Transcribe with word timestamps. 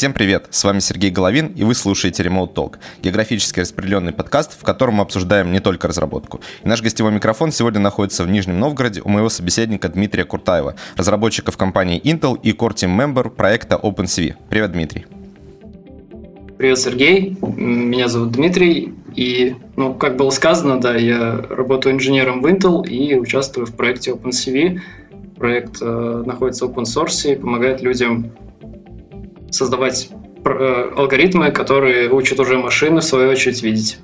Всем 0.00 0.14
привет, 0.14 0.46
с 0.48 0.64
вами 0.64 0.78
Сергей 0.78 1.10
Головин, 1.10 1.48
и 1.48 1.62
вы 1.62 1.74
слушаете 1.74 2.22
Remote 2.22 2.54
Talk, 2.54 2.76
географически 3.02 3.60
распределенный 3.60 4.14
подкаст, 4.14 4.58
в 4.58 4.64
котором 4.64 4.94
мы 4.94 5.02
обсуждаем 5.02 5.52
не 5.52 5.60
только 5.60 5.88
разработку. 5.88 6.40
И 6.64 6.66
наш 6.66 6.80
гостевой 6.80 7.12
микрофон 7.12 7.52
сегодня 7.52 7.80
находится 7.80 8.24
в 8.24 8.30
Нижнем 8.30 8.58
Новгороде 8.58 9.02
у 9.02 9.10
моего 9.10 9.28
собеседника 9.28 9.90
Дмитрия 9.90 10.24
Куртаева, 10.24 10.74
разработчика 10.96 11.52
в 11.52 11.58
компании 11.58 12.00
Intel 12.00 12.40
и 12.42 12.52
Core 12.52 12.74
Team 12.74 12.96
Member 12.96 13.28
проекта 13.28 13.76
OpenCV. 13.76 14.36
Привет, 14.48 14.72
Дмитрий. 14.72 15.04
Привет, 16.56 16.78
Сергей. 16.78 17.36
Меня 17.42 18.08
зовут 18.08 18.32
Дмитрий. 18.32 18.94
И, 19.14 19.54
ну, 19.76 19.92
как 19.92 20.16
было 20.16 20.30
сказано, 20.30 20.80
да, 20.80 20.96
я 20.96 21.44
работаю 21.50 21.96
инженером 21.96 22.40
в 22.40 22.46
Intel 22.46 22.88
и 22.88 23.16
участвую 23.16 23.66
в 23.66 23.76
проекте 23.76 24.12
OpenCV. 24.12 24.80
Проект 25.36 25.76
э, 25.82 26.22
находится 26.24 26.64
в 26.64 26.70
open 26.70 26.84
source 26.84 27.30
и 27.30 27.36
помогает 27.36 27.82
людям 27.82 28.32
создавать 29.50 30.08
э, 30.44 30.90
алгоритмы, 30.96 31.50
которые 31.50 32.10
учат 32.10 32.40
уже 32.40 32.58
машины, 32.58 33.00
в 33.00 33.04
свою 33.04 33.30
очередь, 33.30 33.62
видеть. 33.62 33.98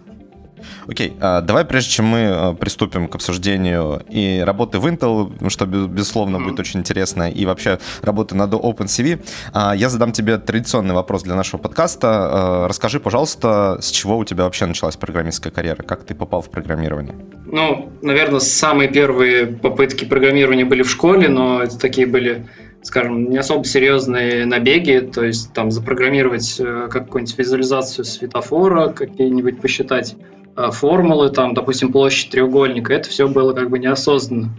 Окей, 0.88 1.14
okay, 1.18 1.42
давай 1.42 1.64
прежде 1.64 1.90
чем 1.90 2.06
мы 2.06 2.28
а, 2.28 2.54
приступим 2.54 3.08
к 3.08 3.14
обсуждению 3.16 4.02
и 4.08 4.42
работы 4.44 4.78
в 4.78 4.86
Intel, 4.86 5.48
что, 5.50 5.66
безусловно, 5.66 6.36
mm-hmm. 6.36 6.44
будет 6.44 6.60
очень 6.60 6.80
интересно, 6.80 7.28
и 7.28 7.44
вообще 7.44 7.78
работы 8.02 8.36
над 8.36 8.52
OpenCV, 8.52 9.24
а, 9.52 9.74
я 9.74 9.88
задам 9.88 10.12
тебе 10.12 10.38
традиционный 10.38 10.94
вопрос 10.94 11.22
для 11.24 11.34
нашего 11.34 11.60
подкаста. 11.60 12.08
А, 12.10 12.68
расскажи, 12.68 13.00
пожалуйста, 13.00 13.78
с 13.80 13.90
чего 13.90 14.16
у 14.16 14.24
тебя 14.24 14.44
вообще 14.44 14.66
началась 14.66 14.96
программистская 14.96 15.52
карьера? 15.52 15.82
Как 15.82 16.04
ты 16.04 16.14
попал 16.14 16.42
в 16.42 16.50
программирование? 16.50 17.16
Ну, 17.46 17.92
наверное, 18.02 18.40
самые 18.40 18.88
первые 18.88 19.46
попытки 19.46 20.04
программирования 20.04 20.64
были 20.64 20.82
в 20.82 20.90
школе, 20.90 21.28
но 21.28 21.62
это 21.62 21.78
такие 21.78 22.06
были 22.06 22.46
скажем, 22.86 23.30
не 23.30 23.36
особо 23.36 23.64
серьезные 23.64 24.46
набеги, 24.46 25.00
то 25.12 25.24
есть 25.24 25.52
там 25.52 25.72
запрограммировать 25.72 26.54
э, 26.60 26.86
какую-нибудь 26.88 27.36
визуализацию 27.36 28.04
светофора, 28.04 28.90
какие-нибудь 28.90 29.60
посчитать 29.60 30.14
э, 30.56 30.70
формулы, 30.70 31.30
там, 31.30 31.52
допустим, 31.52 31.90
площадь 31.90 32.30
треугольника, 32.30 32.94
это 32.94 33.08
все 33.08 33.26
было 33.26 33.52
как 33.54 33.70
бы 33.70 33.80
неосознанно. 33.80 34.50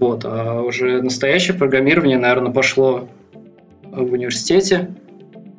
Вот, 0.00 0.24
а 0.24 0.60
уже 0.60 1.02
настоящее 1.02 1.56
программирование, 1.56 2.18
наверное, 2.18 2.50
пошло 2.50 3.08
в 3.84 4.12
университете. 4.12 4.96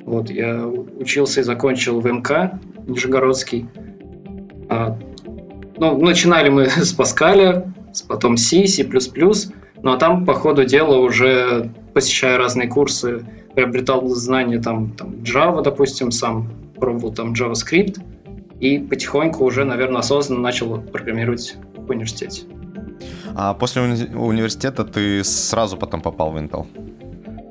Вот, 0.04 0.28
я 0.28 0.66
учился 0.66 1.40
и 1.40 1.42
закончил 1.42 2.00
в 2.00 2.06
МК 2.06 2.60
Нижегородский. 2.86 3.66
А, 4.68 4.98
ну, 5.78 5.96
начинали 5.96 6.50
мы 6.50 6.66
с 6.68 6.92
Паскаля, 6.92 7.72
потом 8.06 8.36
C, 8.36 8.66
C++, 8.66 8.86
ну 9.82 9.92
а 9.92 9.96
там, 9.96 10.26
по 10.26 10.34
ходу 10.34 10.66
дела, 10.66 10.98
уже 10.98 11.72
посещая 11.94 12.36
разные 12.36 12.68
курсы, 12.68 13.24
приобретал 13.54 14.06
знания 14.08 14.60
там, 14.60 14.90
там 14.90 15.10
Java, 15.22 15.62
допустим, 15.62 16.10
сам 16.10 16.50
пробовал 16.78 17.14
там 17.14 17.32
JavaScript, 17.32 18.00
и 18.60 18.78
потихоньку 18.78 19.44
уже, 19.44 19.64
наверное, 19.64 20.00
осознанно 20.00 20.42
начал 20.42 20.80
программировать 20.80 21.56
в 21.76 21.90
университете. 21.90 22.42
А 23.34 23.54
после 23.54 23.82
уни- 23.82 24.14
университета 24.14 24.84
ты 24.84 25.24
сразу 25.24 25.76
потом 25.76 26.00
попал 26.00 26.32
в 26.32 26.36
Intel? 26.36 26.66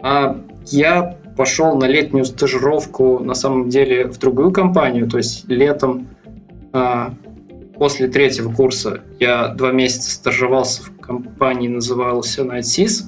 А, 0.01 0.37
я 0.67 1.17
пошел 1.37 1.75
на 1.75 1.85
летнюю 1.85 2.25
стажировку, 2.25 3.19
на 3.19 3.33
самом 3.33 3.69
деле, 3.69 4.07
в 4.07 4.17
другую 4.17 4.51
компанию, 4.51 5.09
то 5.09 5.17
есть 5.17 5.47
летом 5.47 6.07
а, 6.71 7.13
после 7.77 8.07
третьего 8.07 8.51
курса 8.51 9.01
я 9.19 9.49
два 9.49 9.71
месяца 9.71 10.11
стажировался 10.11 10.83
в 10.83 10.97
компании, 10.99 11.67
назывался 11.67 12.43
NightSys, 12.43 13.03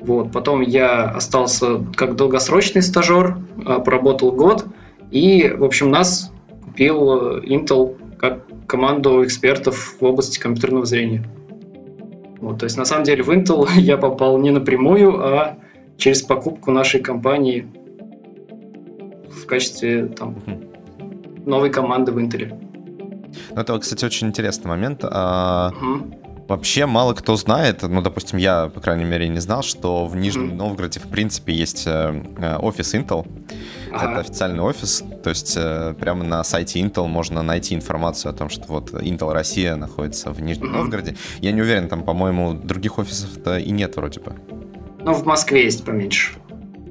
вот. 0.00 0.32
Потом 0.32 0.60
я 0.60 1.04
остался 1.04 1.84
как 1.96 2.16
долгосрочный 2.16 2.82
стажер, 2.82 3.38
а, 3.64 3.80
поработал 3.80 4.32
год, 4.32 4.66
и, 5.10 5.52
в 5.56 5.64
общем, 5.64 5.90
нас 5.90 6.32
купил 6.64 7.38
э, 7.38 7.40
Intel 7.46 7.96
как 8.18 8.44
команду 8.66 9.24
экспертов 9.24 9.96
в 10.00 10.04
области 10.04 10.38
компьютерного 10.38 10.84
зрения. 10.84 11.24
Вот, 12.40 12.58
то 12.60 12.64
есть, 12.64 12.76
на 12.76 12.84
самом 12.84 13.04
деле, 13.04 13.22
в 13.22 13.30
Intel 13.30 13.68
я 13.76 13.96
попал 13.96 14.38
не 14.38 14.50
напрямую, 14.50 15.18
а 15.18 15.56
через 15.96 16.22
покупку 16.22 16.70
нашей 16.70 17.00
компании 17.00 17.66
в 19.30 19.46
качестве 19.46 20.06
там, 20.06 20.36
новой 21.44 21.70
команды 21.70 22.12
в 22.12 22.18
Intel. 22.18 22.54
Ну, 23.54 23.60
это, 23.60 23.78
кстати, 23.78 24.04
очень 24.04 24.28
интересный 24.28 24.68
момент. 24.68 25.04
Угу. 25.04 26.27
Вообще 26.48 26.86
мало 26.86 27.12
кто 27.12 27.36
знает, 27.36 27.82
ну, 27.82 28.00
допустим, 28.00 28.38
я, 28.38 28.68
по 28.68 28.80
крайней 28.80 29.04
мере, 29.04 29.28
не 29.28 29.38
знал, 29.38 29.62
что 29.62 30.06
в 30.06 30.16
Нижнем 30.16 30.56
Новгороде, 30.56 30.98
в 30.98 31.06
принципе, 31.06 31.52
есть 31.52 31.86
э, 31.86 32.22
э, 32.38 32.56
офис 32.56 32.94
Intel. 32.94 33.28
Ага. 33.92 34.12
Это 34.12 34.20
официальный 34.20 34.62
офис, 34.62 35.04
то 35.22 35.28
есть 35.28 35.54
э, 35.58 35.94
прямо 36.00 36.24
на 36.24 36.42
сайте 36.44 36.80
Intel 36.80 37.06
можно 37.06 37.42
найти 37.42 37.74
информацию 37.74 38.30
о 38.30 38.32
том, 38.32 38.48
что 38.48 38.64
вот 38.68 38.92
Intel 38.92 39.30
Россия 39.34 39.76
находится 39.76 40.30
в 40.30 40.40
Нижнем 40.40 40.72
Новгороде. 40.72 41.16
Я 41.40 41.52
не 41.52 41.60
уверен, 41.60 41.86
там, 41.86 42.02
по-моему, 42.02 42.54
других 42.54 42.98
офисов-то 42.98 43.58
и 43.58 43.70
нет 43.70 43.96
вроде 43.96 44.20
бы. 44.20 44.32
Ну, 45.04 45.12
в 45.12 45.26
Москве 45.26 45.64
есть 45.64 45.84
поменьше. 45.84 46.32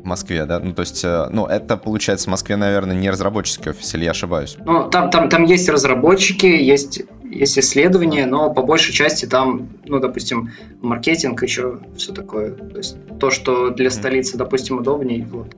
Москве, 0.04 0.46
да? 0.46 0.60
Ну, 0.60 0.74
то 0.74 0.82
есть, 0.84 1.04
ну, 1.04 1.48
это, 1.48 1.78
получается, 1.78 2.28
в 2.28 2.32
Москве, 2.32 2.56
наверное, 2.58 2.96
не 2.96 3.10
разработческий 3.10 3.72
офис, 3.72 3.94
или 3.96 4.06
я 4.06 4.12
ошибаюсь? 4.12 4.56
Ну, 4.64 4.88
там, 4.90 5.10
там, 5.10 5.30
там 5.30 5.44
есть 5.46 5.68
разработчики, 5.68 6.46
есть 6.46 7.02
есть 7.32 7.58
исследования, 7.60 8.26
но 8.26 8.54
по 8.54 8.62
большей 8.62 8.94
части 8.94 9.26
там, 9.26 9.70
ну, 9.86 10.00
допустим, 10.00 10.52
маркетинг 10.82 11.44
еще 11.44 11.80
все 11.96 12.14
такое. 12.14 12.52
То 12.52 12.78
есть 12.78 12.98
то, 13.20 13.30
что 13.30 13.70
для 13.70 13.90
столицы, 13.90 14.38
допустим, 14.38 14.80
удобнее, 14.80 15.26
вот. 15.26 15.56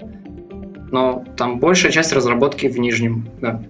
Но 0.91 1.23
там 1.37 1.59
большая 1.59 1.91
часть 1.91 2.13
разработки 2.13 2.67
в 2.67 2.79
Нижнем, 2.79 3.29
да. 3.41 3.61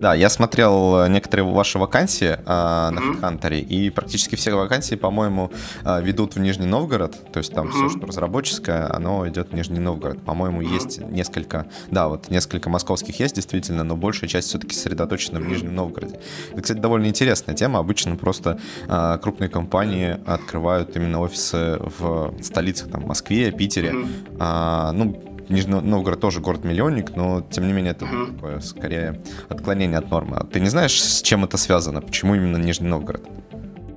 Да, 0.00 0.14
я 0.14 0.30
смотрел 0.30 1.04
э, 1.04 1.08
некоторые 1.08 1.46
ваши 1.46 1.78
вакансии 1.78 2.30
э, 2.30 2.44
на 2.46 2.98
mm-hmm. 2.98 3.20
HeadHunter, 3.20 3.60
и 3.60 3.90
практически 3.90 4.34
все 4.34 4.54
вакансии, 4.54 4.94
по-моему, 4.94 5.50
э, 5.84 6.02
ведут 6.02 6.36
в 6.36 6.40
Нижний 6.40 6.66
Новгород. 6.66 7.32
То 7.32 7.38
есть 7.38 7.52
там 7.52 7.66
mm-hmm. 7.66 7.88
все, 7.88 7.98
что 7.98 8.06
разработческое, 8.06 8.90
оно 8.90 9.28
идет 9.28 9.50
в 9.50 9.54
Нижний 9.54 9.78
Новгород. 9.78 10.22
По-моему, 10.22 10.62
mm-hmm. 10.62 10.74
есть 10.74 11.00
несколько, 11.00 11.66
да, 11.90 12.08
вот 12.08 12.30
несколько 12.30 12.70
московских 12.70 13.20
есть 13.20 13.34
действительно, 13.34 13.84
но 13.84 13.94
большая 13.94 14.30
часть 14.30 14.48
все-таки 14.48 14.74
сосредоточена 14.74 15.38
в 15.38 15.46
Нижнем 15.46 15.74
Новгороде. 15.74 16.18
Это, 16.52 16.62
кстати, 16.62 16.78
довольно 16.78 17.06
интересная 17.06 17.54
тема. 17.54 17.78
Обычно 17.78 18.16
просто 18.16 18.58
э, 18.88 19.18
крупные 19.20 19.50
компании 19.50 20.18
открывают 20.26 20.96
именно 20.96 21.20
офисы 21.20 21.78
в 21.78 22.34
столицах, 22.40 22.90
там, 22.90 23.06
Москве, 23.06 23.52
Питере. 23.52 23.90
Mm-hmm. 23.90 24.36
Э, 24.40 24.92
ну, 24.92 25.29
Нижний 25.50 25.80
Новгород 25.80 26.20
тоже 26.20 26.40
город-миллионник, 26.40 27.16
но 27.16 27.42
тем 27.50 27.66
не 27.66 27.72
менее 27.72 27.92
это 27.92 28.04
mm-hmm. 28.04 28.34
такое 28.34 28.60
скорее 28.60 29.20
отклонение 29.48 29.98
от 29.98 30.10
нормы. 30.10 30.36
А 30.36 30.44
ты 30.44 30.60
не 30.60 30.68
знаешь, 30.68 31.02
с 31.02 31.22
чем 31.22 31.44
это 31.44 31.56
связано? 31.56 32.00
Почему 32.00 32.34
именно 32.34 32.56
Нижний 32.56 32.88
Новгород? 32.88 33.22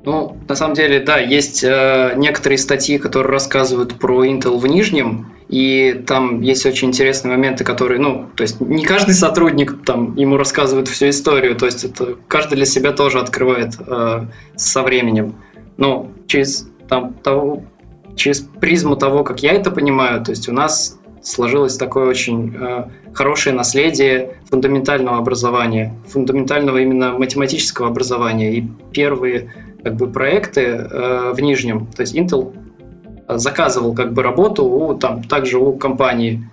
Ну, 0.05 0.37
на 0.49 0.55
самом 0.55 0.73
деле, 0.73 0.99
да, 0.99 1.17
есть 1.17 1.63
э, 1.63 2.13
некоторые 2.17 2.57
статьи, 2.57 2.97
которые 2.97 3.31
рассказывают 3.31 3.99
про 3.99 4.25
Intel 4.25 4.57
в 4.57 4.67
Нижнем, 4.67 5.31
и 5.47 6.03
там 6.05 6.41
есть 6.41 6.65
очень 6.65 6.89
интересные 6.89 7.37
моменты, 7.37 7.63
которые, 7.63 7.99
ну, 8.01 8.27
то 8.35 8.41
есть 8.41 8.59
не 8.59 8.83
каждый 8.83 9.13
сотрудник 9.13 9.85
там 9.85 10.15
ему 10.17 10.35
рассказывает 10.35 10.89
всю 10.89 11.09
историю, 11.09 11.55
то 11.55 11.67
есть 11.67 11.85
это 11.85 12.17
каждый 12.27 12.55
для 12.55 12.65
себя 12.65 12.91
тоже 12.91 13.19
открывает 13.19 13.75
э, 13.79 14.25
со 14.55 14.81
временем. 14.81 15.35
Но 15.77 16.11
через 16.27 16.67
там 16.89 17.13
того, 17.13 17.63
через 18.15 18.41
призму 18.41 18.97
того, 18.97 19.23
как 19.23 19.41
я 19.41 19.53
это 19.53 19.71
понимаю, 19.71 20.21
то 20.23 20.31
есть 20.31 20.49
у 20.49 20.51
нас 20.51 20.99
сложилось 21.23 21.77
такое 21.77 22.05
очень 22.05 22.55
э, 22.55 22.85
хорошее 23.13 23.55
наследие 23.55 24.37
фундаментального 24.49 25.17
образования, 25.17 25.95
фундаментального 26.07 26.77
именно 26.77 27.13
математического 27.17 27.87
образования. 27.87 28.57
И 28.57 28.67
первые 28.91 29.51
как 29.83 29.95
бы, 29.95 30.07
проекты 30.07 30.61
э, 30.61 31.31
в 31.33 31.39
Нижнем, 31.39 31.87
то 31.87 32.01
есть 32.01 32.15
Intel 32.15 32.53
заказывал 33.27 33.95
как 33.95 34.13
бы 34.13 34.21
работу 34.21 34.65
у, 34.65 34.93
там, 34.95 35.23
также 35.23 35.57
у 35.57 35.73
компании. 35.73 36.49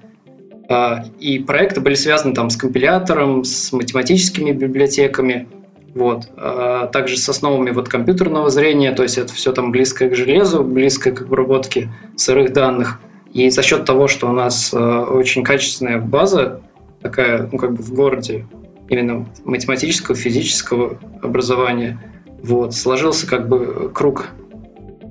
Э, 0.68 0.98
и 1.18 1.40
проекты 1.40 1.80
были 1.80 1.94
связаны 1.94 2.34
там, 2.34 2.48
с 2.48 2.56
компилятором, 2.56 3.44
с 3.44 3.72
математическими 3.72 4.52
библиотеками, 4.52 5.48
вот. 5.94 6.28
А 6.36 6.86
также 6.86 7.16
с 7.16 7.28
основами 7.28 7.70
вот 7.70 7.88
компьютерного 7.88 8.50
зрения, 8.50 8.92
то 8.92 9.02
есть 9.02 9.18
это 9.18 9.32
все 9.32 9.52
там 9.52 9.72
близкое 9.72 10.08
к 10.08 10.14
железу, 10.14 10.62
близкое 10.62 11.10
к 11.12 11.22
обработке 11.22 11.88
сырых 12.16 12.52
данных. 12.52 13.00
И 13.32 13.48
за 13.50 13.62
счет 13.62 13.84
того, 13.84 14.08
что 14.08 14.28
у 14.28 14.32
нас 14.32 14.72
э, 14.72 14.76
очень 14.76 15.44
качественная 15.44 15.98
база, 15.98 16.60
такая, 17.00 17.48
ну, 17.50 17.58
как 17.58 17.74
бы 17.74 17.82
в 17.82 17.94
городе, 17.94 18.46
именно 18.88 19.26
математического, 19.44 20.16
физического 20.16 20.98
образования, 21.22 22.00
вот, 22.42 22.74
сложился 22.74 23.26
как 23.28 23.48
бы 23.48 23.90
круг 23.94 24.30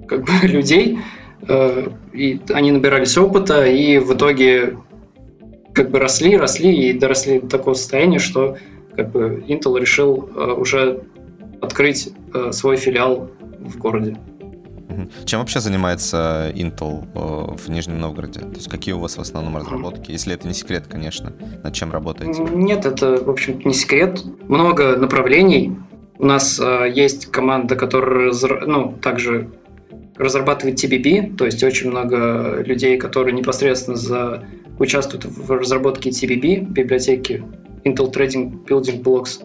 как 0.08 0.26
бы, 0.26 0.32
людей, 0.48 1.00
э, 1.48 1.88
и 2.12 2.42
они 2.50 2.72
набирались 2.72 3.18
опыта, 3.18 3.66
и 3.66 4.00
в 4.00 4.14
итоге 4.14 4.78
как 5.74 5.90
бы 5.90 6.00
росли, 6.00 6.36
росли 6.36 6.90
и 6.90 6.94
доросли 6.94 7.40
до 7.40 7.48
такого 7.48 7.74
состояния, 7.74 8.20
что 8.20 8.58
как 8.98 9.12
бы 9.12 9.46
Intel 9.48 9.80
решил 9.80 10.30
э, 10.36 10.52
уже 10.54 11.04
открыть 11.62 12.14
свой 12.52 12.78
филиал 12.78 13.32
в 13.60 13.78
городе. 13.78 14.16
Чем 15.26 15.40
вообще 15.40 15.60
занимается 15.60 16.52
Intel 16.56 17.06
э, 17.14 17.56
в 17.56 17.70
Нижнем 17.70 18.00
Новгороде? 18.00 18.42
То 18.42 18.56
есть 18.56 18.70
какие 18.70 18.94
у 18.94 19.00
вас 19.00 19.18
в 19.18 19.22
основном 19.22 19.58
разработки? 19.58 20.12
Если 20.12 20.34
это 20.34 20.48
не 20.48 20.54
секрет, 20.54 20.88
конечно. 20.88 21.34
Над 21.64 21.74
чем 21.74 21.92
работаете? 21.92 22.42
Нет, 22.42 22.86
это, 22.86 23.24
в 23.24 23.30
общем 23.30 23.62
не 23.66 23.74
секрет. 23.74 24.24
Много 24.48 24.96
направлений. 24.98 25.78
У 26.18 26.26
нас 26.26 26.60
э, 26.60 26.92
есть 26.94 27.28
команда, 27.28 27.76
которая 27.76 28.34
ну, 28.66 28.94
также 29.02 29.50
разрабатывает 30.18 30.84
TBB, 30.84 31.38
то 31.38 31.46
есть 31.46 31.64
очень 31.64 31.90
много 31.90 32.62
людей, 32.66 32.98
которые 32.98 33.34
непосредственно 33.34 33.96
за... 33.96 34.44
участвуют 34.78 35.26
в 35.26 35.50
разработке 35.50 36.10
TBB, 36.10 36.66
библиотеки 36.72 37.42
Intel 37.86 38.12
Trading 38.12 38.66
Building 38.66 39.02
Blocks. 39.02 39.42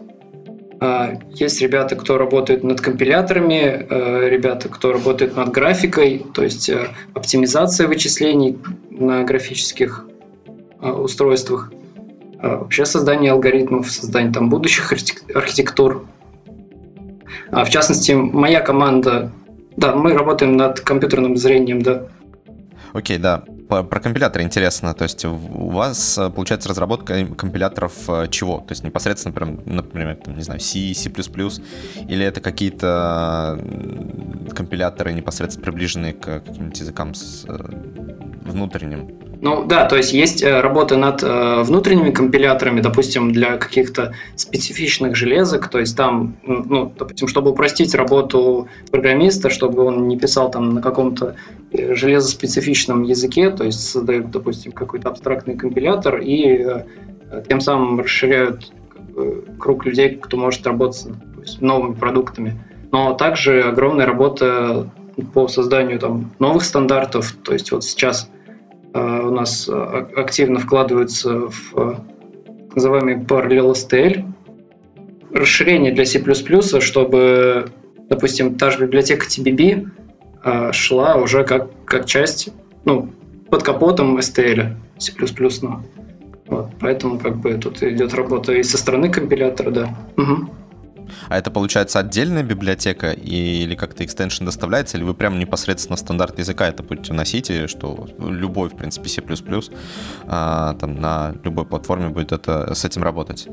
А, 0.79 1.13
есть 1.33 1.61
ребята, 1.61 1.95
кто 1.95 2.17
работает 2.17 2.63
над 2.63 2.81
компиляторами, 2.81 3.85
э, 3.89 4.29
ребята, 4.29 4.67
кто 4.67 4.91
работает 4.91 5.35
над 5.35 5.49
графикой, 5.49 6.25
то 6.33 6.43
есть 6.43 6.69
э, 6.69 6.89
оптимизация 7.13 7.87
вычислений 7.87 8.57
на 8.89 9.23
графических 9.23 10.05
э, 10.81 10.89
устройствах, 10.89 11.71
вообще 12.41 12.85
создание 12.85 13.31
алгоритмов, 13.31 13.89
создание 13.89 14.31
там 14.31 14.49
будущих 14.49 14.91
архитектур. 15.33 16.05
А 17.51 17.63
в 17.63 17.69
частности, 17.69 18.11
моя 18.11 18.59
команда, 18.59 19.31
да, 19.77 19.95
мы 19.95 20.13
работаем 20.13 20.57
над 20.57 20.81
компьютерным 20.81 21.37
зрением, 21.37 21.81
да. 21.81 22.07
Окей, 22.95 23.17
да. 23.17 23.43
Про, 23.67 23.83
про 23.83 23.99
компиляторы 23.99 24.45
интересно. 24.45 24.93
То 24.93 25.03
есть 25.03 25.25
у 25.25 25.69
вас 25.69 26.17
э, 26.17 26.29
получается 26.29 26.69
разработка 26.69 27.25
компиляторов 27.25 27.93
э, 28.07 28.27
чего? 28.31 28.59
То 28.59 28.71
есть 28.71 28.85
непосредственно, 28.85 29.33
прям, 29.33 29.59
например, 29.65 30.15
там, 30.15 30.37
не 30.37 30.43
знаю, 30.43 30.61
C, 30.61 30.93
C++, 30.93 31.09
или 31.09 32.25
это 32.25 32.39
какие-то 32.39 33.59
компиляторы 34.55 35.11
непосредственно 35.11 35.65
приближенные 35.65 36.13
к 36.13 36.39
каким-нибудь 36.39 36.79
языкам 36.79 37.13
с 37.15 37.43
э, 37.49 37.57
внутренним? 38.45 39.09
Ну 39.45 39.63
да, 39.63 39.85
то 39.85 39.95
есть 39.95 40.11
есть 40.11 40.43
работа 40.43 40.97
над 40.97 41.21
внутренними 41.21 42.09
компиляторами, 42.09 42.81
допустим, 42.81 43.31
для 43.31 43.57
каких-то 43.57 44.15
специфичных 44.35 45.15
железок, 45.15 45.67
то 45.67 45.77
есть 45.77 45.95
там, 45.95 46.35
ну, 46.41 46.91
допустим, 46.97 47.27
чтобы 47.27 47.51
упростить 47.51 47.93
работу 47.93 48.67
программиста, 48.89 49.51
чтобы 49.51 49.83
он 49.83 50.07
не 50.07 50.17
писал 50.17 50.49
там 50.49 50.73
на 50.73 50.81
каком-то 50.81 51.35
железоспецифичном 51.71 53.03
языке, 53.03 53.51
то 53.51 53.63
есть 53.63 53.87
создают, 53.87 54.31
допустим, 54.31 54.71
какой-то 54.71 55.09
абстрактный 55.09 55.55
компилятор 55.55 56.21
и 56.21 56.65
э, 56.65 56.83
тем 57.47 57.61
самым 57.61 57.99
расширяют 57.99 58.71
как 58.89 59.03
бы, 59.11 59.43
круг 59.59 59.85
людей, 59.85 60.15
кто 60.15 60.37
может 60.37 60.65
работать 60.65 61.05
с 61.45 61.61
новыми 61.61 61.93
продуктами. 61.93 62.59
Но 62.91 63.13
также 63.13 63.61
огромная 63.61 64.07
работа 64.07 64.89
по 65.35 65.47
созданию 65.47 65.99
там, 65.99 66.31
новых 66.39 66.63
стандартов. 66.63 67.35
То 67.43 67.53
есть 67.53 67.71
вот 67.71 67.83
сейчас 67.83 68.27
э, 68.31 68.34
у 69.01 69.31
нас 69.31 69.69
активно 70.15 70.59
вкладываются 70.59 71.49
в 71.49 71.73
э, 71.75 71.95
называемый 72.75 73.15
Parallel 73.15 73.73
STL, 73.73 74.23
расширение 75.33 75.91
для 75.91 76.05
C++, 76.05 76.23
чтобы, 76.81 77.69
допустим, 78.09 78.55
та 78.55 78.71
же 78.71 78.85
библиотека 78.85 79.25
TBB 79.25 79.89
а, 80.43 80.71
шла 80.71 81.15
уже 81.15 81.43
как, 81.43 81.69
как 81.85 82.05
часть, 82.05 82.49
ну, 82.85 83.09
под 83.49 83.63
капотом 83.63 84.17
STL, 84.17 84.75
C++. 84.97 85.11
Ну. 85.61 85.81
Вот, 86.47 86.69
поэтому 86.79 87.17
как 87.17 87.37
бы 87.37 87.55
тут 87.55 87.81
идет 87.81 88.13
работа 88.13 88.53
и 88.53 88.61
со 88.61 88.77
стороны 88.77 89.09
компилятора, 89.09 89.71
да. 89.71 89.97
Угу. 90.15 90.49
А 91.29 91.37
это 91.37 91.51
получается 91.51 91.99
отдельная 91.99 92.43
библиотека 92.43 93.11
или 93.11 93.75
как-то 93.75 94.03
экстеншн 94.03 94.45
доставляется, 94.45 94.97
или 94.97 95.03
вы 95.03 95.13
прямо 95.13 95.37
непосредственно 95.37 95.97
стандарт 95.97 96.39
языка 96.39 96.67
это 96.67 96.83
будете 96.83 97.13
вносить, 97.13 97.49
и 97.49 97.67
что 97.67 98.07
любой, 98.19 98.69
в 98.69 98.75
принципе, 98.75 99.09
C++ 99.09 99.21
а, 100.27 100.73
там 100.75 100.99
на 100.99 101.35
любой 101.43 101.65
платформе 101.65 102.09
будет 102.09 102.31
это, 102.31 102.73
с 102.73 102.85
этим 102.85 103.03
работать? 103.03 103.47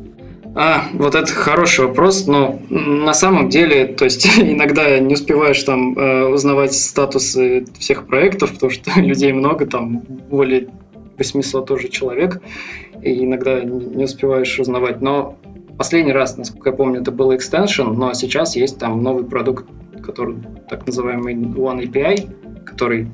А, 0.54 0.84
вот 0.92 1.14
это 1.14 1.32
хороший 1.32 1.86
вопрос, 1.86 2.26
но 2.26 2.60
на 2.68 3.14
самом 3.14 3.48
деле, 3.48 3.86
то 3.86 4.04
есть 4.04 4.26
иногда 4.38 4.98
не 4.98 5.14
успеваешь 5.14 5.62
там 5.62 5.96
э, 5.96 6.26
узнавать 6.26 6.74
статусы 6.74 7.64
всех 7.78 8.06
проектов, 8.06 8.52
потому 8.54 8.70
что 8.70 8.90
людей 9.00 9.32
много, 9.32 9.66
там 9.66 9.98
более 10.30 10.68
800 11.16 11.66
тоже 11.66 11.88
человек, 11.88 12.42
и 13.02 13.24
иногда 13.24 13.60
не 13.60 14.04
успеваешь 14.04 14.58
узнавать. 14.58 15.00
Но 15.00 15.36
последний 15.82 16.12
раз, 16.12 16.36
насколько 16.36 16.70
я 16.70 16.76
помню, 16.76 17.00
это 17.00 17.10
был 17.10 17.32
extension, 17.32 17.94
но 17.94 18.14
сейчас 18.14 18.54
есть 18.54 18.78
там 18.78 19.02
новый 19.02 19.24
продукт, 19.24 19.66
который 20.00 20.36
так 20.68 20.86
называемый 20.86 21.34
One 21.34 21.82
API, 21.82 22.62
который 22.64 23.10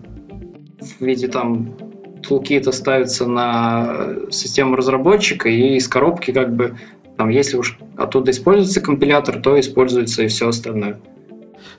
в 0.78 1.00
виде 1.02 1.28
там 1.28 1.74
тулкита 2.22 2.70
ставится 2.72 3.26
на 3.26 4.16
систему 4.30 4.76
разработчика, 4.76 5.48
и 5.48 5.76
из 5.76 5.88
коробки 5.88 6.30
как 6.30 6.54
бы 6.54 6.76
там, 7.16 7.30
если 7.30 7.56
уж 7.56 7.78
оттуда 7.96 8.32
используется 8.32 8.82
компилятор, 8.82 9.40
то 9.40 9.58
используется 9.58 10.24
и 10.24 10.26
все 10.28 10.50
остальное. 10.50 11.00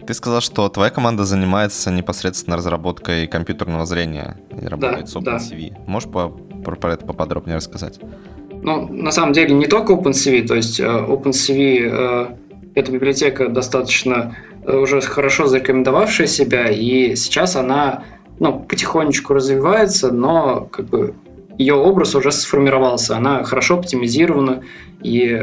Ты 0.08 0.16
сказал, 0.16 0.42
что 0.42 0.68
твоя 0.70 0.90
команда 0.90 1.24
занимается 1.24 1.92
непосредственно 1.92 2.58
разработкой 2.58 3.28
компьютерного 3.28 3.86
зрения 3.86 4.38
и 4.60 4.66
работает 4.66 5.06
да, 5.06 5.38
с 5.38 5.52
OpenCV. 5.52 5.70
Да. 5.70 5.78
Можешь 5.86 6.10
по, 6.10 6.30
про, 6.30 6.76
про 6.76 6.94
это 6.94 7.06
поподробнее 7.06 7.58
рассказать? 7.58 8.00
Ну, 8.62 8.88
на 8.90 9.12
самом 9.12 9.34
деле, 9.34 9.54
не 9.54 9.68
только 9.68 9.94
OpenCV, 9.94 10.48
то 10.48 10.56
есть 10.56 10.80
э, 10.80 10.84
OpenCV 10.84 11.80
э, 11.82 12.28
эта 12.76 12.92
библиотека 12.92 13.48
достаточно 13.48 14.36
э, 14.66 14.76
уже 14.76 15.00
хорошо 15.02 15.48
зарекомендовавшая 15.48 16.28
себя, 16.28 16.70
и 16.70 17.16
сейчас 17.16 17.56
она 17.56 18.04
ну, 18.40 18.60
потихонечку 18.60 19.34
развивается, 19.34 20.12
но 20.12 20.68
как 20.72 20.88
бы 20.88 21.14
ее 21.58 21.76
образ 21.76 22.16
уже 22.16 22.32
сформировался, 22.32 23.18
она 23.18 23.44
хорошо 23.44 23.80
оптимизирована, 23.80 24.64
и 25.02 25.40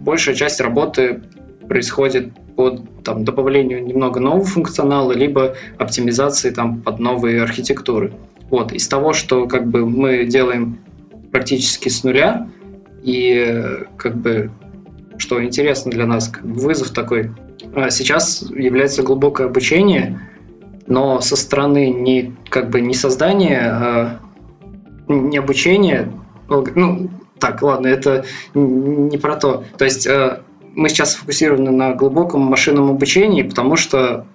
большая 0.00 0.34
часть 0.34 0.60
работы 0.60 1.22
происходит 1.68 2.32
по 2.56 2.70
там, 3.04 3.24
добавлению 3.24 3.84
немного 3.84 4.20
нового 4.20 4.44
функционала, 4.44 5.12
либо 5.12 5.54
оптимизации 5.78 6.50
там, 6.50 6.80
под 6.82 6.98
новые 6.98 7.42
архитектуры. 7.42 8.12
Вот. 8.50 8.72
Из 8.72 8.88
того, 8.88 9.12
что 9.12 9.46
как 9.46 9.68
бы, 9.68 9.86
мы 9.86 10.24
делаем 10.24 10.78
практически 11.30 11.88
с 11.88 12.02
нуля, 12.02 12.48
и 13.02 13.84
как 13.96 14.16
бы, 14.16 14.50
что 15.18 15.42
интересно 15.42 15.90
для 15.90 16.06
нас, 16.06 16.32
вызов 16.42 16.90
такой, 16.90 17.30
а 17.74 17.90
сейчас 17.90 18.42
является 18.50 19.02
глубокое 19.02 19.46
обучение, 19.46 20.20
но 20.86 21.20
со 21.20 21.36
стороны 21.36 21.90
не, 21.90 22.34
как 22.48 22.70
бы, 22.70 22.80
не 22.80 22.94
создания 22.94 23.60
а 23.60 24.20
не 25.08 25.38
обучение, 25.38 26.10
ну, 26.48 27.10
так, 27.38 27.62
ладно, 27.62 27.86
это 27.88 28.24
не 28.54 29.16
про 29.18 29.36
то. 29.36 29.64
То 29.78 29.84
есть 29.84 30.06
э, 30.06 30.40
мы 30.74 30.88
сейчас 30.88 31.12
сфокусированы 31.12 31.70
на 31.70 31.94
глубоком 31.94 32.42
машинном 32.42 32.90
обучении, 32.90 33.42
потому 33.42 33.76
что 33.76 34.26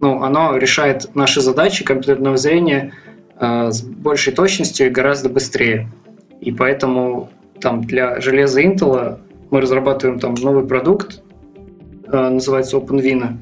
ну, 0.00 0.22
оно 0.22 0.56
решает 0.56 1.14
наши 1.14 1.40
задачи 1.40 1.84
компьютерного 1.84 2.36
зрения 2.36 2.92
э, 3.38 3.70
с 3.70 3.82
большей 3.82 4.32
точностью 4.32 4.88
и 4.88 4.90
гораздо 4.90 5.28
быстрее. 5.28 5.88
И 6.40 6.52
поэтому 6.52 7.30
там 7.60 7.82
для 7.82 8.20
железа 8.20 8.62
Intel 8.62 9.18
мы 9.50 9.60
разрабатываем 9.60 10.18
там 10.18 10.34
новый 10.34 10.66
продукт, 10.66 11.22
э, 12.06 12.28
называется 12.28 12.76
OpenVINA. 12.76 13.36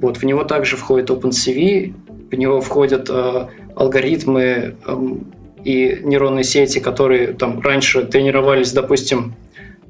Вот, 0.00 0.18
в 0.18 0.22
него 0.22 0.44
также 0.44 0.76
входит 0.76 1.10
OpenCV, 1.10 1.94
в 2.30 2.34
него 2.34 2.60
входят 2.60 3.08
э, 3.08 3.46
алгоритмы 3.74 4.76
эм, 4.86 5.32
и 5.64 6.00
нейронные 6.02 6.44
сети, 6.44 6.78
которые 6.78 7.32
там 7.32 7.60
раньше 7.60 8.04
тренировались, 8.04 8.72
допустим, 8.72 9.34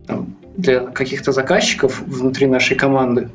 там, 0.06 0.36
для 0.56 0.80
каких-то 0.80 1.32
заказчиков 1.32 2.00
внутри 2.06 2.46
нашей 2.46 2.76
команды, 2.76 3.30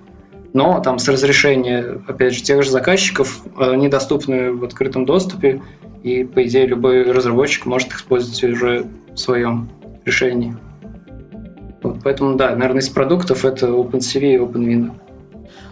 но 0.54 0.80
там 0.82 1.00
с 1.00 1.08
разрешения, 1.08 2.02
опять 2.08 2.34
же, 2.34 2.42
тех 2.42 2.64
же 2.64 2.72
заказчиков, 2.72 3.44
они 3.58 3.88
доступны 3.88 4.52
в 4.54 4.64
открытом 4.64 5.06
доступе, 5.06 5.62
и, 6.04 6.24
по 6.24 6.44
идее, 6.44 6.66
любой 6.66 7.04
разработчик 7.04 7.66
может 7.66 7.92
использовать 7.94 8.44
уже 8.44 8.86
в 9.14 9.18
своем 9.18 9.70
решении. 10.06 10.56
Вот, 11.84 12.00
поэтому, 12.04 12.36
да, 12.36 12.56
наверное, 12.56 12.82
из 12.82 12.90
продуктов 12.90 13.46
это 13.46 13.68
OpenCV 13.68 14.36
и 14.36 14.38
OpenWindow. 14.38 14.94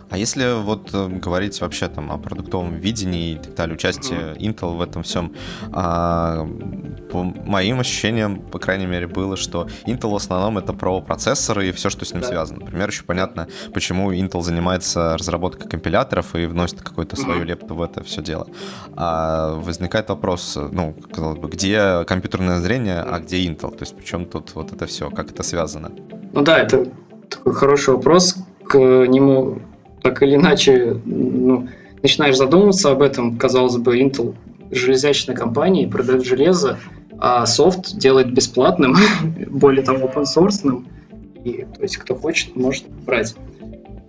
А 0.09 0.17
если 0.17 0.59
вот 0.61 0.89
э, 0.93 1.07
говорить 1.07 1.59
вообще 1.61 1.87
там 1.87 2.11
о 2.11 2.17
продуктовом 2.17 2.75
видении 2.75 3.33
и 3.33 3.35
так 3.35 3.53
далее, 3.53 3.75
участие 3.75 4.35
Intel 4.37 4.75
в 4.75 4.81
этом 4.81 5.03
всем, 5.03 5.33
а, 5.71 6.47
по 7.11 7.23
моим 7.23 7.79
ощущениям, 7.79 8.41
по 8.41 8.57
крайней 8.57 8.87
мере, 8.87 9.07
было, 9.07 9.37
что 9.37 9.67
Intel 9.85 10.11
в 10.11 10.15
основном 10.15 10.57
это 10.57 10.73
про 10.73 10.99
процессоры 11.01 11.69
и 11.69 11.71
все, 11.71 11.89
что 11.89 12.05
с 12.05 12.13
ним 12.13 12.21
да. 12.21 12.27
связано. 12.27 12.61
Например, 12.61 12.89
еще 12.89 13.03
понятно, 13.03 13.47
почему 13.73 14.11
Intel 14.11 14.41
занимается 14.41 15.15
разработкой 15.17 15.69
компиляторов 15.69 16.35
и 16.35 16.45
вносит 16.45 16.81
какую-то 16.81 17.15
свою 17.15 17.43
лепту 17.43 17.75
в 17.75 17.81
это 17.81 18.03
все 18.03 18.21
дело. 18.21 18.47
А 18.95 19.53
возникает 19.55 20.09
вопрос, 20.09 20.57
ну, 20.71 20.95
казалось 21.11 21.37
бы, 21.37 21.49
где 21.49 22.03
компьютерное 22.05 22.59
зрение, 22.59 23.01
а 23.01 23.19
где 23.19 23.45
Intel? 23.45 23.71
То 23.71 23.81
есть, 23.81 23.95
причем 23.95 24.25
тут 24.25 24.55
вот 24.55 24.73
это 24.73 24.87
все, 24.87 25.11
как 25.11 25.31
это 25.31 25.43
связано? 25.43 25.91
Ну 26.33 26.41
да, 26.41 26.57
это 26.57 26.87
такой 27.29 27.53
хороший 27.53 27.93
вопрос. 27.93 28.35
К 28.67 28.77
нему 28.77 29.61
так 30.01 30.21
или 30.23 30.35
иначе, 30.35 30.99
ну, 31.05 31.67
начинаешь 32.01 32.37
задумываться 32.37 32.91
об 32.91 33.01
этом, 33.01 33.37
казалось 33.37 33.77
бы, 33.77 33.99
Intel 33.99 34.35
железячная 34.71 35.35
компания, 35.35 35.87
продает 35.87 36.25
железо, 36.25 36.77
а 37.17 37.45
софт 37.45 37.97
делает 37.97 38.33
бесплатным, 38.33 38.95
более 39.47 39.83
того, 39.83 40.07
open 40.07 40.23
source. 40.23 40.85
И, 41.43 41.65
то 41.75 41.81
есть, 41.81 41.97
кто 41.97 42.15
хочет, 42.15 42.55
может 42.55 42.89
брать. 42.89 43.35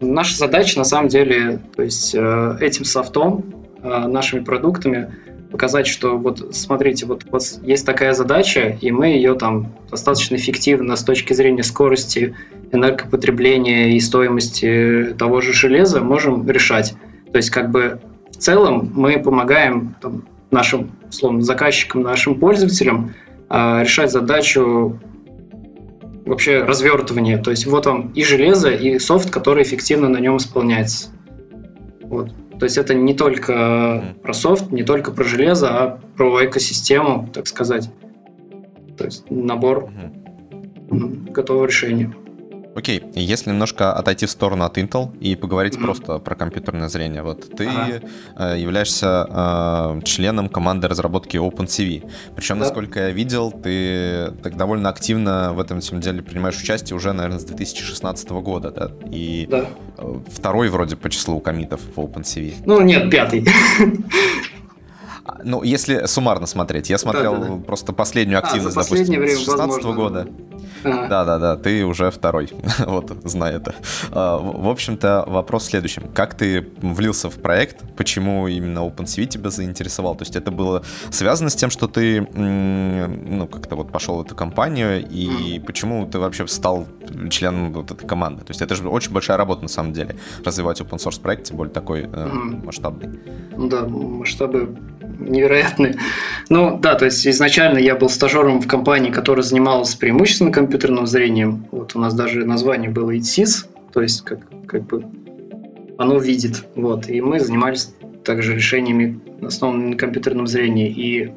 Наша 0.00 0.36
задача, 0.36 0.78
на 0.78 0.84
самом 0.84 1.08
деле, 1.08 1.60
то 1.76 1.82
есть, 1.82 2.14
э, 2.14 2.56
этим 2.60 2.84
софтом, 2.84 3.44
э, 3.82 4.06
нашими 4.06 4.40
продуктами 4.40 5.14
показать, 5.50 5.86
что 5.86 6.16
вот 6.16 6.54
смотрите, 6.54 7.06
вот 7.06 7.24
у 7.26 7.30
вас 7.30 7.60
есть 7.62 7.84
такая 7.84 8.12
задача, 8.12 8.78
и 8.80 8.90
мы 8.90 9.08
ее 9.08 9.34
там 9.34 9.72
достаточно 9.90 10.36
эффективно 10.36 10.96
с 10.96 11.04
точки 11.04 11.32
зрения 11.32 11.62
скорости 11.62 12.34
энергопотребления 12.72 13.88
и 13.88 14.00
стоимости 14.00 15.14
того 15.18 15.40
же 15.40 15.52
железа 15.52 16.00
можем 16.00 16.48
решать. 16.48 16.94
То 17.32 17.36
есть 17.36 17.50
как 17.50 17.70
бы 17.70 18.00
в 18.30 18.36
целом 18.36 18.92
мы 18.94 19.18
помогаем 19.20 19.96
там, 20.00 20.24
нашим 20.50 20.92
условно, 21.08 21.42
заказчикам, 21.42 22.02
нашим 22.02 22.38
пользователям 22.38 23.14
э, 23.48 23.82
решать 23.82 24.10
задачу 24.12 24.98
вообще 26.24 26.62
развертывания. 26.62 27.38
То 27.38 27.50
есть 27.50 27.66
вот 27.66 27.86
вам 27.86 28.12
и 28.12 28.22
железо, 28.22 28.70
и 28.70 28.98
софт, 28.98 29.30
который 29.30 29.64
эффективно 29.64 30.08
на 30.08 30.18
нем 30.18 30.36
исполняется. 30.36 31.08
Вот. 32.02 32.32
То 32.60 32.64
есть 32.64 32.76
это 32.76 32.92
не 32.92 33.14
только 33.14 34.14
про 34.22 34.34
софт, 34.34 34.70
не 34.70 34.82
только 34.82 35.12
про 35.12 35.24
железо, 35.24 35.68
а 35.70 36.00
про 36.16 36.44
экосистему, 36.44 37.26
так 37.32 37.46
сказать. 37.46 37.90
То 38.98 39.06
есть 39.06 39.30
набор 39.30 39.88
готового 40.90 41.64
решения. 41.64 42.14
Окей, 42.74 43.02
если 43.14 43.50
немножко 43.50 43.92
отойти 43.92 44.26
в 44.26 44.30
сторону 44.30 44.64
от 44.64 44.78
Intel 44.78 45.16
и 45.18 45.34
поговорить 45.34 45.74
mm-hmm. 45.74 45.82
просто 45.82 46.18
про 46.18 46.34
компьютерное 46.36 46.88
зрение. 46.88 47.22
Вот 47.22 47.56
ты 47.56 47.66
ага. 47.66 48.00
Э, 48.36 48.58
являешься 48.58 49.26
э, 49.28 50.00
членом 50.04 50.48
команды 50.48 50.86
разработки 50.86 51.36
OpenCV. 51.36 52.10
Причем, 52.36 52.58
да. 52.58 52.64
насколько 52.64 53.00
я 53.00 53.10
видел, 53.10 53.50
ты 53.50 54.32
так 54.42 54.56
довольно 54.56 54.88
активно 54.88 55.52
в 55.52 55.58
этом 55.58 55.80
всем 55.80 56.00
деле 56.00 56.22
принимаешь 56.22 56.60
участие 56.60 56.96
уже, 56.96 57.12
наверное, 57.12 57.40
с 57.40 57.44
2016 57.44 58.30
года, 58.30 58.70
да? 58.70 58.90
И 59.10 59.48
да. 59.50 59.64
Э, 59.98 60.20
второй 60.32 60.68
вроде 60.68 60.96
по 60.96 61.10
числу 61.10 61.40
комитов 61.40 61.80
в 61.96 61.98
OpenCV. 61.98 62.54
Ну, 62.66 62.80
нет, 62.82 63.10
пятый. 63.10 63.46
Ну, 65.44 65.62
если 65.62 66.06
суммарно 66.06 66.46
смотреть, 66.46 66.90
я 66.90 66.98
смотрел 66.98 67.34
да, 67.34 67.40
да, 67.40 67.48
да. 67.48 67.62
просто 67.62 67.92
последнюю 67.92 68.38
а, 68.38 68.42
активность, 68.42 68.76
а, 68.76 68.82
допустим, 68.82 69.06
с 69.06 69.08
2016 69.08 69.84
года. 69.84 70.28
Да-да-да, 70.84 71.56
ты 71.56 71.84
уже 71.84 72.10
второй, 72.10 72.50
вот, 72.78 73.12
знай 73.24 73.54
это. 73.54 73.74
А, 74.12 74.38
в 74.38 74.68
общем-то, 74.68 75.24
вопрос 75.26 75.64
в 75.64 75.70
следующем. 75.70 76.04
Как 76.14 76.34
ты 76.34 76.68
влился 76.80 77.30
в 77.30 77.34
проект? 77.40 77.84
Почему 77.96 78.48
именно 78.48 78.80
OpenCV 78.80 79.26
тебя 79.26 79.50
заинтересовал? 79.50 80.14
То 80.14 80.22
есть 80.22 80.36
это 80.36 80.50
было 80.50 80.82
связано 81.10 81.50
с 81.50 81.54
тем, 81.54 81.70
что 81.70 81.86
ты, 81.88 82.20
ну, 82.20 83.46
как-то 83.46 83.76
вот 83.76 83.92
пошел 83.92 84.16
в 84.16 84.22
эту 84.22 84.34
компанию, 84.34 85.06
и 85.06 85.58
почему 85.66 86.06
ты 86.06 86.18
вообще 86.18 86.46
стал 86.46 86.86
членом 87.30 87.72
вот 87.72 87.90
этой 87.90 88.06
команды? 88.06 88.44
То 88.44 88.50
есть 88.50 88.62
это 88.62 88.74
же 88.74 88.88
очень 88.88 89.12
большая 89.12 89.36
работа, 89.36 89.62
на 89.62 89.68
самом 89.68 89.92
деле, 89.92 90.16
развивать 90.44 90.80
open 90.80 90.98
source 90.98 91.20
проект, 91.20 91.44
тем 91.44 91.56
более 91.56 91.72
такой 91.72 92.08
э, 92.12 92.26
масштабный. 92.64 93.20
Да, 93.56 93.86
масштабы 93.86 94.76
невероятные. 95.20 95.96
Ну 96.48 96.78
да, 96.78 96.94
то 96.94 97.04
есть 97.04 97.26
изначально 97.26 97.78
я 97.78 97.94
был 97.94 98.08
стажером 98.08 98.60
в 98.60 98.66
компании, 98.66 99.10
которая 99.10 99.42
занималась 99.42 99.94
преимущественно 99.94 100.52
компьютерным 100.70 101.04
зрением. 101.08 101.66
Вот 101.72 101.96
у 101.96 101.98
нас 101.98 102.14
даже 102.14 102.44
название 102.44 102.90
было 102.90 103.10
ITSIS, 103.16 103.66
то 103.92 104.02
есть 104.02 104.22
как, 104.22 104.38
как 104.68 104.86
бы 104.86 105.04
оно 105.98 106.18
видит. 106.18 106.64
Вот. 106.76 107.08
И 107.08 107.20
мы 107.20 107.40
занимались 107.40 107.92
также 108.24 108.54
решениями, 108.54 109.18
основанными 109.42 109.90
на 109.90 109.96
компьютерном 109.96 110.46
зрении. 110.46 110.88
И 110.88 111.32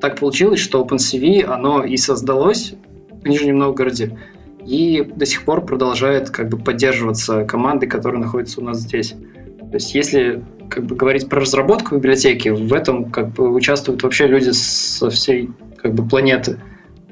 так 0.00 0.20
получилось, 0.20 0.60
что 0.60 0.80
OpenCV, 0.84 1.42
оно 1.42 1.82
и 1.82 1.96
создалось 1.96 2.74
в 3.20 3.26
Нижнем 3.26 3.58
Новгороде, 3.58 4.16
и 4.64 5.02
до 5.02 5.26
сих 5.26 5.44
пор 5.44 5.66
продолжает 5.66 6.30
как 6.30 6.48
бы 6.48 6.56
поддерживаться 6.56 7.44
командой, 7.46 7.88
которая 7.88 8.20
находится 8.20 8.60
у 8.60 8.64
нас 8.64 8.78
здесь. 8.78 9.10
То 9.10 9.74
есть 9.74 9.92
если 9.92 10.44
как 10.70 10.84
бы 10.84 10.94
говорить 10.94 11.28
про 11.28 11.40
разработку 11.40 11.96
библиотеки, 11.96 12.50
в 12.50 12.72
этом 12.72 13.10
как 13.10 13.30
бы 13.30 13.52
участвуют 13.52 14.04
вообще 14.04 14.28
люди 14.28 14.50
со 14.50 15.10
всей 15.10 15.50
как 15.78 15.94
бы 15.94 16.06
планеты. 16.08 16.60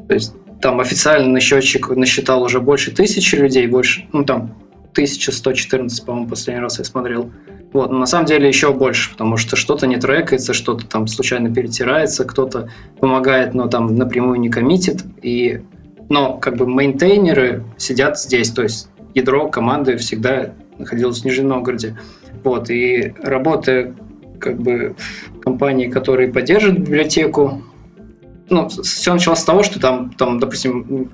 То 0.06 0.14
есть 0.14 0.32
там 0.60 0.80
официально 0.80 1.28
на 1.28 1.40
счетчик 1.40 1.90
насчитал 1.90 2.42
уже 2.42 2.60
больше 2.60 2.90
тысячи 2.90 3.34
людей, 3.34 3.66
больше, 3.66 4.06
ну 4.12 4.24
там 4.24 4.54
1114, 4.92 6.04
по-моему, 6.04 6.28
последний 6.28 6.62
раз 6.62 6.78
я 6.78 6.84
смотрел. 6.84 7.30
Вот, 7.72 7.90
но 7.90 7.98
на 7.98 8.06
самом 8.06 8.24
деле 8.24 8.48
еще 8.48 8.72
больше, 8.72 9.10
потому 9.12 9.36
что 9.36 9.54
что-то 9.56 9.86
не 9.86 9.96
трекается, 9.96 10.54
что-то 10.54 10.86
там 10.86 11.06
случайно 11.06 11.52
перетирается, 11.52 12.24
кто-то 12.24 12.70
помогает, 13.00 13.52
но 13.52 13.68
там 13.68 13.94
напрямую 13.96 14.40
не 14.40 14.48
коммитит. 14.48 15.04
И, 15.20 15.60
но 16.08 16.38
как 16.38 16.56
бы 16.56 16.66
мейнтейнеры 16.66 17.64
сидят 17.76 18.18
здесь, 18.18 18.50
то 18.50 18.62
есть 18.62 18.88
ядро 19.14 19.48
команды 19.48 19.96
всегда 19.98 20.54
находилось 20.78 21.20
в 21.20 21.24
Нижнем 21.26 21.48
Новгороде. 21.48 21.98
Вот, 22.44 22.70
и 22.70 23.12
работая 23.22 23.94
как 24.38 24.58
бы 24.58 24.96
в 25.28 25.40
компании, 25.40 25.88
которые 25.88 26.32
поддерживают 26.32 26.80
библиотеку, 26.80 27.62
ну, 28.48 28.68
все 28.68 29.12
началось 29.12 29.40
с 29.40 29.44
того, 29.44 29.62
что 29.62 29.80
там, 29.80 30.12
там 30.12 30.38
допустим, 30.38 31.10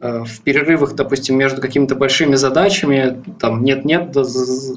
э, 0.00 0.24
в 0.24 0.40
перерывах, 0.42 0.94
допустим, 0.94 1.36
между 1.36 1.60
какими-то 1.60 1.94
большими 1.94 2.34
задачами, 2.34 3.22
там 3.38 3.62
нет-нет, 3.62 4.12
да, 4.12 4.22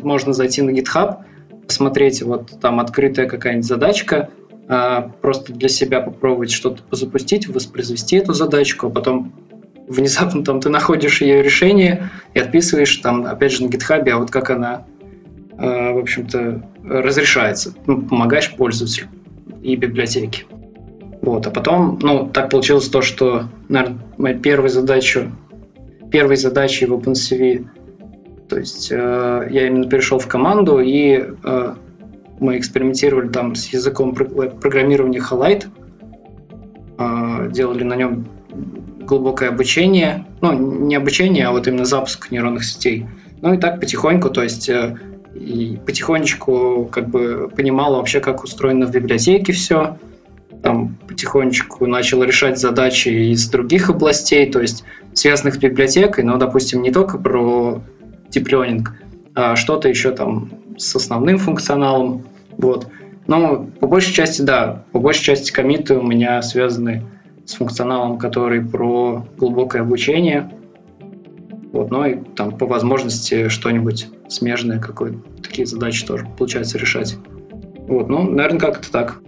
можно 0.01 0.33
зайти 0.33 0.61
на 0.61 0.71
GitHub, 0.71 1.17
посмотреть, 1.65 2.21
вот 2.21 2.59
там 2.59 2.79
открытая 2.79 3.27
какая-нибудь 3.27 3.65
задачка, 3.65 4.29
а, 4.67 5.11
просто 5.21 5.53
для 5.53 5.69
себя 5.69 5.99
попробовать 6.01 6.51
что-то 6.51 6.83
запустить, 6.91 7.47
воспроизвести 7.47 8.17
эту 8.17 8.33
задачку, 8.33 8.87
а 8.87 8.89
потом 8.89 9.33
внезапно 9.87 10.43
там 10.43 10.61
ты 10.61 10.69
находишь 10.69 11.21
ее 11.21 11.43
решение 11.43 12.09
и 12.33 12.39
отписываешь 12.39 12.95
там, 12.97 13.25
опять 13.25 13.51
же, 13.51 13.63
на 13.63 13.69
GitHub, 13.69 14.07
а 14.09 14.17
вот 14.17 14.31
как 14.31 14.49
она 14.49 14.85
Э, 15.59 15.91
в 15.91 15.97
общем-то, 15.97 16.63
разрешается. 16.85 17.73
Ну, 17.85 18.01
помогаешь 18.03 18.55
пользователю 18.55 19.07
и 19.61 19.75
библиотеке. 19.75 20.45
Вот, 21.21 21.45
а 21.47 21.51
потом, 21.51 21.99
ну, 22.01 22.29
так 22.31 22.49
получилось 22.49 22.87
то, 22.87 23.01
что, 23.01 23.45
наверное, 23.67 23.99
моя 24.17 24.37
первая 24.37 24.69
задача, 24.69 25.31
первой 26.11 26.37
задачей 26.37 26.85
в 26.85 26.93
OpenCV, 26.93 27.67
то 28.47 28.57
есть 28.57 28.91
э, 28.91 29.47
я 29.51 29.67
именно 29.67 29.89
перешел 29.89 30.17
в 30.19 30.27
команду, 30.27 30.79
и 30.79 31.23
э, 31.43 31.73
мы 32.39 32.57
экспериментировали 32.57 33.27
там 33.27 33.53
с 33.55 33.67
языком 33.67 34.15
программирования 34.15 35.19
Halite, 35.19 35.67
э, 36.97 37.51
делали 37.51 37.83
на 37.83 37.95
нем 37.95 38.25
глубокое 38.99 39.49
обучение, 39.49 40.25
ну, 40.41 40.53
не 40.53 40.95
обучение, 40.95 41.47
а 41.47 41.51
вот 41.51 41.67
именно 41.67 41.85
запуск 41.85 42.31
нейронных 42.31 42.63
сетей. 42.63 43.07
Ну 43.41 43.53
и 43.53 43.57
так 43.57 43.79
потихоньку, 43.79 44.29
то 44.29 44.43
есть 44.43 44.69
э, 44.69 44.97
и 45.33 45.79
потихонечку 45.85 46.89
как 46.91 47.09
бы 47.09 47.51
понимала 47.55 47.97
вообще, 47.97 48.19
как 48.19 48.43
устроено 48.43 48.85
в 48.85 48.91
библиотеке 48.91 49.53
все. 49.53 49.97
Там 50.63 50.97
потихонечку 51.07 51.85
начал 51.85 52.23
решать 52.23 52.59
задачи 52.59 53.09
из 53.09 53.49
других 53.49 53.89
областей, 53.89 54.51
то 54.51 54.59
есть 54.59 54.83
связанных 55.13 55.55
с 55.55 55.57
библиотекой, 55.57 56.23
но, 56.23 56.37
допустим, 56.37 56.81
не 56.81 56.91
только 56.91 57.17
про 57.17 57.81
learning, 58.33 58.85
а 59.35 59.55
что-то 59.55 59.89
еще 59.89 60.11
там 60.11 60.51
с 60.77 60.95
основным 60.95 61.37
функционалом. 61.37 62.25
Вот. 62.57 62.87
Но 63.27 63.67
по 63.79 63.87
большей 63.87 64.13
части, 64.13 64.41
да, 64.41 64.83
по 64.91 64.99
большей 64.99 65.23
части 65.23 65.51
комиты 65.51 65.95
у 65.95 66.01
меня 66.01 66.41
связаны 66.41 67.03
с 67.45 67.53
функционалом, 67.53 68.17
который 68.17 68.63
про 68.63 69.25
глубокое 69.37 69.81
обучение, 69.81 70.51
вот, 71.71 71.91
ну 71.91 72.05
и 72.05 72.15
там 72.35 72.57
по 72.57 72.65
возможности 72.65 73.47
что-нибудь 73.47 74.07
смежное, 74.27 74.79
какое 74.79 75.15
такие 75.43 75.67
задачи 75.67 76.05
тоже 76.05 76.27
получается 76.37 76.77
решать. 76.77 77.17
Вот, 77.87 78.09
ну, 78.09 78.23
наверное, 78.23 78.59
как-то 78.59 78.91
так. 78.91 79.21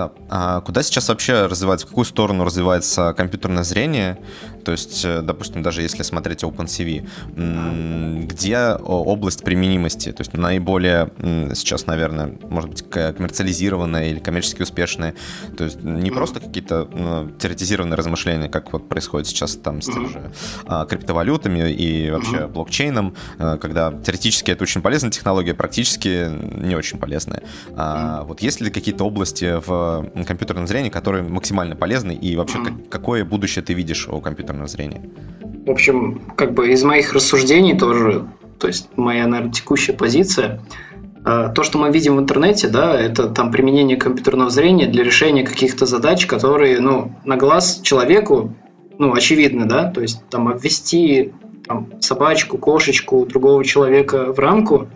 Да. 0.00 0.12
А 0.30 0.60
куда 0.62 0.82
сейчас 0.82 1.10
вообще 1.10 1.44
развивается, 1.44 1.86
в 1.86 1.90
какую 1.90 2.06
сторону 2.06 2.44
развивается 2.44 3.12
компьютерное 3.12 3.64
зрение? 3.64 4.18
То 4.64 4.72
есть, 4.72 5.04
э, 5.04 5.22
допустим, 5.22 5.62
даже 5.62 5.82
если 5.82 6.02
смотреть 6.02 6.42
OpenCV, 6.42 8.26
где 8.26 8.58
область 8.70 9.42
применимости, 9.44 10.12
то 10.12 10.20
есть 10.20 10.34
наиболее 10.34 11.10
сейчас, 11.54 11.86
наверное, 11.86 12.34
может 12.48 12.70
быть, 12.70 12.82
коммерциализированная 12.82 14.10
или 14.10 14.18
коммерчески 14.18 14.62
успешная, 14.62 15.14
то 15.56 15.64
есть 15.64 15.82
не 15.82 16.10
просто 16.10 16.40
какие-то 16.40 16.88
ну, 16.92 17.30
теоретизированные 17.38 17.96
размышления, 17.96 18.48
как 18.48 18.72
вот 18.72 18.88
происходит 18.88 19.28
сейчас 19.28 19.56
там 19.56 19.82
с 19.82 19.86
теми 19.86 20.06
же 20.06 20.32
а, 20.66 20.86
криптовалютами 20.86 21.70
и 21.70 22.10
вообще 22.10 22.46
блокчейном, 22.46 23.14
э, 23.38 23.58
когда 23.60 23.92
теоретически 23.92 24.50
это 24.50 24.64
очень 24.64 24.82
полезная 24.82 25.10
технология, 25.10 25.54
практически 25.54 26.28
не 26.30 26.76
очень 26.76 26.98
полезная. 26.98 27.42
А 27.76 28.22
вот 28.24 28.42
есть 28.42 28.60
ли 28.60 28.70
какие-то 28.70 29.04
области 29.04 29.60
в 29.66 30.10
компьютерном 30.26 30.66
зрении, 30.66 30.90
которые 30.90 31.22
максимально 31.24 31.76
полезны, 31.76 32.12
и 32.12 32.36
вообще 32.36 32.58
какое 32.88 33.24
будущее 33.24 33.64
ты 33.64 33.74
видишь 33.74 34.08
у 34.08 34.20
компьютера 34.20 34.49
компьютерного 34.52 34.68
зрения? 34.68 35.02
В 35.66 35.70
общем, 35.70 36.22
как 36.36 36.54
бы 36.54 36.72
из 36.72 36.82
моих 36.84 37.12
рассуждений 37.12 37.76
тоже, 37.76 38.26
то 38.58 38.66
есть 38.66 38.88
моя, 38.96 39.26
наверное, 39.26 39.52
текущая 39.52 39.92
позиция, 39.92 40.60
А, 41.22 41.48
то, 41.48 41.62
что 41.62 41.78
мы 41.78 41.90
видим 41.90 42.16
в 42.16 42.20
интернете, 42.20 42.68
да, 42.68 42.98
это 42.98 43.28
там 43.28 43.50
применение 43.50 43.98
компьютерного 43.98 44.48
зрения 44.48 44.86
для 44.86 45.04
решения 45.04 45.44
каких-то 45.44 45.84
задач, 45.84 46.26
которые, 46.26 46.80
ну, 46.80 47.12
на 47.26 47.36
глаз 47.36 47.80
человеку, 47.82 48.54
ну, 48.98 49.12
очевидны, 49.12 49.66
да, 49.66 49.90
то 49.90 50.00
есть 50.00 50.26
там 50.30 50.48
обвести 50.48 51.32
там, 51.66 52.00
собачку, 52.00 52.56
кошечку 52.56 53.26
другого 53.26 53.64
человека 53.64 54.32
в 54.32 54.38
рамку 54.38 54.88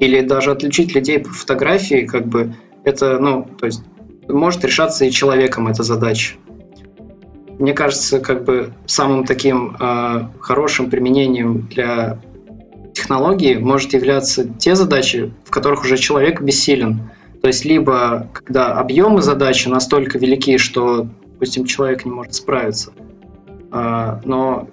или 0.00 0.22
даже 0.22 0.50
отличить 0.50 0.94
людей 0.94 1.18
по 1.18 1.28
фотографии, 1.28 2.06
как 2.06 2.26
бы 2.26 2.54
это, 2.84 3.18
ну, 3.18 3.44
то 3.44 3.66
есть 3.66 3.82
может 4.28 4.64
решаться 4.64 5.04
и 5.04 5.10
человеком 5.10 5.68
эта 5.68 5.82
задача. 5.82 6.36
Мне 7.58 7.72
кажется, 7.72 8.20
как 8.20 8.44
бы 8.44 8.72
самым 8.86 9.24
таким 9.24 9.76
э, 9.80 10.28
хорошим 10.40 10.90
применением 10.90 11.68
для 11.68 12.18
технологии 12.92 13.56
может 13.56 13.92
являться 13.92 14.48
те 14.58 14.74
задачи, 14.74 15.32
в 15.44 15.50
которых 15.50 15.84
уже 15.84 15.96
человек 15.96 16.40
бессилен. 16.40 17.10
То 17.40 17.48
есть 17.48 17.64
либо 17.64 18.28
когда 18.32 18.74
объемы 18.74 19.22
задачи 19.22 19.68
настолько 19.68 20.18
велики, 20.18 20.58
что, 20.58 21.06
допустим, 21.22 21.64
человек 21.64 22.04
не 22.04 22.10
может 22.10 22.34
справиться, 22.34 22.92
а, 23.70 24.20
но 24.24 24.68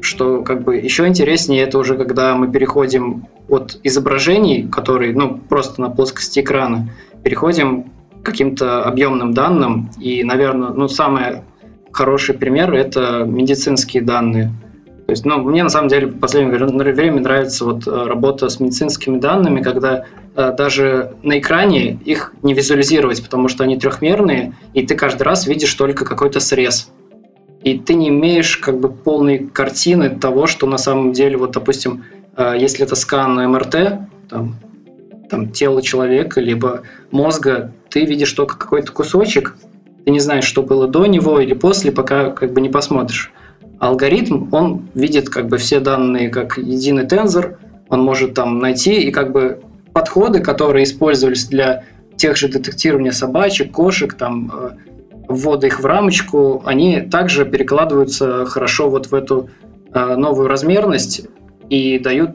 что 0.00 0.42
как 0.42 0.64
бы 0.64 0.76
еще 0.76 1.06
интереснее, 1.06 1.62
это 1.62 1.78
уже 1.78 1.96
когда 1.96 2.34
мы 2.34 2.50
переходим 2.50 3.26
от 3.48 3.78
изображений, 3.82 4.68
которые, 4.68 5.14
ну, 5.14 5.36
просто 5.36 5.80
на 5.80 5.90
плоскости 5.90 6.40
экрана, 6.40 6.90
переходим 7.22 7.90
к 8.22 8.26
каким-то 8.26 8.84
объемным 8.84 9.34
данным. 9.34 9.90
И, 9.98 10.22
наверное, 10.24 10.70
ну, 10.70 10.88
самый 10.88 11.42
хороший 11.92 12.34
пример– 12.34 12.72
это 12.74 13.24
медицинские 13.26 14.02
данные– 14.02 14.52
то 15.10 15.12
есть, 15.12 15.24
ну, 15.24 15.42
мне 15.42 15.64
на 15.64 15.70
самом 15.70 15.88
деле 15.88 16.06
в 16.06 16.20
последнее 16.20 16.56
время 16.56 17.20
нравится 17.20 17.64
вот 17.64 17.84
э, 17.84 17.90
работа 17.90 18.48
с 18.48 18.60
медицинскими 18.60 19.18
данными, 19.18 19.60
когда 19.60 20.04
э, 20.36 20.54
даже 20.56 21.16
на 21.24 21.40
экране 21.40 21.98
их 22.04 22.32
не 22.44 22.54
визуализировать, 22.54 23.20
потому 23.20 23.48
что 23.48 23.64
они 23.64 23.76
трехмерные, 23.76 24.54
и 24.72 24.86
ты 24.86 24.94
каждый 24.94 25.24
раз 25.24 25.48
видишь 25.48 25.74
только 25.74 26.04
какой-то 26.04 26.38
срез. 26.38 26.92
И 27.64 27.76
ты 27.76 27.94
не 27.94 28.08
имеешь 28.10 28.56
как 28.56 28.78
бы 28.78 28.88
полной 28.88 29.48
картины 29.48 30.10
того, 30.10 30.46
что 30.46 30.68
на 30.68 30.78
самом 30.78 31.12
деле, 31.12 31.36
вот, 31.38 31.50
допустим, 31.50 32.04
э, 32.36 32.54
если 32.56 32.84
это 32.84 32.94
скан 32.94 33.34
МРТ, 33.50 33.98
там, 34.28 34.54
там 35.28 35.50
тело 35.50 35.82
человека, 35.82 36.40
либо 36.40 36.82
мозга, 37.10 37.72
ты 37.88 38.04
видишь 38.04 38.32
только 38.32 38.56
какой-то 38.56 38.92
кусочек, 38.92 39.56
ты 40.10 40.14
не 40.14 40.18
знаешь, 40.18 40.44
что 40.44 40.64
было 40.64 40.88
до 40.88 41.06
него 41.06 41.38
или 41.38 41.54
после, 41.54 41.92
пока 41.92 42.30
как 42.30 42.52
бы 42.52 42.60
не 42.60 42.68
посмотришь 42.68 43.30
алгоритм, 43.78 44.52
он 44.52 44.88
видит 44.92 45.28
как 45.28 45.46
бы 45.46 45.56
все 45.56 45.78
данные 45.78 46.30
как 46.30 46.58
единый 46.58 47.06
тензор, 47.06 47.60
он 47.88 48.02
может 48.02 48.34
там 48.34 48.58
найти 48.58 49.00
и 49.02 49.12
как 49.12 49.30
бы 49.30 49.60
подходы, 49.92 50.40
которые 50.40 50.82
использовались 50.82 51.46
для 51.46 51.84
тех 52.16 52.36
же 52.36 52.48
детектирования 52.48 53.12
собачек, 53.12 53.70
кошек, 53.70 54.12
там, 54.14 54.50
э, 54.52 54.70
ввода 55.28 55.68
их 55.68 55.78
в 55.78 55.86
рамочку, 55.86 56.60
они 56.66 57.02
также 57.02 57.44
перекладываются 57.44 58.46
хорошо 58.46 58.90
вот 58.90 59.06
в 59.06 59.14
эту 59.14 59.48
э, 59.94 60.16
новую 60.16 60.48
размерность 60.48 61.28
и 61.68 62.00
дают 62.00 62.30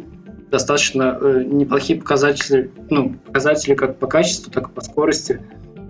достаточно 0.50 1.18
э, 1.20 1.44
неплохие 1.46 2.00
показатели, 2.00 2.72
ну, 2.90 3.16
показатели 3.26 3.76
как 3.76 3.98
по 3.98 4.08
качеству, 4.08 4.50
так 4.50 4.70
и 4.70 4.72
по 4.72 4.80
скорости. 4.80 5.42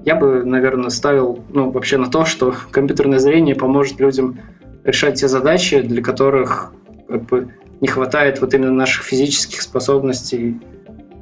Я 0.05 0.15
бы, 0.15 0.45
наверное, 0.45 0.89
ставил 0.89 1.43
ну, 1.49 1.71
вообще 1.71 1.97
на 1.97 2.09
то, 2.09 2.25
что 2.25 2.55
компьютерное 2.71 3.19
зрение 3.19 3.55
поможет 3.55 3.99
людям 3.99 4.39
решать 4.83 5.19
те 5.19 5.27
задачи, 5.27 5.81
для 5.81 6.01
которых 6.03 6.71
как 7.07 7.25
бы, 7.25 7.53
не 7.81 7.87
хватает 7.87 8.39
вот 8.39 8.53
именно 8.53 8.71
наших 8.71 9.03
физических 9.03 9.61
способностей, 9.61 10.61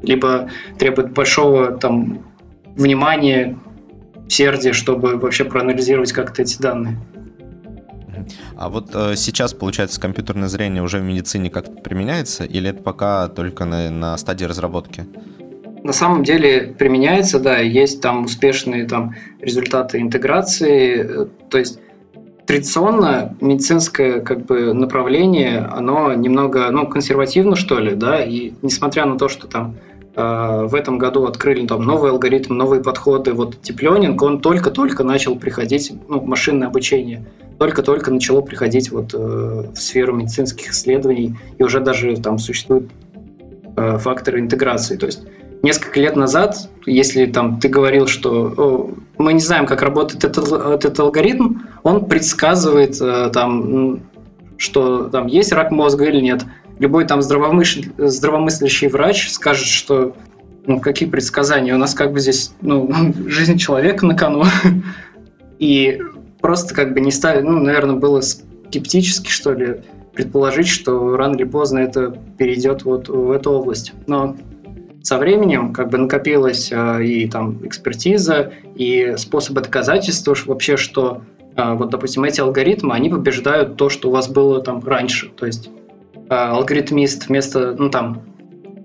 либо 0.02 0.50
требует 0.78 1.14
большого 1.14 1.72
там 1.72 2.26
внимания, 2.76 3.58
сердия, 4.28 4.74
чтобы 4.74 5.18
вообще 5.18 5.46
проанализировать 5.46 6.12
как-то 6.12 6.42
эти 6.42 6.62
данные. 6.62 6.98
А 8.56 8.70
вот 8.70 8.92
э, 8.94 9.16
сейчас, 9.16 9.54
получается, 9.54 10.00
компьютерное 10.00 10.48
зрение 10.48 10.84
уже 10.84 11.00
в 11.00 11.04
медицине 11.04 11.50
как-то 11.50 11.82
применяется, 11.82 12.44
или 12.44 12.70
это 12.70 12.82
пока 12.82 13.28
только 13.28 13.66
на, 13.66 13.90
на 13.90 14.18
стадии 14.18 14.46
разработки? 14.46 15.06
На 15.84 15.92
самом 15.92 16.24
деле 16.24 16.74
применяется, 16.78 17.40
да, 17.40 17.58
есть 17.58 18.02
там 18.02 18.24
успешные 18.24 18.86
там 18.86 19.16
результаты 19.42 20.00
интеграции, 20.00 21.24
э, 21.24 21.26
то 21.50 21.58
есть 21.58 21.80
традиционно 22.46 23.36
медицинское 23.42 24.22
как 24.22 24.46
бы 24.46 24.74
направление, 24.74 25.60
оно 25.60 26.14
немного, 26.14 26.70
ну, 26.72 26.88
консервативно, 26.88 27.56
что 27.56 27.80
ли, 27.80 27.96
да, 27.96 28.24
и 28.24 28.54
несмотря 28.62 29.06
на 29.06 29.18
то, 29.18 29.28
что 29.28 29.48
там 29.48 29.76
э, 30.16 30.66
в 30.68 30.74
этом 30.74 30.98
году 30.98 31.26
открыли 31.26 31.66
там 31.68 31.84
новый 31.84 32.12
алгоритм, 32.12 32.56
новые 32.56 32.82
подходы, 32.82 33.34
вот 33.34 33.62
тепленинг, 33.62 34.22
он 34.22 34.40
только-только 34.40 35.04
начал 35.04 35.36
приходить, 35.36 35.92
ну, 36.08 36.22
машинное 36.22 36.68
обучение, 36.70 37.26
только-только 37.60 38.12
начало 38.12 38.42
приходить 38.42 38.90
вот 38.90 39.14
э, 39.14 39.18
в 39.18 39.76
сферу 39.76 40.16
медицинских 40.16 40.72
исследований, 40.72 41.36
и 41.58 41.64
уже 41.64 41.80
даже 41.80 42.16
там 42.18 42.38
существуют 42.38 42.90
э, 43.76 43.98
факторы 43.98 44.40
интеграции, 44.40 44.98
то 44.98 45.06
есть 45.06 45.24
несколько 45.64 46.00
лет 46.00 46.16
назад, 46.16 46.70
если 46.86 47.26
там 47.26 47.60
ты 47.60 47.70
говорил, 47.70 48.06
что 48.06 48.94
мы 49.18 49.34
не 49.34 49.40
знаем, 49.40 49.66
как 49.66 49.82
работает 49.82 50.26
этот, 50.26 50.52
этот 50.52 51.00
алгоритм, 51.00 51.60
он 51.84 52.06
предсказывает 52.06 53.02
э, 53.02 53.32
там, 53.34 54.02
что 54.58 55.06
там 55.06 55.28
есть 55.28 55.54
рак 55.54 55.72
мозга 55.72 56.06
или 56.06 56.20
нет. 56.20 56.44
Любой 56.80 57.06
там 57.06 57.22
здравомысл... 57.22 57.82
здравомыслящий 57.98 58.90
врач 58.90 59.30
скажет, 59.30 59.68
что 59.68 60.16
ну, 60.66 60.80
какие 60.80 61.10
предсказания, 61.10 61.74
у 61.74 61.78
нас 61.78 61.94
как 61.94 62.12
бы 62.12 62.20
здесь 62.20 62.54
ну, 62.62 62.92
жизнь 63.28 63.58
человека 63.58 64.06
на 64.06 64.16
кону. 64.16 64.44
И 65.60 66.02
просто 66.42 66.76
как 66.76 66.94
бы 66.94 67.00
не 67.00 67.12
ставить, 67.12 67.44
ну, 67.44 67.60
наверное, 67.60 67.96
было 67.96 68.20
скептически, 68.20 69.30
что 69.30 69.54
ли, 69.54 69.82
предположить, 70.14 70.68
что 70.68 71.16
рано 71.16 71.36
или 71.36 71.46
поздно 71.46 71.80
это 71.80 72.18
перейдет 72.38 72.84
вот 72.84 73.08
в 73.08 73.32
эту 73.32 73.52
область. 73.52 73.94
Но 74.08 74.36
со 75.04 75.18
временем 75.18 75.74
как 75.74 75.90
бы 75.90 75.98
накопилась 75.98 76.72
э, 76.72 77.04
и 77.04 77.28
там 77.28 77.60
экспертиза, 77.68 78.54
и 78.76 79.16
способы 79.18 79.60
доказательства 79.60 80.34
вообще, 80.46 80.78
что 80.78 81.22
э, 81.58 81.74
вот, 81.74 81.90
допустим, 81.90 82.24
эти 82.24 82.40
алгоритмы, 82.40 82.96
они 82.96 83.10
побеждают 83.10 83.76
то, 83.76 83.90
что 83.90 84.08
у 84.10 84.12
вас 84.14 84.30
было 84.30 84.62
там 84.62 84.82
раньше. 84.84 85.30
То 85.30 85.46
есть 85.46 85.70
э, 86.30 86.34
алгоритмист 86.34 87.28
вместо, 87.28 87.76
ну 87.78 87.90
там, 87.90 88.22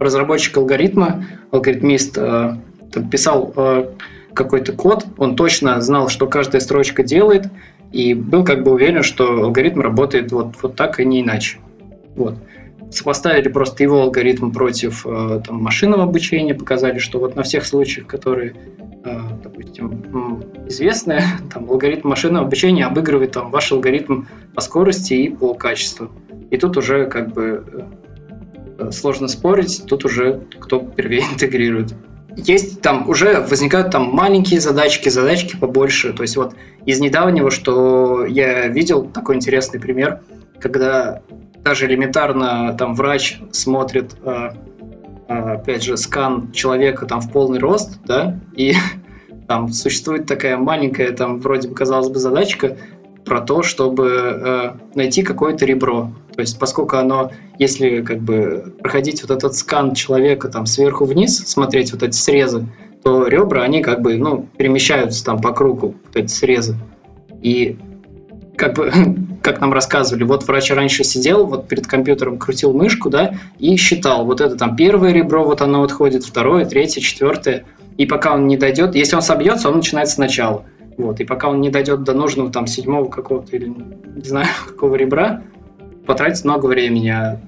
разработчик 0.01 0.57
алгоритма, 0.57 1.25
алгоритмист 1.53 2.19
э, 2.19 2.57
там, 2.93 3.11
писал 3.11 3.53
э, 3.55 3.87
какой-то 4.35 4.73
код, 4.73 5.07
он 5.19 5.37
точно 5.37 5.81
знал, 5.81 6.09
что 6.09 6.27
каждая 6.27 6.61
строчка 6.61 7.05
делает, 7.05 7.47
и 7.93 8.13
был 8.15 8.43
как 8.43 8.65
бы 8.65 8.73
уверен, 8.73 9.05
что 9.05 9.45
алгоритм 9.45 9.81
работает 9.83 10.33
вот, 10.33 10.57
вот 10.63 10.75
так 10.75 10.99
и 10.99 11.05
не 11.05 11.23
иначе. 11.23 11.59
Вот 12.17 12.35
сопоставили 12.91 13.49
просто 13.49 13.83
его 13.83 14.03
алгоритм 14.03 14.51
против 14.51 15.07
э, 15.07 15.41
там, 15.47 15.63
машинного 15.63 16.05
обучения, 16.05 16.55
показали, 16.55 16.99
что 16.99 17.19
вот 17.19 17.37
на 17.37 17.43
всех 17.43 17.67
случаях, 17.67 18.07
которые, 18.07 18.55
э, 19.05 19.21
допустим, 19.43 20.45
известны, 20.67 21.21
там, 21.53 21.71
алгоритм 21.71 22.09
машинного 22.09 22.47
обучения 22.47 22.87
обыгрывает 22.87 23.33
там, 23.33 23.51
ваш 23.51 23.73
алгоритм 23.73 24.25
по 24.55 24.61
скорости 24.61 25.15
и 25.15 25.29
по 25.29 25.55
качеству. 25.55 26.11
И 26.51 26.57
тут 26.57 26.77
уже 26.77 27.07
как 27.07 27.33
бы 27.33 27.65
э, 28.79 28.91
сложно 28.91 29.29
спорить, 29.29 29.85
тут 29.87 30.05
уже 30.05 30.43
кто 30.59 30.81
первее 30.81 31.23
интегрирует. 31.33 31.95
Есть 32.37 32.83
там 32.83 33.09
уже 33.09 33.41
возникают 33.41 33.91
там 33.91 34.11
маленькие 34.11 34.61
задачки, 34.61 35.09
задачки 35.09 35.57
побольше. 35.57 36.13
То 36.13 36.23
есть 36.23 36.37
вот 36.37 36.55
из 36.87 37.01
недавнего, 37.01 37.51
что 37.51 38.25
я 38.27 38.69
видел, 38.69 39.07
такой 39.07 39.35
интересный 39.37 39.81
пример, 39.81 40.21
когда 40.61 41.21
даже 41.65 41.87
элементарно 41.87 42.75
там 42.79 42.95
врач 42.95 43.39
смотрит, 43.53 44.17
э, 44.25 44.51
э, 45.29 45.35
опять 45.35 45.83
же, 45.83 45.97
скан 45.97 46.53
человека 46.53 47.07
там 47.07 47.21
в 47.21 47.31
полный 47.33 47.59
рост, 47.59 48.01
да, 48.05 48.39
и 48.55 48.75
там 49.49 49.73
существует 49.73 50.27
такая 50.27 50.57
маленькая, 50.57 51.13
там 51.13 51.41
вроде 51.41 51.69
бы 51.69 51.75
казалось 51.75 52.09
бы 52.09 52.19
задачка 52.19 52.77
про 53.25 53.41
то, 53.41 53.63
чтобы 53.63 54.07
э, 54.09 54.71
найти 54.95 55.23
какое-то 55.23 55.67
ребро. 55.67 56.13
То 56.35 56.41
есть, 56.41 56.59
поскольку 56.59 56.97
оно, 56.97 57.31
если 57.59 58.01
как 58.03 58.21
бы 58.21 58.75
проходить 58.81 59.23
вот 59.23 59.31
этот 59.31 59.55
скан 59.55 59.95
человека 59.95 60.49
там 60.49 60.67
сверху 60.67 61.05
вниз, 61.05 61.39
смотреть 61.39 61.93
вот 61.93 62.03
эти 62.03 62.17
срезы, 62.17 62.67
то 63.03 63.27
ребра, 63.27 63.63
они 63.63 63.83
как 63.83 64.01
бы, 64.03 64.17
ну, 64.17 64.49
перемещаются 64.57 65.25
там 65.25 65.41
по 65.41 65.53
кругу, 65.53 65.95
вот 66.07 66.17
эти 66.17 66.31
срезы. 66.31 66.77
И 67.43 67.77
как 68.57 68.75
бы 68.75 68.91
как 69.49 69.63
нам 69.63 69.73
рассказывали, 69.73 70.25
вот 70.25 70.47
врач 70.47 70.71
раньше 70.71 71.05
сидел, 71.05 71.47
вот 71.47 71.69
перед 71.69 71.87
компьютером 71.87 72.39
крутил 72.39 72.75
мышку, 72.75 73.09
да, 73.09 73.35
и 73.59 73.77
считал, 73.77 74.27
вот 74.27 74.43
это 74.43 74.57
там 74.57 74.77
первое 74.77 75.13
ребро, 75.13 75.43
вот 75.43 75.63
оно 75.63 75.83
отходит, 75.83 76.23
второе, 76.23 76.67
третье, 76.67 77.01
четвертое, 77.01 77.65
и 77.97 78.05
пока 78.05 78.35
он 78.35 78.47
не 78.47 78.59
дойдет, 78.59 78.95
если 78.95 79.17
он 79.17 79.23
собьется, 79.23 79.71
он 79.71 79.77
начинает 79.77 80.11
сначала, 80.11 80.67
вот, 80.99 81.21
и 81.21 81.25
пока 81.25 81.49
он 81.49 81.63
не 81.63 81.71
дойдет 81.71 82.03
до 82.03 82.13
нужного 82.13 82.53
там 82.53 82.67
седьмого 82.67 83.09
какого-то 83.09 83.57
или 83.57 83.69
не 83.69 84.29
знаю 84.29 84.49
какого 84.69 84.97
ребра, 84.97 85.43
потратит 86.07 86.45
много 86.45 86.67
времени, 86.67 87.09
а 87.09 87.41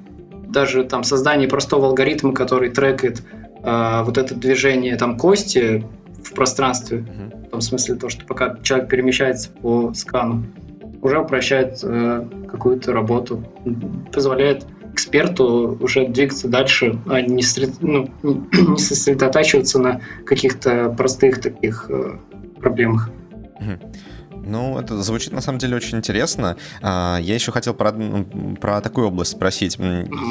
даже 0.49 0.85
там 0.85 1.05
создание 1.05 1.49
простого 1.49 1.89
алгоритма, 1.89 2.33
который 2.33 2.71
трекает 2.71 3.23
а, 3.63 4.05
вот 4.05 4.17
это 4.17 4.35
движение 4.35 4.97
там 4.97 5.19
кости 5.19 5.85
в 6.25 6.33
пространстве, 6.33 6.99
mm-hmm. 6.99 7.47
в 7.49 7.51
том 7.51 7.61
смысле 7.61 7.97
то, 7.97 8.09
что 8.09 8.25
пока 8.25 8.57
человек 8.63 8.89
перемещается 8.89 9.51
по 9.51 9.93
скану, 9.95 10.45
уже 11.03 11.19
упрощает 11.19 11.81
э, 11.83 12.27
какую-то 12.51 12.93
работу, 12.93 13.45
позволяет 14.13 14.67
эксперту 14.93 15.79
уже 15.81 16.07
двигаться 16.07 16.49
дальше, 16.49 16.99
а 17.07 17.21
не, 17.21 17.43
ну, 17.81 18.11
не 18.23 18.79
сосредотачиваться 18.79 19.79
на 19.79 20.01
каких-то 20.27 20.91
простых 20.97 21.41
таких 21.41 21.87
э, 21.89 22.19
проблемах. 22.61 23.11
Ну, 24.44 24.79
это 24.79 25.03
звучит 25.03 25.33
на 25.33 25.40
самом 25.40 25.59
деле 25.59 25.76
очень 25.76 25.98
интересно. 25.98 26.57
А, 26.83 27.18
я 27.20 27.35
еще 27.35 27.53
хотел 27.53 27.74
про, 27.74 27.92
про 28.61 28.81
такую 28.81 29.09
область 29.09 29.33
спросить. 29.33 29.79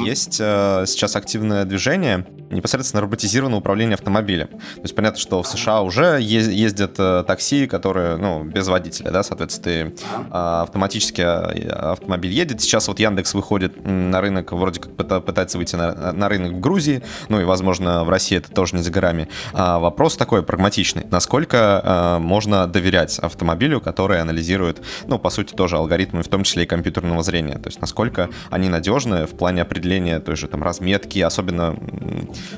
Есть 0.04 0.38
э, 0.40 0.84
сейчас 0.86 1.16
активное 1.16 1.64
движение 1.64 2.26
непосредственно 2.50 3.00
роботизированное 3.00 3.58
управление 3.58 3.94
автомобилем. 3.94 4.48
То 4.48 4.82
есть 4.82 4.94
понятно, 4.94 5.20
что 5.20 5.42
в 5.42 5.46
США 5.46 5.82
уже 5.82 6.18
ездят 6.20 6.96
э, 6.98 7.24
такси, 7.26 7.66
которые, 7.66 8.16
ну, 8.16 8.44
без 8.44 8.68
водителя, 8.68 9.10
да, 9.10 9.22
соответственно, 9.22 9.60
ты 9.60 9.94
а, 10.30 10.62
автоматически 10.62 11.20
а, 11.22 11.92
автомобиль 11.92 12.32
едет. 12.32 12.60
Сейчас 12.60 12.88
вот 12.88 12.98
Яндекс 12.98 13.34
выходит 13.34 13.84
на 13.84 14.20
рынок, 14.20 14.52
вроде 14.52 14.80
как 14.80 14.94
пытается 15.24 15.58
выйти 15.58 15.76
на, 15.76 16.12
на 16.12 16.28
рынок 16.28 16.52
в 16.52 16.60
Грузии, 16.60 17.02
ну 17.28 17.40
и, 17.40 17.44
возможно, 17.44 18.04
в 18.04 18.10
России 18.10 18.38
это 18.38 18.50
тоже 18.50 18.76
не 18.76 18.82
за 18.82 18.90
горами. 18.90 19.28
А 19.52 19.78
вопрос 19.78 20.16
такой 20.16 20.42
прагматичный. 20.42 21.06
Насколько 21.10 22.18
можно 22.20 22.66
доверять 22.66 23.18
автомобилю, 23.18 23.80
который 23.80 24.09
которые 24.10 24.22
анализируют, 24.22 24.82
ну, 25.06 25.20
по 25.20 25.30
сути, 25.30 25.54
тоже 25.54 25.76
алгоритмы, 25.76 26.24
в 26.24 26.28
том 26.28 26.42
числе 26.42 26.64
и 26.64 26.66
компьютерного 26.66 27.22
зрения. 27.22 27.58
То 27.58 27.68
есть 27.68 27.80
насколько 27.80 28.28
они 28.50 28.68
надежны 28.68 29.26
в 29.26 29.36
плане 29.36 29.62
определения 29.62 30.18
той 30.18 30.34
же 30.34 30.48
там 30.48 30.64
разметки, 30.64 31.20
особенно 31.20 31.76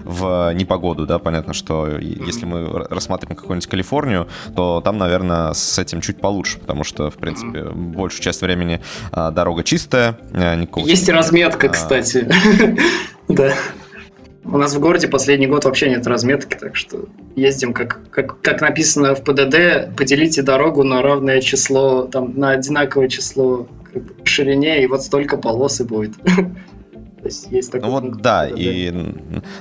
в 0.03 0.55
непогоду, 0.55 1.07
да, 1.07 1.19
понятно, 1.19 1.53
что 1.53 1.99
если 1.99 2.47
мы 2.47 2.87
рассматриваем 2.89 3.37
какую-нибудь 3.37 3.69
Калифорнию, 3.69 4.29
то 4.57 4.81
там, 4.81 4.97
наверное, 4.97 5.53
с 5.53 5.79
этим 5.79 6.01
чуть 6.01 6.23
получше, 6.23 6.59
потому 6.59 6.85
что, 6.85 7.11
в 7.11 7.17
принципе, 7.17 7.65
большую 7.65 8.23
часть 8.23 8.41
времени 8.41 8.81
а, 9.11 9.31
дорога 9.31 9.63
чистая. 9.63 10.19
А, 10.33 10.55
никакого... 10.55 10.87
Есть 10.87 11.09
разметка, 11.11 11.67
а. 11.67 11.71
кстати. 11.71 12.29
Да. 13.29 13.55
У 14.45 14.59
нас 14.59 14.75
в 14.75 14.81
городе 14.81 15.07
последний 15.07 15.47
год 15.47 15.65
вообще 15.65 15.89
нет 15.89 16.07
разметки, 16.07 16.57
так 16.57 16.75
что 16.75 17.07
ездим, 17.37 17.73
как, 17.73 18.01
как, 18.11 18.41
как 18.41 18.61
написано 18.61 19.15
в 19.15 19.23
ПДД, 19.23 19.97
поделите 19.97 20.43
дорогу 20.43 20.83
на 20.83 21.01
равное 21.01 21.41
число, 21.41 22.07
там, 22.07 22.39
на 22.39 22.51
одинаковое 22.51 23.09
число 23.09 23.69
как 23.93 24.03
бы, 24.03 24.15
ширине, 24.25 24.83
и 24.83 24.87
вот 24.87 25.03
столько 25.03 25.37
полос 25.37 25.81
и 25.81 25.85
будет. 25.85 26.15
То 27.23 27.29
есть 27.29 27.53
есть 27.53 27.71
такой 27.71 27.89
ну 27.89 28.01
вот 28.01 28.21
да, 28.21 28.49
и 28.49 28.91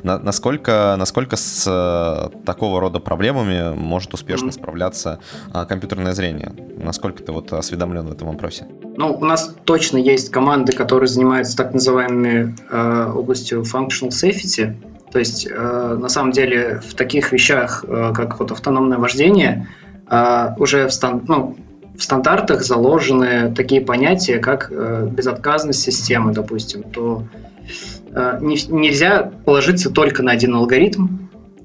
на, 0.01 0.17
насколько, 0.17 0.95
насколько 0.97 1.35
с 1.35 1.67
э, 1.67 2.43
такого 2.43 2.81
рода 2.81 2.99
проблемами 2.99 3.75
может 3.75 4.15
успешно 4.15 4.47
mm-hmm. 4.47 4.53
справляться 4.53 5.19
а, 5.53 5.65
компьютерное 5.65 6.13
зрение? 6.13 6.53
Насколько 6.77 7.21
ты 7.21 7.31
вот 7.31 7.53
осведомлен 7.53 8.07
в 8.07 8.11
этом 8.11 8.29
вопросе? 8.29 8.65
Ну, 8.97 9.13
у 9.13 9.25
нас 9.25 9.55
точно 9.65 9.97
есть 9.97 10.31
команды, 10.31 10.73
которые 10.73 11.07
занимаются 11.07 11.55
так 11.57 11.73
называемыми 11.73 12.55
э, 12.69 13.11
областью 13.15 13.61
functional 13.61 14.09
safety. 14.09 14.75
То 15.11 15.19
есть, 15.19 15.47
э, 15.49 15.97
на 15.99 16.09
самом 16.09 16.31
деле, 16.31 16.81
в 16.87 16.93
таких 16.93 17.31
вещах, 17.31 17.85
э, 17.87 18.13
как 18.15 18.39
вот 18.39 18.51
автономное 18.51 18.97
вождение, 18.97 19.67
э, 20.09 20.55
уже 20.57 20.87
в, 20.87 20.91
стан- 20.91 21.23
ну, 21.27 21.55
в 21.97 22.03
стандартах 22.03 22.63
заложены 22.63 23.53
такие 23.55 23.81
понятия, 23.81 24.39
как 24.39 24.69
э, 24.71 25.07
безотказность 25.11 25.81
системы, 25.81 26.33
допустим, 26.33 26.83
то 26.83 27.23
Э, 28.13 28.39
нельзя 28.41 29.31
положиться 29.45 29.89
только 29.89 30.23
на 30.23 30.31
один 30.31 30.55
алгоритм 30.55 31.07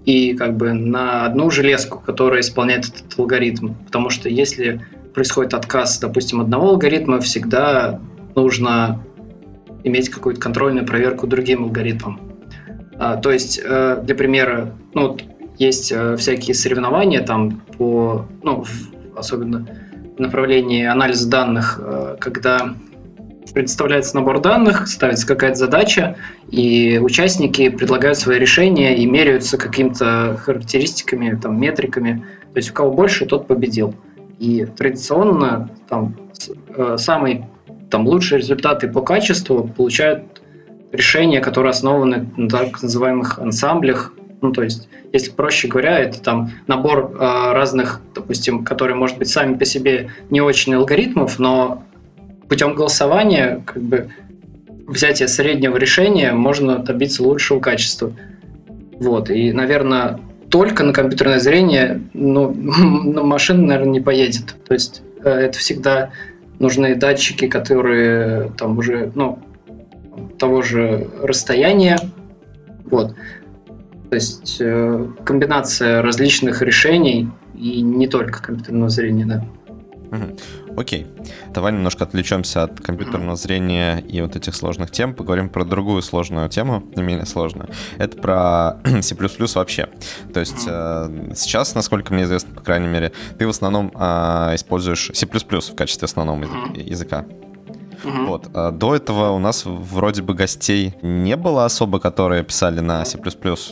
и 0.05 0.35
как 0.35 0.57
бы 0.57 0.73
на 0.73 1.27
одну 1.27 1.51
железку, 1.51 1.99
которая 1.99 2.41
исполняет 2.41 2.87
этот 2.87 3.19
алгоритм. 3.19 3.75
Потому 3.87 4.11
что 4.11 4.29
если 4.29 4.87
происходит 5.17 5.55
отказ, 5.55 5.99
допустим, 5.99 6.43
одного 6.43 6.69
алгоритма, 6.69 7.21
всегда 7.21 7.99
нужно 8.35 9.03
иметь 9.83 10.11
какую-то 10.11 10.39
контрольную 10.39 10.85
проверку 10.85 11.27
другим 11.27 11.65
алгоритмом. 11.65 12.21
А, 12.99 13.17
то 13.17 13.31
есть, 13.33 13.59
э, 13.65 14.03
для 14.03 14.15
примера, 14.15 14.75
ну, 14.93 15.17
есть 15.59 15.91
э, 15.91 16.17
всякие 16.19 16.55
соревнования 16.55 17.23
там 17.23 17.63
по, 17.79 18.27
ну, 18.43 18.67
особенно 19.17 19.67
в 20.19 20.21
направлении 20.21 20.85
анализа 20.85 21.31
данных, 21.31 21.81
когда 22.21 22.75
представляется 23.55 24.17
набор 24.17 24.43
данных, 24.43 24.87
ставится 24.87 25.27
какая-то 25.27 25.57
задача, 25.57 26.17
и 26.51 26.99
участники 27.03 27.71
предлагают 27.71 28.19
свои 28.19 28.39
решения 28.39 28.97
и 28.97 29.07
меряются 29.07 29.57
какими-то 29.57 30.39
характеристиками, 30.43 31.39
там, 31.43 31.59
метриками. 31.59 32.27
То 32.53 32.59
есть 32.59 32.71
у 32.71 32.75
кого 32.75 32.91
больше, 32.93 33.25
тот 33.25 33.47
победил. 33.47 33.95
И 34.39 34.65
традиционно 34.65 35.71
там, 35.89 36.17
э, 36.69 36.97
самые 36.99 37.49
там, 37.91 38.07
лучшие 38.07 38.39
результаты 38.39 38.89
по 38.89 39.01
качеству 39.01 39.67
получают 39.67 40.43
решения, 40.93 41.41
которые 41.41 41.71
основаны 41.71 42.29
на 42.37 42.49
так 42.49 42.83
называемых 42.83 43.39
ансамблях. 43.39 44.13
Ну, 44.43 44.53
то 44.53 44.63
есть, 44.63 44.89
если 45.13 45.31
проще 45.31 45.69
говоря, 45.69 45.99
это 45.99 46.21
там 46.21 46.51
набор 46.67 47.13
э, 47.15 47.53
разных, 47.53 48.01
допустим, 48.15 48.65
которые, 48.65 48.97
может 48.97 49.19
быть, 49.19 49.29
сами 49.29 49.55
по 49.57 49.65
себе 49.65 50.11
не 50.31 50.41
очень 50.41 50.75
алгоритмов, 50.75 51.39
но 51.39 51.83
путем 52.49 52.75
голосования 52.75 53.63
как 53.65 53.83
бы 53.83 54.11
взятия 54.87 55.27
среднего 55.27 55.77
решения 55.77 56.33
можно 56.33 56.79
добиться 56.79 57.23
лучшего 57.23 57.61
качества. 57.61 58.13
Вот. 58.99 59.31
И, 59.31 59.53
наверное, 59.53 60.21
только 60.51 60.85
на 60.85 60.93
компьютерное 60.93 61.39
зрение 61.39 62.03
ну, 62.13 62.51
на 62.55 63.23
машина, 63.23 63.67
наверное, 63.67 63.93
не 63.93 64.01
поедет. 64.01 64.55
То 64.67 64.75
есть 64.75 65.03
э, 65.25 65.29
это 65.29 65.59
всегда 65.59 66.11
нужны 66.59 66.95
датчики, 66.95 67.49
которые 67.49 68.51
там 68.57 68.79
уже, 68.79 69.11
ну, 69.15 69.39
того 70.39 70.63
же 70.63 71.09
расстояния. 71.23 71.99
Вот. 72.85 73.15
То 74.11 74.15
есть 74.15 74.57
э, 74.61 75.07
комбинация 75.25 76.03
различных 76.03 76.63
решений 76.63 77.29
и 77.55 77.81
не 77.81 78.07
только 78.07 78.43
компьютерного 78.43 78.89
зрения, 78.89 79.27
да. 79.27 79.45
Окей. 80.77 81.07
Давай 81.55 81.73
немножко 81.73 82.05
отвлечемся 82.05 82.65
от 82.65 82.81
компьютерного 82.81 83.37
зрения 83.37 83.99
и 83.99 84.21
вот 84.21 84.37
этих 84.37 84.55
сложных 84.55 84.91
тем, 84.91 85.15
поговорим 85.15 85.49
про 85.49 85.65
другую 85.65 86.03
сложную 86.03 86.49
тему, 86.49 86.85
не 86.95 87.03
менее 87.03 87.27
сложную. 87.27 87.71
Это 87.99 88.17
про 88.17 88.79
C++ 89.03 89.17
вообще. 89.55 89.89
То 90.33 90.41
есть 90.41 90.65
э, 90.67 91.33
сейчас, 91.35 91.75
насколько 91.75 92.13
мне 92.13 92.25
известно, 92.25 92.55
по 92.55 92.61
крайней 92.61 92.89
мере, 92.89 93.13
ты 93.39 93.47
в 93.47 93.51
основном 93.51 93.91
э, 93.95 94.55
используешь 94.55 95.11
C++ 95.15 95.27
в 95.27 95.75
качестве 95.75 96.05
основного 96.05 96.45
языка. 96.75 97.25
Угу. 98.05 98.27
Вот. 98.27 98.49
А 98.55 98.71
до 98.71 98.95
этого 98.95 99.31
у 99.31 99.39
нас 99.39 99.65
вроде 99.65 100.23
бы 100.23 100.35
гостей 100.35 100.95
не 101.03 101.37
было 101.37 101.65
особо, 101.65 101.99
которые 101.99 102.43
писали 102.43 102.81
на 102.81 103.05
C++. 103.05 103.19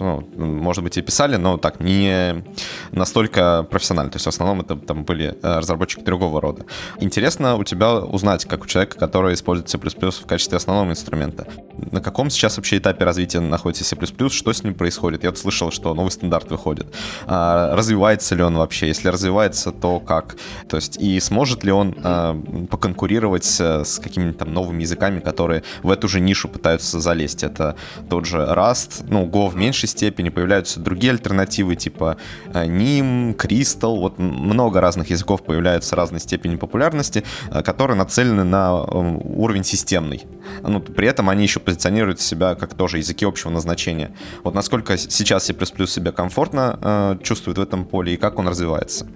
Ну, 0.01 0.29
может 0.37 0.85
быть, 0.85 0.97
и 0.97 1.03
писали, 1.03 1.37
но 1.37 1.59
так, 1.59 1.81
не 1.81 2.45
настолько 2.93 3.67
профессионально. 3.71 4.11
То 4.11 4.17
есть 4.17 4.27
в 4.27 4.29
основном 4.29 4.61
это 4.61 4.77
там 4.77 5.05
были 5.05 5.37
э, 5.43 5.59
разработчики 5.59 6.01
другого 6.01 6.41
рода. 6.41 6.65
Интересно 7.01 7.57
у 7.57 7.65
тебя 7.65 7.97
узнать, 7.97 8.45
как 8.45 8.65
у 8.65 8.67
человека, 8.67 8.99
который 8.99 9.35
использует 9.35 9.69
C++ 9.69 9.79
в 9.79 10.27
качестве 10.27 10.57
основного 10.57 10.91
инструмента. 10.91 11.47
На 11.91 12.01
каком 12.01 12.31
сейчас 12.31 12.57
вообще 12.57 12.79
этапе 12.79 13.05
развития 13.05 13.41
находится 13.41 13.85
C++, 13.85 13.97
что 14.31 14.53
с 14.53 14.63
ним 14.63 14.75
происходит? 14.75 15.25
Я 15.25 15.31
вот 15.31 15.39
слышал, 15.39 15.71
что 15.71 15.95
новый 15.95 16.11
стандарт 16.11 16.51
выходит. 16.51 16.87
А, 17.27 17.75
развивается 17.75 18.35
ли 18.35 18.43
он 18.43 18.57
вообще? 18.57 18.87
Если 18.87 19.09
развивается, 19.09 19.73
то 19.73 20.01
как? 20.01 20.37
То 20.69 20.77
есть 20.77 20.97
и 21.01 21.21
сможет 21.21 21.65
ли 21.65 21.73
он 21.73 21.95
а, 22.03 22.41
поконкурировать 22.71 23.45
с 23.45 24.01
какими 24.03 24.14
какими-то 24.15 24.45
там 24.45 24.55
новыми 24.55 24.83
языками, 24.83 25.21
которые 25.21 25.63
в 25.83 25.91
эту 25.91 26.09
же 26.09 26.21
нишу 26.21 26.49
пытаются 26.49 27.01
залезть. 27.01 27.43
Это 27.43 27.77
тот 28.09 28.27
же 28.27 28.39
Rust, 28.39 29.05
ну, 29.09 29.27
Go 29.27 29.49
в 29.49 29.57
меньшей 29.57 29.89
степени, 29.89 30.29
появляются 30.29 30.81
другие 30.81 31.13
альтернативы, 31.13 31.75
типа 31.75 32.17
э, 32.53 32.65
NIM, 32.67 33.37
Crystal, 33.37 33.99
вот 33.99 34.19
много 34.19 34.81
разных 34.81 35.11
языков 35.11 35.43
появляются 35.45 35.97
разной 35.97 36.21
степени 36.21 36.57
популярности, 36.57 37.25
э, 37.51 37.63
которые 37.63 37.97
нацелены 37.97 38.45
на 38.45 38.85
э, 38.87 39.19
уровень 39.25 39.65
системный. 39.65 40.25
Ну, 40.63 40.81
при 40.81 41.09
этом 41.09 41.29
они 41.29 41.43
еще 41.43 41.59
позиционируют 41.59 42.21
себя 42.21 42.55
как 42.55 42.75
тоже 42.75 42.99
языки 42.99 43.25
общего 43.25 43.51
назначения. 43.51 44.11
Вот 44.45 44.55
насколько 44.55 44.97
сейчас 44.97 45.45
C++ 45.45 45.55
себя 45.87 46.13
комфортно 46.13 46.79
э, 46.81 47.17
чувствует 47.23 47.59
в 47.59 47.61
этом 47.61 47.85
поле 47.85 48.15
и 48.15 48.17
как 48.17 48.39
он 48.39 48.47
развивается? 48.47 49.07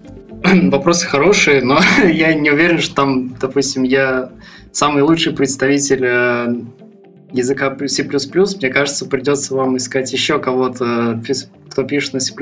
Вопросы 0.71 1.07
хорошие, 1.07 1.63
но 1.63 1.81
я 2.05 2.35
не 2.35 2.51
уверен, 2.51 2.81
что 2.81 2.95
там, 2.95 3.35
допустим, 3.41 3.83
я 3.83 4.31
самый 4.79 5.03
лучший 5.03 5.33
представитель 5.33 6.05
э, 6.05 6.55
языка 7.33 7.77
C++, 7.89 8.05
мне 8.05 8.71
кажется, 8.71 9.07
придется 9.07 9.57
вам 9.57 9.77
искать 9.77 10.13
еще 10.13 10.39
кого-то, 10.39 11.21
кто 11.69 11.83
пишет 11.83 12.13
на 12.15 12.21
C++. 12.21 12.33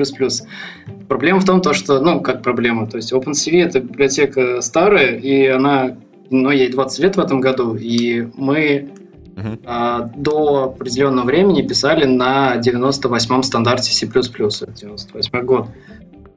Проблема 1.09 1.39
в 1.39 1.45
том, 1.45 1.61
то, 1.61 1.73
что, 1.73 1.99
ну, 1.99 2.21
как 2.21 2.43
проблема, 2.43 2.87
то 2.87 2.97
есть 2.97 3.11
OpenCV 3.11 3.63
это 3.63 3.79
библиотека 3.79 4.61
старая, 4.61 5.15
и 5.15 5.47
она, 5.47 5.97
ну, 6.29 6.51
ей 6.51 6.69
20 6.69 6.99
лет 6.99 7.15
в 7.15 7.19
этом 7.19 7.41
году, 7.41 7.75
и 7.75 8.27
мы 8.35 8.87
uh-huh. 9.35 9.61
а, 9.65 10.01
до 10.15 10.75
определенного 10.75 11.25
времени 11.25 11.63
писали 11.63 12.05
на 12.05 12.57
98-м 12.57 13.41
стандарте 13.41 13.91
C++, 13.91 14.05
98 14.05 15.41
год. 15.41 15.69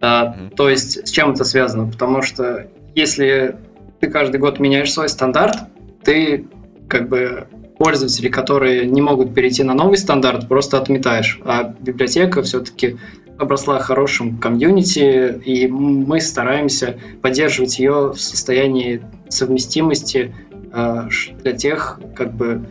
А, 0.01 0.35
uh-huh. 0.35 0.55
То 0.57 0.71
есть 0.71 1.07
с 1.07 1.11
чем 1.11 1.33
это 1.33 1.45
связано? 1.45 1.91
Потому 1.91 2.23
что 2.23 2.69
если 2.95 3.57
ты 4.01 4.09
каждый 4.09 4.41
год 4.41 4.61
меняешь 4.61 4.91
свой 4.91 5.11
стандарт, 5.11 5.59
ты 6.05 6.47
как 6.89 7.09
бы 7.09 7.47
пользователи, 7.79 8.29
которые 8.29 8.87
не 8.87 9.01
могут 9.01 9.35
перейти 9.35 9.63
на 9.63 9.73
новый 9.73 9.97
стандарт, 9.97 10.49
просто 10.49 10.77
отметаешь. 10.77 11.41
А 11.45 11.75
библиотека 11.81 12.43
все-таки 12.43 12.99
обросла 13.39 13.79
хорошим 13.79 14.37
комьюнити, 14.37 15.41
и 15.45 15.67
мы 15.67 16.21
стараемся 16.21 16.99
поддерживать 17.23 17.79
ее 17.79 18.11
в 18.11 18.21
состоянии 18.21 19.03
совместимости 19.31 20.35
э, 20.73 21.09
для 21.43 21.53
тех, 21.53 21.99
как 22.15 22.35
бы, 22.35 22.69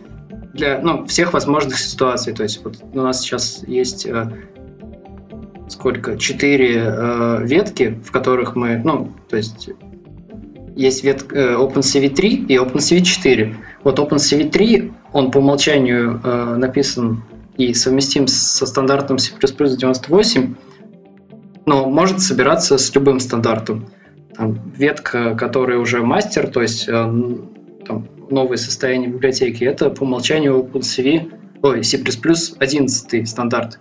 для 0.54 0.80
ну, 0.80 1.08
всех 1.08 1.34
возможных 1.34 1.80
ситуаций. 1.80 2.34
То 2.34 2.44
есть 2.44 2.64
вот 2.64 2.78
у 2.94 3.02
нас 3.02 3.22
сейчас 3.22 3.64
есть 3.68 4.06
э, 4.06 4.32
сколько? 5.70 6.18
Четыре 6.18 6.84
э, 6.86 7.40
ветки, 7.46 8.00
в 8.06 8.12
которых 8.12 8.56
мы, 8.56 8.80
ну, 8.84 9.12
то 9.28 9.38
есть 9.38 9.72
есть 10.80 11.04
ветка 11.04 11.36
э, 11.36 11.56
OpenCV3 11.56 12.48
и 12.48 12.56
OpenCV4. 12.56 13.56
Вот 13.84 14.00
OpenCV3, 14.00 14.94
он 15.12 15.30
по 15.30 15.40
умолчанию 15.40 16.22
э, 16.24 16.56
написан 16.56 17.24
и 17.58 17.74
совместим 17.74 18.28
со 18.28 18.66
стандартом 18.66 19.18
C++ 19.18 19.34
98, 19.38 20.56
но 21.66 21.90
может 21.90 22.22
собираться 22.22 22.78
с 22.78 22.96
любым 22.96 23.20
стандартом. 23.20 23.90
Там, 24.36 24.72
ветка, 24.74 25.36
которая 25.36 25.80
уже 25.80 26.02
мастер, 26.02 26.48
то 26.48 26.62
есть 26.62 26.88
э, 26.88 26.92
там, 27.86 28.08
новое 28.30 28.58
состояние 28.58 29.10
библиотеки, 29.10 29.66
это 29.66 29.90
по 29.90 30.04
умолчанию 30.04 30.60
OpenCV, 30.64 31.34
ой, 31.62 31.84
C++ 31.84 32.02
11 32.58 33.28
стандарт. 33.30 33.80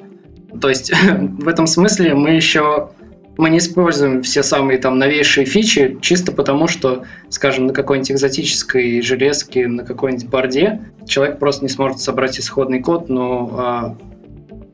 То 0.60 0.68
есть 0.68 0.90
в 1.18 1.46
этом 1.46 1.68
смысле 1.68 2.14
мы 2.14 2.30
еще 2.30 2.90
мы 3.38 3.50
не 3.50 3.58
используем 3.58 4.22
все 4.22 4.42
самые 4.42 4.78
там 4.78 4.98
новейшие 4.98 5.46
фичи, 5.46 5.96
чисто 6.02 6.32
потому 6.32 6.66
что, 6.66 7.04
скажем, 7.30 7.66
на 7.66 7.72
какой-нибудь 7.72 8.10
экзотической 8.10 9.00
железке, 9.00 9.68
на 9.68 9.84
какой-нибудь 9.84 10.28
борде 10.28 10.90
человек 11.06 11.38
просто 11.38 11.64
не 11.64 11.68
сможет 11.68 12.00
собрать 12.00 12.38
исходный 12.40 12.82
код, 12.82 13.08
но 13.08 13.50
а, 13.56 13.96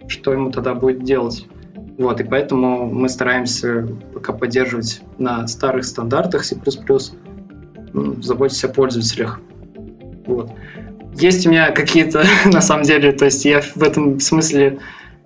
что 0.08 0.32
ему 0.32 0.50
тогда 0.50 0.74
будет 0.74 1.04
делать? 1.04 1.46
Вот, 1.98 2.20
и 2.20 2.24
поэтому 2.24 2.86
мы 2.86 3.10
стараемся 3.10 3.86
пока 4.14 4.32
поддерживать 4.32 5.02
на 5.18 5.46
старых 5.46 5.84
стандартах 5.84 6.44
C++, 6.44 6.56
заботиться 8.22 8.66
о 8.66 8.70
пользователях. 8.70 9.40
Вот. 10.26 10.50
Есть 11.16 11.46
у 11.46 11.50
меня 11.50 11.70
какие-то, 11.70 12.24
на 12.46 12.62
самом 12.62 12.84
деле, 12.84 13.12
то 13.12 13.26
есть 13.26 13.44
я 13.44 13.60
в 13.60 13.82
этом 13.82 14.18
смысле 14.20 14.78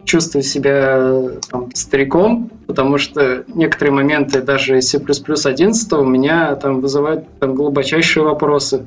чувствую 0.09 0.43
себя 0.43 1.13
там, 1.51 1.71
стариком, 1.75 2.51
потому 2.67 2.97
что 2.97 3.45
некоторые 3.55 3.95
моменты 3.95 4.41
даже 4.41 4.81
C++ 4.81 4.99
11 4.99 5.93
у 5.93 6.05
меня 6.05 6.57
там 6.57 6.81
вызывают 6.81 7.27
там, 7.39 7.55
глубочайшие 7.55 8.25
вопросы, 8.25 8.87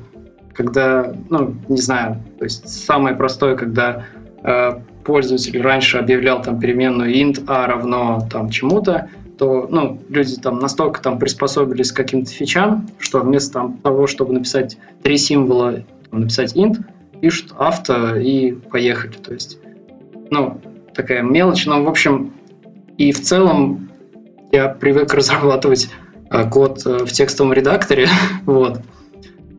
когда, 0.52 1.14
ну, 1.30 1.54
не 1.68 1.80
знаю, 1.80 2.20
то 2.38 2.44
есть 2.44 2.68
самое 2.68 3.14
простое, 3.14 3.56
когда 3.56 4.04
э, 4.42 4.72
пользователь 5.04 5.62
раньше 5.62 5.98
объявлял 5.98 6.42
там 6.42 6.58
переменную 6.58 7.14
int 7.14 7.44
a 7.46 7.68
равно 7.68 8.26
там 8.28 8.50
чему-то, 8.50 9.08
то 9.38 9.68
ну, 9.70 10.00
люди 10.08 10.36
там 10.36 10.58
настолько 10.58 11.00
там 11.00 11.20
приспособились 11.20 11.92
к 11.92 11.96
каким-то 11.96 12.30
фичам, 12.30 12.88
что 12.98 13.20
вместо 13.20 13.54
там, 13.54 13.78
того, 13.78 14.08
чтобы 14.08 14.34
написать 14.34 14.76
три 15.02 15.16
символа, 15.16 15.84
там, 16.10 16.20
написать 16.20 16.56
int, 16.56 16.78
пишут 17.20 17.54
авто 17.56 18.16
и 18.16 18.52
поехали. 18.52 19.12
То 19.12 19.32
есть, 19.32 19.58
ну, 20.30 20.60
такая 20.94 21.22
мелочь, 21.22 21.66
но, 21.66 21.82
в 21.82 21.88
общем, 21.88 22.32
и 22.98 23.12
в 23.12 23.20
целом 23.20 23.90
я 24.52 24.68
привык 24.68 25.12
разрабатывать 25.14 25.88
э, 26.30 26.48
код 26.48 26.82
э, 26.86 27.04
в 27.04 27.12
текстовом 27.12 27.52
редакторе, 27.52 28.08
вот. 28.46 28.80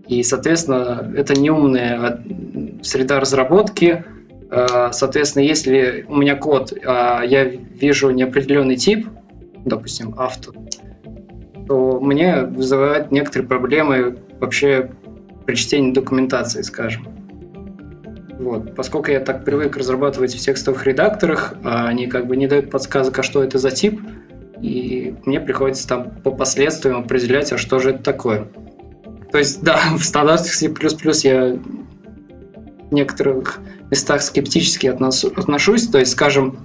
И, 0.08 0.22
соответственно, 0.22 1.12
это 1.16 1.34
неумная 1.40 1.98
а, 1.98 2.24
среда 2.82 3.20
разработки. 3.20 4.04
Э, 4.52 4.90
соответственно, 4.92 5.44
если 5.44 6.06
у 6.08 6.18
меня 6.18 6.36
код, 6.36 6.74
а 6.86 7.24
я 7.24 7.46
вижу 7.46 8.10
неопределенный 8.12 8.76
тип, 8.76 9.08
допустим, 9.66 10.14
авто, 10.18 10.54
то 11.68 12.00
мне 12.02 12.42
вызывает 12.42 13.12
некоторые 13.12 13.48
проблемы 13.48 14.18
вообще 14.40 14.92
при 15.46 15.56
чтении 15.56 15.94
документации, 15.94 16.62
скажем. 16.62 17.08
Вот. 18.44 18.76
Поскольку 18.76 19.10
я 19.10 19.22
так 19.22 19.46
привык 19.46 19.78
разрабатывать 19.78 20.36
в 20.36 20.40
текстовых 20.40 20.86
редакторах, 20.86 21.54
а 21.64 21.88
они 21.88 22.08
как 22.08 22.28
бы 22.28 22.36
не 22.36 22.48
дают 22.48 22.70
подсказок, 22.70 23.18
а 23.18 23.24
что 23.24 23.42
это 23.42 23.58
за 23.58 23.72
тип, 23.72 24.02
и 24.62 25.16
мне 25.26 25.40
приходится 25.40 25.88
там 25.88 26.12
по 26.24 26.32
последствиям 26.32 26.98
определять, 26.98 27.54
а 27.54 27.58
что 27.58 27.80
же 27.80 27.92
это 27.92 28.04
такое. 28.04 28.50
То 29.32 29.38
есть, 29.38 29.64
да, 29.64 29.80
в 29.98 30.04
стандартах 30.04 30.54
C++ 30.54 30.68
я 31.24 31.58
в 32.90 32.94
некоторых 32.94 33.62
местах 33.90 34.22
скептически 34.22 34.88
отношусь. 34.88 35.88
То 35.88 36.00
есть, 36.00 36.12
скажем, 36.12 36.58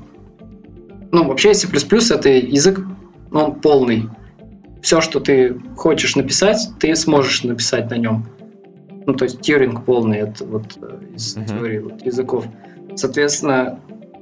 ну, 1.12 1.28
вообще 1.28 1.54
C++ 1.54 1.68
это 1.68 2.28
язык, 2.28 2.80
он 3.30 3.60
полный. 3.60 4.08
Все, 4.82 5.00
что 5.00 5.20
ты 5.20 5.60
хочешь 5.76 6.16
написать, 6.16 6.70
ты 6.80 6.94
сможешь 6.96 7.44
написать 7.44 7.88
на 7.90 7.96
нем. 7.96 8.26
Ну, 9.08 9.14
то 9.14 9.24
есть 9.24 9.40
Тьюринг 9.40 9.86
полный, 9.86 10.18
это 10.18 10.44
вот 10.44 10.76
э, 10.82 10.98
из 11.14 11.34
uh-huh. 11.34 11.48
теории 11.48 11.78
вот, 11.78 12.04
языков. 12.04 12.44
Соответственно, 12.94 13.80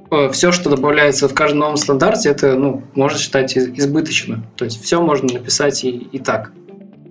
э, 0.09 0.29
все, 0.29 0.53
что 0.53 0.69
добавляется 0.69 1.27
в 1.27 1.33
каждом 1.33 1.59
новом 1.59 1.75
стандарте, 1.75 2.29
это, 2.29 2.55
ну, 2.55 2.83
можно 2.95 3.19
считать 3.19 3.57
избыточно. 3.57 4.45
То 4.55 4.63
есть 4.63 4.81
все 4.81 5.01
можно 5.01 5.33
написать 5.33 5.83
и, 5.83 5.89
и 5.89 6.19
так. 6.19 6.53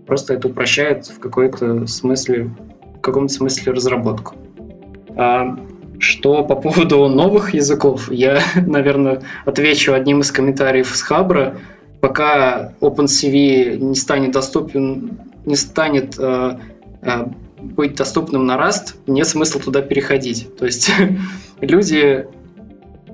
Просто 0.07 0.33
это 0.33 0.49
упрощает 0.49 1.07
в 1.07 1.19
какой-то 1.19 1.87
смысле, 1.87 2.51
в 2.97 3.01
каком-то 3.03 3.35
смысле 3.35 3.75
разработку. 3.75 4.37
А 5.15 5.59
что 5.99 6.45
по 6.45 6.57
поводу 6.57 7.09
новых 7.09 7.53
языков, 7.53 8.11
я, 8.11 8.41
наверное, 8.67 9.21
отвечу 9.45 9.93
одним 9.93 10.21
из 10.21 10.33
комментариев 10.33 10.97
с 10.97 11.03
Хабра. 11.03 11.59
Пока 12.01 12.73
OpenCV 12.81 13.77
не 13.77 13.95
станет 13.97 14.33
доступен, 14.33 15.19
не 15.45 15.57
станет 15.57 16.15
э, 16.19 16.59
э, 17.03 17.27
быть 17.75 17.97
доступным 17.97 18.47
на 18.47 18.57
Rust, 18.57 18.95
нет 19.07 19.27
смысла 19.27 19.61
туда 19.61 19.83
переходить. 19.83 20.55
То 20.57 20.67
есть 20.67 20.91
люди 21.61 22.27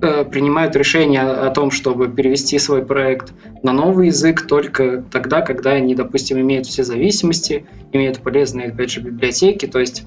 э, 0.00 0.24
принимают 0.24 0.76
решение 0.76 1.22
о 1.22 1.50
том, 1.50 1.70
чтобы 1.70 2.08
перевести 2.08 2.58
свой 2.58 2.84
проект 2.84 3.32
на 3.62 3.72
новый 3.72 4.08
язык 4.08 4.46
только 4.46 5.04
тогда, 5.10 5.40
когда 5.40 5.72
они, 5.72 5.94
допустим, 5.94 6.40
имеют 6.40 6.66
все 6.66 6.84
зависимости, 6.84 7.64
имеют 7.92 8.18
полезные, 8.20 8.68
опять 8.68 8.90
же, 8.90 9.00
библиотеки. 9.00 9.66
То 9.66 9.80
есть 9.80 10.04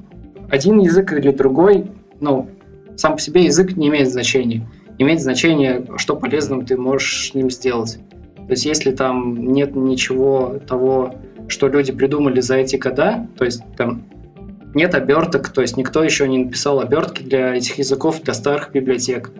один 0.49 0.79
язык 0.79 1.12
или 1.13 1.31
другой, 1.31 1.91
ну, 2.19 2.49
сам 2.95 3.13
по 3.13 3.19
себе 3.19 3.45
язык 3.45 3.75
не 3.75 3.88
имеет 3.88 4.10
значения. 4.10 4.67
Имеет 4.97 5.21
значение, 5.21 5.86
что 5.97 6.15
полезным 6.15 6.65
ты 6.65 6.77
можешь 6.77 7.29
с 7.29 7.34
ним 7.34 7.51
сделать. 7.51 7.99
То 8.36 8.51
есть 8.51 8.65
если 8.65 8.91
там 8.91 9.51
нет 9.51 9.75
ничего 9.75 10.60
того, 10.67 11.15
что 11.47 11.67
люди 11.67 11.91
придумали 11.91 12.39
за 12.41 12.58
эти 12.58 12.75
года, 12.75 13.27
то 13.38 13.45
есть 13.45 13.63
там 13.77 14.03
нет 14.75 14.93
оберток, 14.93 15.49
то 15.49 15.61
есть 15.61 15.77
никто 15.77 16.03
еще 16.03 16.27
не 16.27 16.39
написал 16.39 16.79
обертки 16.81 17.23
для 17.23 17.55
этих 17.55 17.77
языков, 17.77 18.21
для 18.21 18.33
старых 18.33 18.71
библиотек, 18.71 19.31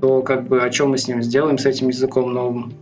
то 0.00 0.22
как 0.22 0.48
бы 0.48 0.62
о 0.62 0.70
чем 0.70 0.90
мы 0.90 0.98
с 0.98 1.06
ним 1.06 1.22
сделаем, 1.22 1.58
с 1.58 1.66
этим 1.66 1.88
языком 1.88 2.32
новым. 2.32 2.72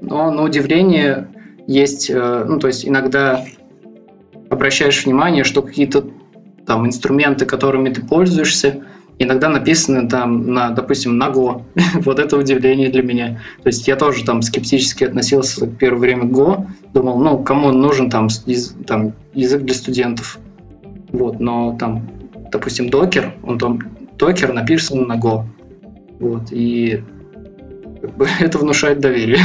Но 0.00 0.30
на 0.30 0.42
удивление 0.42 1.28
есть, 1.66 2.10
э, 2.10 2.44
ну 2.46 2.58
то 2.58 2.66
есть 2.66 2.86
иногда 2.86 3.44
обращаешь 4.50 5.06
внимание, 5.06 5.44
что 5.44 5.62
какие-то 5.62 6.04
там 6.66 6.86
инструменты, 6.86 7.46
которыми 7.46 7.90
ты 7.90 8.02
пользуешься, 8.02 8.84
иногда 9.18 9.48
написаны 9.48 10.08
там 10.08 10.52
на, 10.52 10.70
допустим, 10.70 11.16
на 11.16 11.28
Go. 11.28 11.62
вот 11.94 12.18
это 12.18 12.36
удивление 12.36 12.90
для 12.90 13.02
меня. 13.02 13.40
То 13.62 13.68
есть 13.68 13.86
я 13.86 13.96
тоже 13.96 14.24
там 14.24 14.42
скептически 14.42 15.04
относился 15.04 15.66
первое 15.66 16.00
время 16.00 16.28
к 16.28 16.32
Go, 16.32 16.66
думал, 16.92 17.18
ну, 17.18 17.38
кому 17.42 17.70
нужен 17.72 18.10
там, 18.10 18.26
из, 18.46 18.74
там 18.86 19.12
язык 19.34 19.62
для 19.62 19.74
студентов. 19.74 20.38
Вот, 21.12 21.40
но 21.40 21.76
там, 21.78 22.08
допустим, 22.50 22.88
докер, 22.88 23.34
он 23.42 23.58
там 23.58 23.78
докер 24.18 24.52
написан 24.52 25.06
на 25.06 25.16
Go. 25.16 25.44
Вот, 26.18 26.52
и 26.52 27.02
как 28.00 28.16
бы, 28.16 28.28
это 28.40 28.58
внушает 28.58 29.00
доверие. 29.00 29.40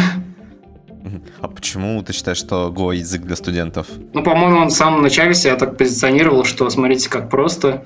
А 1.40 1.48
почему 1.48 2.02
ты 2.04 2.14
считаешь, 2.14 2.38
что 2.38 2.74
Go 2.76 2.96
язык 2.96 3.22
для 3.22 3.36
студентов? 3.36 3.88
Ну, 4.14 4.24
по-моему, 4.24 4.60
он 4.60 4.68
в 4.68 4.74
самом 4.74 5.02
начале 5.02 5.34
себя 5.34 5.56
так 5.56 5.78
позиционировал, 5.78 6.44
что 6.44 6.70
смотрите, 6.70 7.10
как 7.10 7.30
просто. 7.30 7.86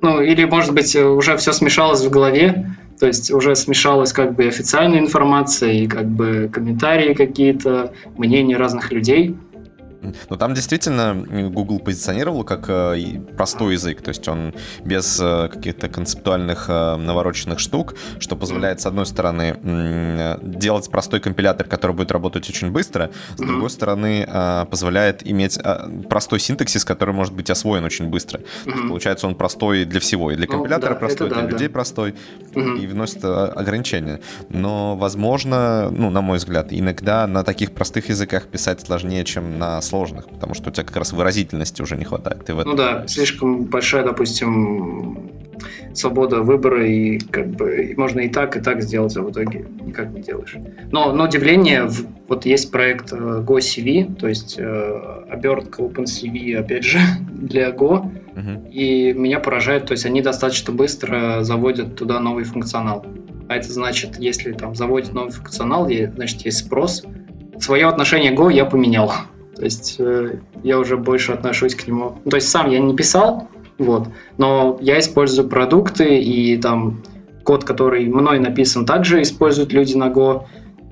Ну, 0.00 0.20
или, 0.20 0.44
может 0.44 0.72
быть, 0.72 0.96
уже 0.96 1.36
все 1.36 1.52
смешалось 1.52 2.04
в 2.04 2.10
голове, 2.10 2.76
то 2.98 3.06
есть 3.06 3.30
уже 3.30 3.54
смешалась 3.54 4.12
как 4.12 4.34
бы 4.34 4.46
официальная 4.46 4.98
информация 4.98 5.72
и 5.72 5.86
как 5.86 6.08
бы 6.08 6.50
комментарии 6.52 7.14
какие-то, 7.14 7.92
мнения 8.16 8.56
разных 8.56 8.92
людей. 8.92 9.36
Но 10.28 10.36
там 10.36 10.54
действительно 10.54 11.14
Google 11.50 11.78
позиционировал 11.78 12.44
как 12.44 12.68
э, 12.68 13.20
простой 13.36 13.74
язык, 13.74 14.02
то 14.02 14.08
есть 14.08 14.26
он 14.28 14.54
без 14.84 15.20
э, 15.20 15.48
каких-то 15.48 15.88
концептуальных 15.88 16.66
э, 16.68 16.96
навороченных 16.96 17.58
штук, 17.58 17.94
что 18.18 18.36
позволяет, 18.36 18.80
с 18.80 18.86
одной 18.86 19.06
стороны, 19.06 19.58
делать 20.42 20.90
простой 20.90 21.20
компилятор, 21.20 21.66
который 21.66 21.92
будет 21.92 22.12
работать 22.12 22.48
очень 22.48 22.70
быстро, 22.70 23.10
с 23.36 23.40
другой 23.40 23.70
стороны, 23.70 24.26
позволяет 24.70 25.26
иметь 25.26 25.58
простой 26.08 26.40
синтаксис, 26.40 26.84
который 26.84 27.14
может 27.14 27.34
быть 27.34 27.50
освоен 27.50 27.84
очень 27.84 28.08
быстро. 28.08 28.40
Mm-hmm. 28.64 28.88
получается, 28.88 29.26
он 29.26 29.34
простой 29.34 29.84
для 29.84 30.00
всего, 30.00 30.30
и 30.30 30.36
для 30.36 30.46
ну, 30.46 30.52
компилятора 30.52 30.94
да, 30.94 30.98
простой, 30.98 31.28
для 31.28 31.42
да, 31.42 31.48
людей 31.48 31.68
да. 31.68 31.72
простой, 31.72 32.14
и 32.54 32.86
вносит 32.86 33.24
ограничения. 33.24 34.20
Но, 34.48 34.96
возможно, 34.96 35.90
ну, 35.90 36.10
на 36.10 36.20
мой 36.20 36.38
взгляд, 36.38 36.68
иногда 36.70 37.26
на 37.26 37.44
таких 37.44 37.72
простых 37.72 38.08
языках 38.08 38.46
писать 38.46 38.80
сложнее, 38.80 39.24
чем 39.24 39.58
на 39.58 39.80
сложных, 39.92 40.26
потому 40.26 40.54
что 40.54 40.70
у 40.70 40.72
тебя 40.72 40.84
как 40.84 40.96
раз 40.96 41.12
выразительности 41.12 41.82
уже 41.82 41.96
не 41.98 42.04
хватает. 42.04 42.46
Ты 42.46 42.54
в 42.54 42.60
этом... 42.60 42.72
Ну 42.72 42.78
да, 42.78 43.06
слишком 43.06 43.64
большая, 43.64 44.04
допустим, 44.04 45.30
свобода 45.92 46.40
выбора, 46.40 46.86
и 46.86 47.18
как 47.18 47.48
бы 47.48 47.92
можно 47.98 48.20
и 48.20 48.28
так, 48.28 48.56
и 48.56 48.60
так 48.60 48.82
сделать, 48.82 49.14
а 49.18 49.22
в 49.22 49.30
итоге 49.30 49.66
никак 49.84 50.10
не 50.12 50.22
делаешь. 50.22 50.56
Но 50.90 51.12
на 51.12 51.24
удивление, 51.24 51.90
вот 52.26 52.46
есть 52.46 52.70
проект 52.70 53.12
э, 53.12 53.44
GoCV, 53.46 54.14
то 54.14 54.28
есть 54.28 54.56
э, 54.58 55.24
обертка 55.28 55.82
OpenCV, 55.82 56.56
опять 56.56 56.84
же, 56.84 56.98
для 57.30 57.68
Go, 57.70 58.10
uh-huh. 58.34 58.70
и 58.70 59.12
меня 59.12 59.40
поражает, 59.40 59.84
то 59.86 59.92
есть 59.92 60.06
они 60.06 60.22
достаточно 60.22 60.72
быстро 60.72 61.42
заводят 61.42 61.96
туда 61.96 62.18
новый 62.18 62.44
функционал. 62.44 63.04
А 63.48 63.56
это 63.56 63.70
значит, 63.70 64.18
если 64.18 64.52
там 64.52 64.74
заводят 64.74 65.12
новый 65.12 65.32
функционал, 65.32 65.86
значит, 66.14 66.46
есть 66.46 66.58
спрос. 66.58 67.04
Свое 67.60 67.86
отношение 67.88 68.34
Go 68.34 68.50
я 68.50 68.64
поменял. 68.64 69.12
То 69.62 69.66
есть 69.66 69.94
э, 70.00 70.40
я 70.64 70.76
уже 70.76 70.96
больше 70.96 71.30
отношусь 71.30 71.76
к 71.76 71.86
нему. 71.86 72.18
Ну, 72.24 72.30
то 72.32 72.36
есть 72.36 72.48
сам 72.48 72.68
я 72.68 72.80
не 72.80 72.96
писал, 72.96 73.48
вот, 73.78 74.08
но 74.36 74.76
я 74.80 74.98
использую 74.98 75.48
продукты 75.48 76.18
и 76.18 76.56
там 76.56 77.00
код, 77.44 77.62
который 77.62 78.08
мной 78.08 78.40
написан, 78.40 78.84
также 78.84 79.22
используют 79.22 79.72
люди 79.72 79.96
на 79.96 80.08
Go. 80.08 80.46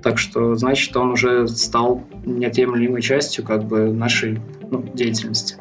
Так 0.04 0.18
что, 0.18 0.54
значит, 0.54 0.96
он 0.96 1.10
уже 1.10 1.48
стал 1.48 2.04
неотъемлемой 2.24 3.02
частью 3.02 3.44
как 3.44 3.64
бы 3.64 3.92
нашей 3.92 4.38
ну, 4.70 4.84
деятельности. 4.94 5.56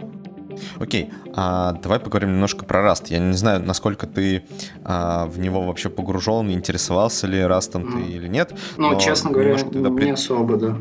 Окей, 0.80 1.12
а 1.36 1.74
давай 1.74 2.00
поговорим 2.00 2.34
немножко 2.34 2.65
про 2.65 2.82
Rust. 2.82 3.06
Я 3.08 3.19
не 3.19 3.34
знаю, 3.34 3.63
насколько 3.63 4.08
ты 4.08 4.43
а, 4.84 5.26
в 5.26 5.39
него 5.39 5.62
вообще 5.62 5.89
погружен, 5.89 6.52
интересовался 6.52 7.28
ли 7.28 7.39
Rust 7.39 7.74
mm. 7.74 7.91
ты 7.91 8.12
или 8.12 8.28
нет. 8.28 8.54
Ну, 8.78 9.00
честно 9.00 9.32
говоря, 9.32 9.56
не 9.56 9.95
пред... 9.95 10.13
особо, 10.13 10.58
да. 10.58 10.76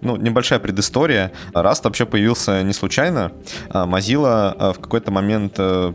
Ну, 0.00 0.16
небольшая 0.16 0.58
предыстория. 0.58 1.32
Rust 1.52 1.80
вообще 1.84 2.06
появился 2.06 2.62
не 2.62 2.72
случайно. 2.72 3.32
А, 3.70 3.86
Mozilla 3.86 4.54
а, 4.58 4.72
в 4.72 4.78
какой-то 4.78 5.10
момент 5.10 5.54
а, 5.58 5.92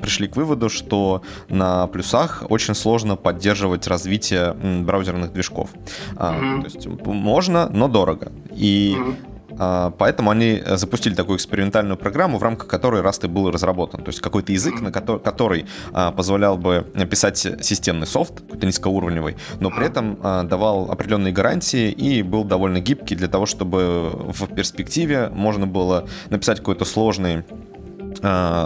пришли 0.00 0.28
к 0.28 0.36
выводу, 0.36 0.68
что 0.68 1.22
на 1.48 1.86
плюсах 1.86 2.44
очень 2.48 2.74
сложно 2.74 3.16
поддерживать 3.16 3.86
развитие 3.86 4.54
браузерных 4.84 5.32
движков. 5.32 5.70
Mm-hmm. 6.14 6.60
То 6.60 6.64
есть 6.64 6.86
можно, 7.06 7.68
но 7.68 7.88
дорого. 7.88 8.32
И 8.52 8.96
mm-hmm 8.96 9.14
а, 9.34 9.37
поэтому 9.58 10.30
они 10.30 10.62
э, 10.64 10.76
запустили 10.76 11.14
такую 11.14 11.36
экспериментальную 11.36 11.96
программу, 11.96 12.38
в 12.38 12.42
рамках 12.42 12.68
которой 12.68 13.02
Rust 13.02 13.24
и 13.24 13.28
был 13.28 13.50
разработан. 13.50 14.02
То 14.02 14.08
есть 14.08 14.20
какой-то 14.20 14.52
язык, 14.52 14.80
на 14.80 14.92
который, 14.92 15.20
который 15.20 15.66
а, 15.92 16.12
позволял 16.12 16.56
бы 16.56 16.86
писать 17.10 17.38
системный 17.38 18.06
софт, 18.06 18.40
какой-то 18.40 18.66
низкоуровневый, 18.66 19.36
но 19.60 19.70
при 19.70 19.86
этом 19.86 20.18
а, 20.22 20.42
давал 20.44 20.90
определенные 20.90 21.32
гарантии 21.32 21.90
и 21.90 22.22
был 22.22 22.44
довольно 22.44 22.80
гибкий 22.80 23.16
для 23.16 23.28
того, 23.28 23.46
чтобы 23.46 24.10
в 24.32 24.46
перспективе 24.54 25.30
можно 25.32 25.66
было 25.66 26.06
написать 26.30 26.58
какой-то 26.58 26.84
сложный 26.84 27.44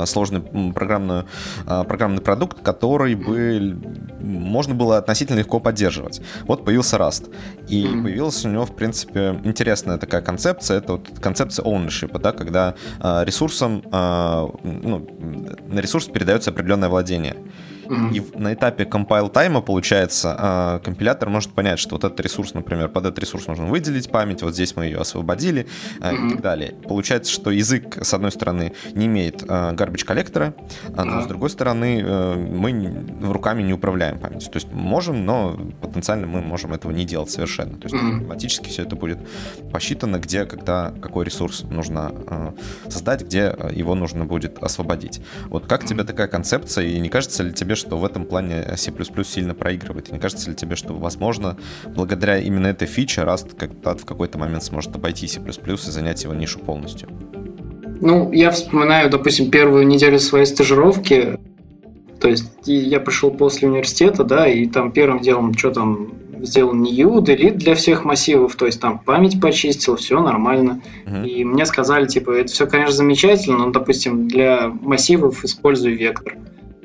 сложный 0.07 0.41
программный, 0.73 1.25
э, 1.67 1.85
программный 1.85 2.21
продукт, 2.21 2.63
который 2.63 3.15
бы 3.15 3.77
можно 4.21 4.75
было 4.75 4.99
относительно 4.99 5.39
легко 5.39 5.61
поддерживать. 5.61 6.21
Вот 6.47 6.65
появился 6.65 6.97
Rust. 6.97 7.33
И 7.69 7.85
mm-hmm. 7.85 8.03
появилась 8.03 8.45
у 8.45 8.49
него, 8.49 8.65
в 8.65 8.75
принципе, 8.75 9.41
интересная 9.45 9.99
такая 9.99 10.23
концепция. 10.23 10.79
Это 10.79 10.93
вот 10.93 11.09
концепция 11.21 11.65
ownership, 11.65 12.19
да, 12.19 12.33
когда 12.33 12.75
э, 13.01 13.25
ресурсом, 13.25 13.83
ну, 13.93 15.07
на 15.69 15.81
ресурс 15.81 16.07
передается 16.07 16.51
определенное 16.51 16.89
владение. 16.89 17.37
И 17.89 18.23
на 18.35 18.55
этапе 18.55 18.85
compile 18.85 19.31
тайма, 19.31 19.61
получается, 19.61 20.37
а, 20.39 20.79
компилятор 20.81 21.29
может 21.29 21.53
понять, 21.53 21.79
что 21.79 21.97
вот 21.97 22.05
этот 22.05 22.21
ресурс, 22.21 22.55
например, 22.55 22.89
под 22.89 23.07
этот 23.07 23.19
ресурс 23.19 23.47
нужно 23.47 23.67
выделить 23.67 24.11
память, 24.11 24.43
вот 24.43 24.55
здесь 24.55 24.77
мы 24.77 24.87
ее 24.87 24.99
освободили 24.99 25.67
mm-hmm. 26.01 26.27
и 26.27 26.31
так 26.31 26.41
далее. 26.41 26.75
Получается, 26.89 27.33
что 27.33 27.51
язык, 27.51 27.99
с 28.03 28.15
одной 28.15 28.33
стороны, 28.33 28.73
не 28.95 29.07
имеет 29.07 29.45
а, 29.49 29.73
garbage 29.75 30.05
коллектора, 30.05 30.55
но 30.95 31.03
mm-hmm. 31.03 31.25
с 31.25 31.27
другой 31.27 31.51
стороны, 31.51 32.03
э, 32.05 32.35
мы 32.35 33.33
руками 33.33 33.63
не 33.63 33.73
управляем 33.73 34.19
памятью. 34.19 34.51
То 34.51 34.57
есть 34.57 34.73
можем, 34.73 35.25
но 35.25 35.59
потенциально 35.81 36.27
мы 36.27 36.41
можем 36.41 36.73
этого 36.73 36.93
не 36.93 37.05
делать 37.05 37.31
совершенно. 37.31 37.77
То 37.79 37.89
есть 37.89 37.95
автоматически 37.95 38.69
все 38.69 38.83
это 38.83 38.97
будет 38.97 39.19
посчитано, 39.73 40.19
где, 40.19 40.45
когда, 40.45 40.93
какой 41.01 41.25
ресурс 41.25 41.63
нужно 41.63 42.55
создать, 42.89 43.23
где 43.23 43.55
его 43.71 43.95
нужно 43.95 44.25
будет 44.25 44.63
освободить. 44.63 45.21
Вот 45.47 45.67
как 45.67 45.85
тебе 45.85 46.05
такая 46.05 46.29
концепция, 46.29 46.87
и 46.87 46.99
не 46.99 47.09
кажется 47.09 47.43
ли 47.43 47.53
тебе, 47.53 47.75
что 47.83 47.99
в 47.99 48.05
этом 48.05 48.25
плане 48.25 48.65
C++ 48.77 48.93
сильно 49.25 49.55
проигрывает. 49.55 50.11
Не 50.11 50.19
кажется 50.19 50.49
ли 50.51 50.57
тебе, 50.57 50.77
что, 50.77 50.95
возможно, 50.95 51.57
благодаря 51.87 52.39
именно 52.39 52.69
этой 52.69 52.87
фиче 52.87 53.23
Rust 53.23 53.57
как-то 53.57 53.95
в 53.97 54.07
какой-то 54.07 54.39
момент 54.39 54.63
сможет 54.63 54.95
обойти 54.95 55.27
C++ 55.27 55.41
и 55.41 55.77
занять 55.77 56.25
его 56.25 56.35
нишу 56.35 56.59
полностью? 56.61 57.09
Ну, 58.01 58.33
я 58.33 58.51
вспоминаю, 58.51 59.11
допустим, 59.11 59.51
первую 59.51 59.87
неделю 59.87 60.19
своей 60.19 60.47
стажировки. 60.47 61.39
То 62.21 62.29
есть 62.29 62.53
я 62.65 63.01
пришел 63.01 63.31
после 63.31 63.69
университета, 63.69 64.25
да, 64.25 64.47
и 64.47 64.67
там 64.67 64.93
первым 64.93 65.21
делом, 65.21 65.55
что 65.55 65.71
там 65.71 66.13
сделал 66.41 66.75
new, 66.75 67.21
delete 67.21 67.57
для 67.57 67.75
всех 67.75 68.05
массивов, 68.05 68.57
то 68.57 68.67
есть 68.67 68.81
там 68.81 68.99
память 68.99 69.41
почистил, 69.41 69.97
все 69.97 70.21
нормально. 70.21 70.83
Uh-huh. 71.07 71.29
И 71.29 71.45
мне 71.45 71.65
сказали, 71.67 72.07
типа, 72.07 72.31
это 72.33 72.53
все, 72.53 72.67
конечно, 72.67 72.95
замечательно, 72.95 73.59
но, 73.59 73.71
допустим, 73.71 74.29
для 74.29 74.69
массивов 74.69 75.45
используй 75.45 75.93
вектор, 75.93 76.37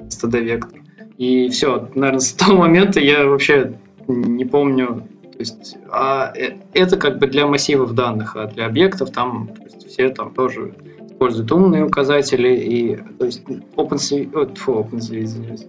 std-вектор. 0.08 0.82
И 1.18 1.50
все, 1.50 1.90
наверное, 1.96 2.20
с 2.20 2.34
того 2.34 2.58
момента 2.60 3.00
я 3.00 3.26
вообще 3.26 3.74
не 4.08 4.46
помню, 4.46 5.08
то 5.38 5.40
есть, 5.40 5.78
а 5.92 6.32
э, 6.36 6.54
это 6.74 6.98
как 6.98 7.20
бы 7.20 7.28
для 7.28 7.48
массивов 7.48 7.94
данных, 7.94 8.36
а 8.36 8.48
для 8.48 8.66
объектов 8.66 9.12
там 9.12 9.50
есть, 9.64 9.88
все 9.88 10.10
там 10.10 10.34
тоже 10.34 10.74
используют 11.10 11.52
умные 11.52 11.86
указатели, 11.86 12.56
и 12.56 12.96
то 13.18 13.26
есть 13.26 13.44
OpenCV, 13.76 14.36
о, 14.36 14.56
фу, 14.56 14.80
OpenCV, 14.80 15.24
извиняюсь, 15.24 15.66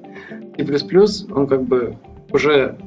C++, 0.56 1.32
он 1.32 1.46
как 1.46 1.64
бы 1.64 1.96
уже 2.32 2.78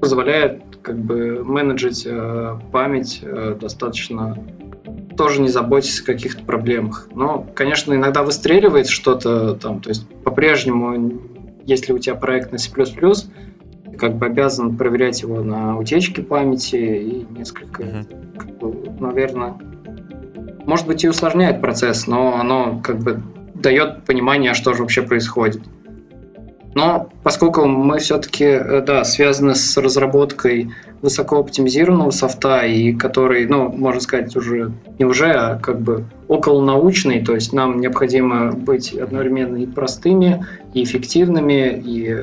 позволяет 0.00 0.62
как 0.82 0.98
бы 0.98 1.42
менеджить 1.44 2.06
э, 2.06 2.58
память 2.70 3.20
э, 3.22 3.56
достаточно 3.58 4.36
тоже 5.16 5.40
не 5.40 5.48
заботясь 5.48 6.00
о 6.00 6.04
каких-то 6.06 6.42
проблемах. 6.44 7.08
Но, 7.14 7.46
конечно, 7.54 7.94
иногда 7.94 8.24
выстреливает 8.24 8.88
что-то 8.88 9.54
там, 9.54 9.80
то 9.80 9.88
есть 9.90 10.08
по-прежнему 10.24 11.20
если 11.66 11.92
у 11.92 11.98
тебя 11.98 12.14
проект 12.14 12.52
на 12.52 12.58
C++, 12.58 12.70
ты 12.70 13.96
как 13.96 14.16
бы 14.16 14.26
обязан 14.26 14.76
проверять 14.76 15.22
его 15.22 15.42
на 15.42 15.78
утечке 15.78 16.22
памяти 16.22 16.76
и 16.76 17.26
несколько, 17.30 17.82
mm-hmm. 17.82 18.36
как 18.38 18.58
бы, 18.58 18.90
наверное, 19.00 19.54
может 20.66 20.86
быть 20.86 21.04
и 21.04 21.08
усложняет 21.08 21.60
процесс, 21.60 22.06
но 22.06 22.36
оно 22.38 22.80
как 22.82 22.98
бы 22.98 23.22
дает 23.54 24.04
понимание, 24.04 24.54
что 24.54 24.74
же 24.74 24.82
вообще 24.82 25.02
происходит. 25.02 25.62
Но 26.74 27.08
поскольку 27.22 27.66
мы 27.66 27.98
все-таки, 27.98 28.44
э, 28.44 28.82
да, 28.82 29.04
связаны 29.04 29.54
с 29.54 29.76
разработкой 29.76 30.70
высоко 31.02 31.38
оптимизированного 31.38 32.10
софта, 32.10 32.62
и 32.66 32.92
который, 32.92 33.46
ну, 33.46 33.70
можно 33.70 34.00
сказать, 34.00 34.34
уже 34.36 34.72
не 34.98 35.04
уже, 35.04 35.30
а 35.32 35.58
как 35.58 35.80
бы 35.80 36.04
околонаучный, 36.28 37.24
то 37.24 37.34
есть 37.34 37.52
нам 37.52 37.80
необходимо 37.80 38.52
быть 38.52 38.92
одновременно 38.92 39.56
и 39.58 39.66
простыми, 39.66 40.44
и 40.72 40.82
эффективными, 40.82 41.80
и 41.84 42.08
э, 42.12 42.22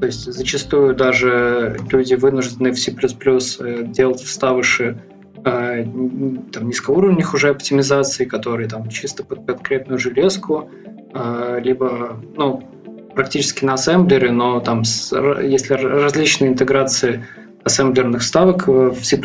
то 0.00 0.06
есть 0.06 0.30
зачастую 0.30 0.94
даже 0.94 1.78
люди 1.90 2.14
вынуждены 2.14 2.72
в 2.72 2.78
C++ 2.78 2.92
э, 2.92 3.84
делать 3.86 4.20
вставыши 4.20 4.98
там, 5.44 6.68
низкоуровневых 6.68 7.34
уже 7.34 7.50
оптимизаций, 7.50 8.24
которые 8.24 8.66
там 8.66 8.88
чисто 8.88 9.24
под 9.24 9.44
конкретную 9.44 9.98
железку, 9.98 10.70
либо, 11.62 12.18
ну, 12.34 12.62
практически 13.14 13.64
на 13.64 13.74
ассемблере, 13.74 14.30
но 14.30 14.60
там 14.60 14.84
с, 14.84 15.12
если 15.42 15.74
различные 15.74 16.50
интеграции 16.50 17.24
ассемблерных 17.64 18.22
ставок 18.22 18.66
в 18.66 19.02
C++ 19.02 19.16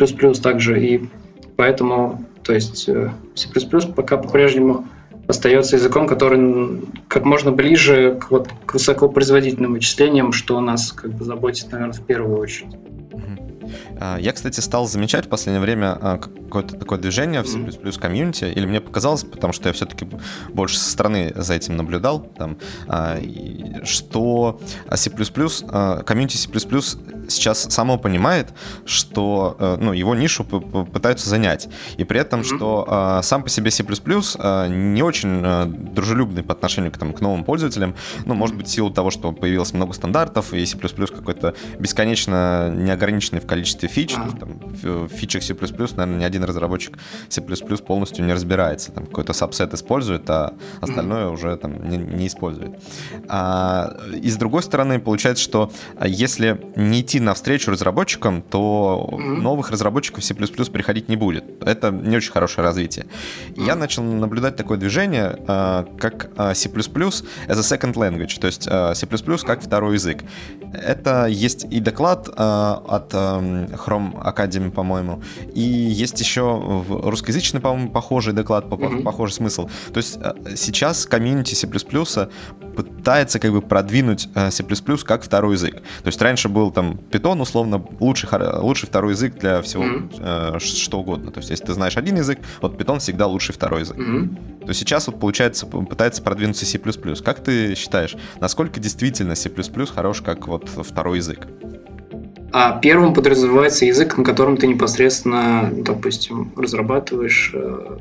также, 0.42 0.82
и 0.82 1.08
поэтому, 1.56 2.24
то 2.42 2.54
есть 2.54 2.88
э, 2.88 3.10
C++ 3.34 3.48
пока 3.94 4.16
по-прежнему 4.16 4.86
остается 5.28 5.76
языком, 5.76 6.06
который 6.06 6.82
как 7.08 7.24
можно 7.24 7.52
ближе 7.52 8.18
к, 8.20 8.30
вот, 8.30 8.48
к 8.66 8.74
высокопроизводительным 8.74 9.72
вычислениям, 9.72 10.32
что 10.32 10.60
нас 10.60 10.92
как 10.92 11.12
бы 11.12 11.24
заботит, 11.24 11.70
наверное, 11.72 11.94
в 11.94 12.04
первую 12.04 12.38
очередь. 12.38 12.74
А, 13.98 14.18
я, 14.18 14.32
кстати, 14.32 14.60
стал 14.60 14.86
замечать 14.86 15.26
в 15.26 15.28
последнее 15.28 15.60
время 15.60 15.98
а, 16.00 16.18
какое-то 16.18 16.76
такое 16.76 16.98
движение 16.98 17.42
в 17.42 17.48
C++ 17.48 17.58
комьюнити, 17.98 18.44
или 18.44 18.66
мне 18.66 18.80
показалось, 18.80 19.24
потому 19.24 19.52
что 19.52 19.68
я 19.68 19.72
все-таки 19.72 20.06
больше 20.48 20.78
со 20.78 20.90
стороны 20.90 21.32
за 21.34 21.54
этим 21.54 21.76
наблюдал, 21.76 22.20
там, 22.20 22.58
а, 22.88 23.18
что 23.84 24.60
C++, 24.94 25.10
комьюнити 25.10 26.36
C++ 26.36 26.48
сейчас 27.30 27.66
само 27.70 27.98
понимает, 27.98 28.52
что 28.84 29.56
э, 29.58 29.76
ну, 29.80 29.92
его 29.92 30.14
нишу 30.14 30.44
пытаются 30.44 31.28
занять. 31.28 31.68
И 31.96 32.04
при 32.04 32.20
этом, 32.20 32.44
что 32.44 33.20
сам 33.22 33.42
по 33.42 33.48
себе 33.48 33.70
C++ 33.70 33.82
не 33.82 35.02
очень 35.02 35.94
дружелюбный 35.94 36.42
по 36.42 36.52
отношению 36.52 36.92
к, 36.92 36.98
там, 36.98 37.12
к 37.12 37.20
новым 37.20 37.44
пользователям, 37.44 37.94
ну, 38.24 38.34
может 38.34 38.56
быть, 38.56 38.66
в 38.66 38.70
силу 38.70 38.90
того, 38.90 39.10
что 39.10 39.32
появилось 39.32 39.72
много 39.72 39.92
стандартов, 39.92 40.52
и 40.52 40.64
C++ 40.66 40.76
какой-то 40.76 41.54
бесконечно 41.78 42.70
неограниченный 42.74 43.40
в 43.40 43.46
количестве 43.46 43.88
фич. 43.88 44.14
А. 44.16 44.28
Там, 44.38 44.58
в 44.82 45.08
фичах 45.08 45.42
C++, 45.42 45.54
наверное, 45.54 46.06
ни 46.06 46.24
один 46.24 46.44
разработчик 46.44 46.98
C++ 47.28 47.40
полностью 47.40 48.24
не 48.24 48.32
разбирается. 48.32 48.92
Там 48.92 49.06
какой-то 49.06 49.32
сабсет 49.32 49.74
использует, 49.74 50.28
а 50.30 50.54
остальное 50.80 51.26
mm-hmm. 51.26 51.32
уже 51.32 51.56
там 51.56 51.88
не, 51.88 51.96
не 51.96 52.26
использует. 52.26 52.80
А, 53.28 53.96
и 54.14 54.28
с 54.28 54.36
другой 54.36 54.62
стороны, 54.62 54.98
получается, 54.98 55.42
что 55.42 55.72
если 56.04 56.60
не 56.76 57.00
идти 57.00 57.19
навстречу 57.24 57.70
разработчикам, 57.70 58.42
то 58.42 59.08
mm-hmm. 59.10 59.40
новых 59.40 59.70
разработчиков 59.70 60.24
C++ 60.24 60.34
приходить 60.34 61.08
не 61.08 61.16
будет. 61.16 61.44
Это 61.64 61.90
не 61.90 62.16
очень 62.16 62.32
хорошее 62.32 62.64
развитие. 62.64 63.06
Mm-hmm. 63.06 63.66
Я 63.66 63.76
начал 63.76 64.02
наблюдать 64.02 64.56
такое 64.56 64.78
движение, 64.78 65.36
а, 65.46 65.86
как 65.98 66.30
C++ 66.54 66.68
as 66.68 67.24
a 67.48 67.54
second 67.54 67.94
language, 67.94 68.40
то 68.40 68.46
есть 68.46 68.64
C++ 68.64 69.36
как 69.44 69.62
второй 69.62 69.94
язык. 69.94 70.24
Это 70.72 71.26
есть 71.26 71.64
и 71.70 71.80
доклад 71.80 72.28
от 72.28 73.12
Chrome 73.12 74.22
Academy, 74.22 74.70
по-моему. 74.70 75.22
И 75.54 75.60
есть 75.60 76.20
еще 76.20 76.42
в 76.42 77.08
русскоязычный, 77.08 77.60
по-моему, 77.60 77.90
похожий 77.90 78.32
доклад, 78.32 78.66
mm-hmm. 78.66 79.02
похожий 79.02 79.34
смысл. 79.34 79.68
То 79.92 79.98
есть 79.98 80.18
сейчас 80.56 81.06
комьюнити 81.06 81.54
C++ 81.54 81.66
пытается 82.76 83.38
как 83.38 83.52
бы 83.52 83.62
продвинуть 83.62 84.28
э, 84.34 84.50
C++ 84.50 84.64
как 85.04 85.22
второй 85.22 85.54
язык. 85.54 85.74
То 85.74 86.06
есть 86.06 86.20
раньше 86.22 86.48
был 86.48 86.70
там 86.70 86.98
Python, 87.10 87.40
условно, 87.40 87.84
лучший, 87.98 88.28
лучший 88.60 88.86
второй 88.86 89.12
язык 89.12 89.38
для 89.38 89.62
всего 89.62 89.84
mm-hmm. 89.84 90.58
что 90.58 91.00
угодно. 91.00 91.30
То 91.32 91.40
есть 91.40 91.50
если 91.50 91.64
ты 91.64 91.72
знаешь 91.72 91.96
один 91.96 92.16
язык, 92.16 92.38
вот 92.60 92.80
Python 92.80 92.98
всегда 92.98 93.26
лучший 93.26 93.54
второй 93.54 93.80
язык. 93.80 93.96
Mm-hmm. 93.96 94.66
То 94.66 94.74
сейчас 94.74 95.06
вот 95.06 95.18
получается 95.18 95.66
пытается 95.66 96.22
продвинуться 96.22 96.66
C++. 96.66 96.78
Как 96.78 97.42
ты 97.42 97.74
считаешь, 97.74 98.16
насколько 98.40 98.80
действительно 98.80 99.34
C++ 99.34 99.50
хорош 99.94 100.22
как 100.22 100.46
вот 100.46 100.68
второй 100.68 101.18
язык? 101.18 101.46
А 102.52 102.78
первым 102.80 103.14
подразумевается 103.14 103.84
язык, 103.84 104.16
на 104.18 104.24
котором 104.24 104.56
ты 104.56 104.66
непосредственно, 104.66 105.70
допустим, 105.72 106.52
разрабатываешь. 106.56 107.52
Э, 107.54 107.98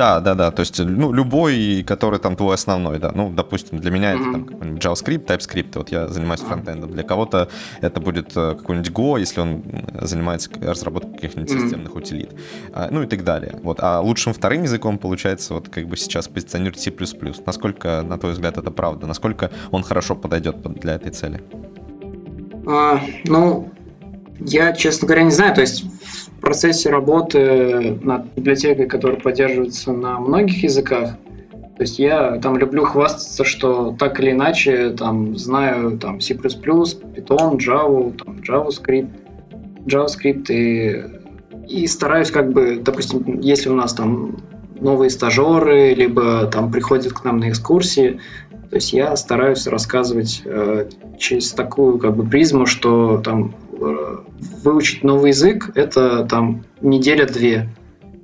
да, 0.00 0.20
да, 0.20 0.34
да. 0.34 0.50
То 0.50 0.60
есть, 0.60 0.78
ну, 0.78 1.12
любой, 1.12 1.84
который 1.86 2.18
там 2.18 2.34
твой 2.34 2.54
основной, 2.54 2.98
да. 2.98 3.12
Ну, 3.14 3.30
допустим, 3.30 3.78
для 3.78 3.90
меня 3.90 4.14
mm-hmm. 4.14 4.20
это 4.22 4.32
там 4.32 4.44
какой-нибудь 4.46 4.82
JavaScript, 4.82 5.26
TypeScript. 5.26 5.72
Вот 5.74 5.92
я 5.92 6.08
занимаюсь 6.08 6.40
фронтендом. 6.40 6.90
Для 6.90 7.02
кого-то 7.02 7.50
это 7.82 8.00
будет 8.00 8.34
э, 8.34 8.54
какой-нибудь 8.54 8.90
Go, 8.92 9.20
если 9.20 9.40
он 9.40 9.62
занимается 10.00 10.48
разработкой 10.58 11.12
каких-нибудь 11.12 11.50
mm-hmm. 11.50 11.60
системных 11.60 11.94
утилит. 11.94 12.34
А, 12.72 12.88
ну 12.90 13.02
и 13.02 13.06
так 13.06 13.24
далее. 13.24 13.60
Вот. 13.62 13.80
А 13.82 14.00
лучшим 14.00 14.32
вторым 14.32 14.62
языком, 14.62 14.96
получается, 14.96 15.52
вот 15.52 15.68
как 15.68 15.86
бы 15.86 15.98
сейчас 15.98 16.28
позиционирует 16.28 16.80
C++. 16.80 16.90
Насколько, 17.44 18.02
на 18.02 18.16
твой 18.16 18.32
взгляд, 18.32 18.56
это 18.56 18.70
правда? 18.70 19.06
Насколько 19.06 19.50
он 19.70 19.82
хорошо 19.82 20.14
подойдет 20.16 20.62
для 20.80 20.94
этой 20.94 21.12
цели? 21.12 21.42
А, 22.66 23.02
ну, 23.24 23.70
я, 24.38 24.72
честно 24.72 25.06
говоря, 25.06 25.24
не 25.24 25.30
знаю. 25.30 25.54
То 25.54 25.60
есть 25.60 25.84
в 26.40 26.42
процессе 26.42 26.88
работы 26.88 27.98
над 28.02 28.24
библиотекой, 28.34 28.86
которая 28.86 29.20
поддерживается 29.20 29.92
на 29.92 30.18
многих 30.18 30.62
языках, 30.62 31.10
то 31.76 31.82
есть 31.82 31.98
я 31.98 32.38
там 32.38 32.56
люблю 32.56 32.84
хвастаться, 32.84 33.44
что 33.44 33.94
так 33.98 34.18
или 34.20 34.30
иначе 34.30 34.90
там 34.90 35.36
знаю 35.36 35.98
там 35.98 36.18
C++, 36.22 36.32
Python, 36.32 37.58
Java, 37.58 38.16
там, 38.16 38.36
JavaScript, 38.38 39.10
JavaScript 39.84 40.46
и, 40.48 41.04
и 41.68 41.86
стараюсь 41.86 42.30
как 42.30 42.52
бы, 42.52 42.80
допустим, 42.82 43.40
если 43.40 43.68
у 43.68 43.74
нас 43.74 43.92
там 43.92 44.38
новые 44.80 45.10
стажеры, 45.10 45.92
либо 45.92 46.46
там 46.46 46.72
приходят 46.72 47.12
к 47.12 47.22
нам 47.22 47.38
на 47.38 47.50
экскурсии, 47.50 48.18
то 48.70 48.76
есть 48.76 48.92
я 48.92 49.16
стараюсь 49.16 49.66
рассказывать 49.66 50.42
э, 50.44 50.88
через 51.18 51.50
такую 51.52 51.98
как 51.98 52.16
бы 52.16 52.24
призму, 52.24 52.66
что 52.66 53.18
там 53.18 53.52
э, 53.72 54.16
выучить 54.62 55.02
новый 55.02 55.30
язык 55.30 55.72
это 55.74 56.24
там 56.24 56.64
неделя-две. 56.80 57.68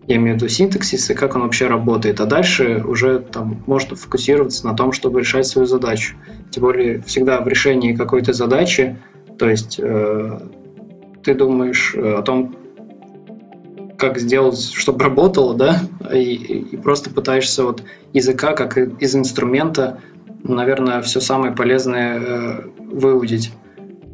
Я 0.07 0.17
имею 0.17 0.35
в 0.35 0.37
виду 0.37 0.49
синтаксис 0.49 1.11
и 1.11 1.15
как 1.15 1.35
он 1.35 1.43
вообще 1.43 1.67
работает. 1.67 2.21
А 2.21 2.27
дальше 2.27 2.85
уже 2.87 3.19
там 3.19 3.65
можно 3.67 3.97
фокусироваться 3.97 4.65
на 4.69 4.77
том, 4.77 4.93
чтобы 4.93 5.19
решать 5.19 5.49
свою 5.49 5.67
задачу. 5.67 6.15
Тем 6.53 6.63
более 6.63 7.03
всегда 7.03 7.41
в 7.41 7.49
решении 7.49 7.93
какой-то 7.93 8.33
задачи, 8.33 8.97
то 9.41 9.51
есть 9.51 9.81
э, 9.83 10.39
ты 11.25 11.35
думаешь 11.35 11.97
о 11.97 12.23
том, 12.23 12.55
как 13.99 14.19
сделать, 14.19 14.61
чтобы 14.75 15.03
работало, 15.03 15.55
да, 15.55 15.81
и, 16.13 16.35
и 16.35 16.77
просто 16.77 17.11
пытаешься 17.11 17.65
вот 17.65 17.83
языка 18.13 18.53
как 18.53 18.79
из 18.79 19.17
инструмента 19.17 19.99
наверное, 20.43 21.03
все 21.03 21.21
самое 21.21 21.53
полезное 21.53 22.19
э, 22.19 22.63
выудить. 22.79 23.53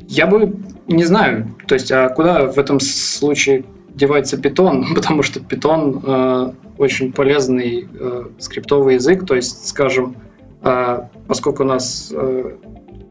Я 0.09 0.27
бы 0.27 0.55
не 0.87 1.05
знаю, 1.05 1.55
то 1.66 1.75
есть, 1.75 1.91
а 1.93 2.09
куда 2.09 2.47
в 2.47 2.59
этом 2.59 2.81
случае 2.81 3.64
девается 3.95 4.37
питон, 4.37 4.87
потому 4.95 5.23
что 5.23 5.41
питон 5.41 6.03
э, 6.05 6.53
очень 6.79 7.12
полезный 7.12 7.89
э, 7.93 8.25
скриптовый 8.39 8.95
язык, 8.95 9.27
то 9.27 9.35
есть, 9.35 9.68
скажем, 9.68 10.16
э, 10.62 11.01
поскольку 11.27 11.62
у 11.62 11.66
нас 11.66 12.12
э, 12.14 12.57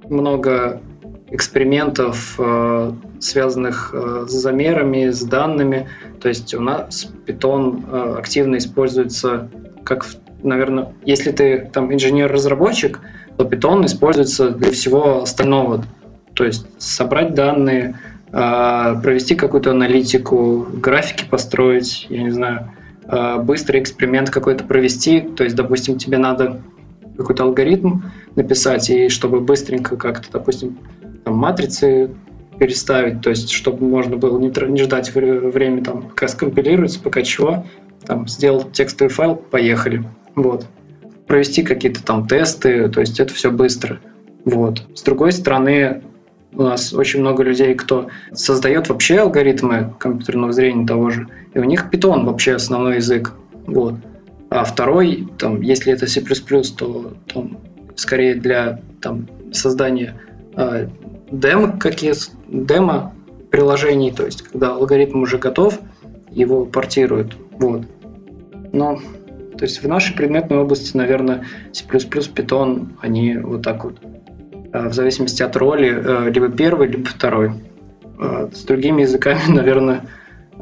много 0.09 0.81
экспериментов, 1.31 2.35
э, 2.37 2.91
связанных 3.19 3.91
э, 3.93 4.25
с 4.27 4.31
замерами, 4.31 5.09
с 5.09 5.21
данными, 5.23 5.87
то 6.19 6.27
есть 6.27 6.53
у 6.53 6.59
нас 6.59 7.09
питон 7.25 7.85
э, 7.89 8.15
активно 8.19 8.57
используется 8.57 9.49
как 9.83 10.05
наверное, 10.43 10.93
если 11.05 11.31
ты 11.31 11.69
там 11.71 11.93
инженер-разработчик, 11.93 12.99
то 13.37 13.45
Python 13.45 13.85
используется 13.85 14.51
для 14.51 14.71
всего 14.71 15.23
остального. 15.23 15.83
То 16.33 16.45
есть 16.45 16.65
собрать 16.77 17.33
данные, 17.33 17.99
а, 18.31 18.95
провести 19.01 19.35
какую-то 19.35 19.71
аналитику, 19.71 20.67
графики 20.73 21.25
построить, 21.29 22.07
я 22.09 22.23
не 22.23 22.31
знаю, 22.31 22.71
а, 23.07 23.37
быстрый 23.39 23.81
эксперимент 23.81 24.29
какой-то 24.29 24.63
провести. 24.63 25.21
То 25.21 25.43
есть, 25.43 25.55
допустим, 25.55 25.97
тебе 25.97 26.17
надо 26.17 26.61
какой-то 27.17 27.43
алгоритм 27.43 28.01
написать, 28.35 28.89
и 28.89 29.09
чтобы 29.09 29.41
быстренько 29.41 29.97
как-то, 29.97 30.31
допустим, 30.31 30.77
там, 31.23 31.35
матрицы 31.35 32.11
переставить, 32.57 33.21
то 33.21 33.29
есть 33.31 33.49
чтобы 33.49 33.85
можно 33.85 34.17
было 34.17 34.37
не, 34.39 34.51
не 34.69 34.83
ждать 34.83 35.13
время, 35.13 35.83
там, 35.83 36.03
пока 36.03 36.27
скомпилируется, 36.27 36.99
пока 37.01 37.23
чего, 37.23 37.65
там, 38.05 38.27
сделал 38.27 38.63
текстовый 38.63 39.11
файл, 39.11 39.35
поехали. 39.35 40.03
Вот. 40.35 40.65
Провести 41.27 41.63
какие-то 41.63 42.03
там 42.03 42.27
тесты, 42.27 42.89
то 42.89 42.99
есть 42.99 43.19
это 43.19 43.33
все 43.33 43.51
быстро. 43.51 43.99
Вот. 44.45 44.83
С 44.95 45.03
другой 45.03 45.31
стороны, 45.31 46.01
у 46.53 46.63
нас 46.63 46.93
очень 46.93 47.21
много 47.21 47.43
людей, 47.43 47.73
кто 47.75 48.09
создает 48.33 48.89
вообще 48.89 49.19
алгоритмы 49.19 49.93
компьютерного 49.99 50.51
зрения 50.51 50.85
того 50.85 51.09
же, 51.09 51.27
и 51.53 51.59
у 51.59 51.63
них 51.63 51.89
Python 51.91 52.25
вообще 52.25 52.55
основной 52.55 52.95
язык. 52.95 53.33
Вот. 53.67 53.95
А 54.49 54.65
второй, 54.65 55.27
там, 55.37 55.61
если 55.61 55.93
это 55.93 56.07
C++, 56.07 56.21
то 56.21 57.13
там, 57.33 57.57
скорее 57.95 58.35
для 58.35 58.81
там, 58.99 59.27
создания 59.53 60.19
э, 60.57 60.87
демо, 61.31 61.77
какие 61.77 62.13
демо 62.49 63.13
приложений, 63.49 64.13
то 64.17 64.25
есть 64.25 64.41
когда 64.41 64.73
алгоритм 64.73 65.21
уже 65.21 65.37
готов, 65.37 65.79
его 66.31 66.65
портируют. 66.65 67.37
Вот. 67.59 67.83
Но 68.73 68.99
то 69.61 69.65
есть 69.65 69.83
в 69.83 69.87
нашей 69.87 70.15
предметной 70.15 70.57
области, 70.57 70.97
наверное, 70.97 71.45
C++, 71.71 71.85
Python, 71.85 72.87
они 72.99 73.37
вот 73.37 73.61
так 73.61 73.83
вот, 73.83 73.99
э, 74.73 74.87
в 74.87 74.91
зависимости 74.91 75.43
от 75.43 75.55
роли, 75.55 76.01
э, 76.03 76.31
либо 76.31 76.49
первый, 76.49 76.87
либо 76.87 77.05
второй. 77.05 77.51
Э, 78.19 78.49
с 78.51 78.63
другими 78.63 79.03
языками, 79.03 79.39
наверное, 79.49 80.01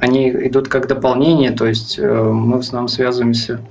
они 0.01 0.29
идут 0.31 0.67
как 0.67 0.87
дополнение, 0.87 1.51
то 1.51 1.65
есть 1.65 1.97
мы 1.97 2.57
в 2.57 2.59
основном 2.59 2.89
связываемся 2.89 3.61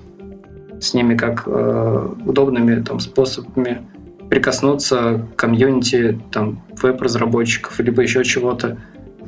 с 0.80 0.94
ними 0.94 1.14
как 1.14 1.46
удобными 1.46 2.82
там, 2.82 2.98
способами 2.98 3.82
прикоснуться 4.30 5.26
к 5.34 5.36
комьюнити 5.36 6.18
там, 6.32 6.62
веб-разработчиков, 6.80 7.78
либо 7.80 8.00
еще 8.00 8.24
чего-то, 8.24 8.78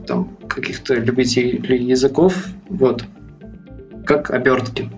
там, 0.07 0.31
каких-то 0.49 0.95
любителей 0.95 1.85
языков, 1.85 2.47
вот, 2.71 3.05
как 4.07 4.31
обертки. 4.31 4.89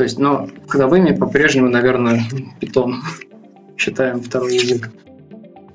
То 0.00 0.04
есть, 0.04 0.18
но 0.18 0.48
кодовыми 0.66 1.14
по-прежнему, 1.14 1.68
наверное, 1.68 2.22
питон 2.58 3.02
считаем 3.76 4.22
второй 4.22 4.54
язык. 4.54 4.90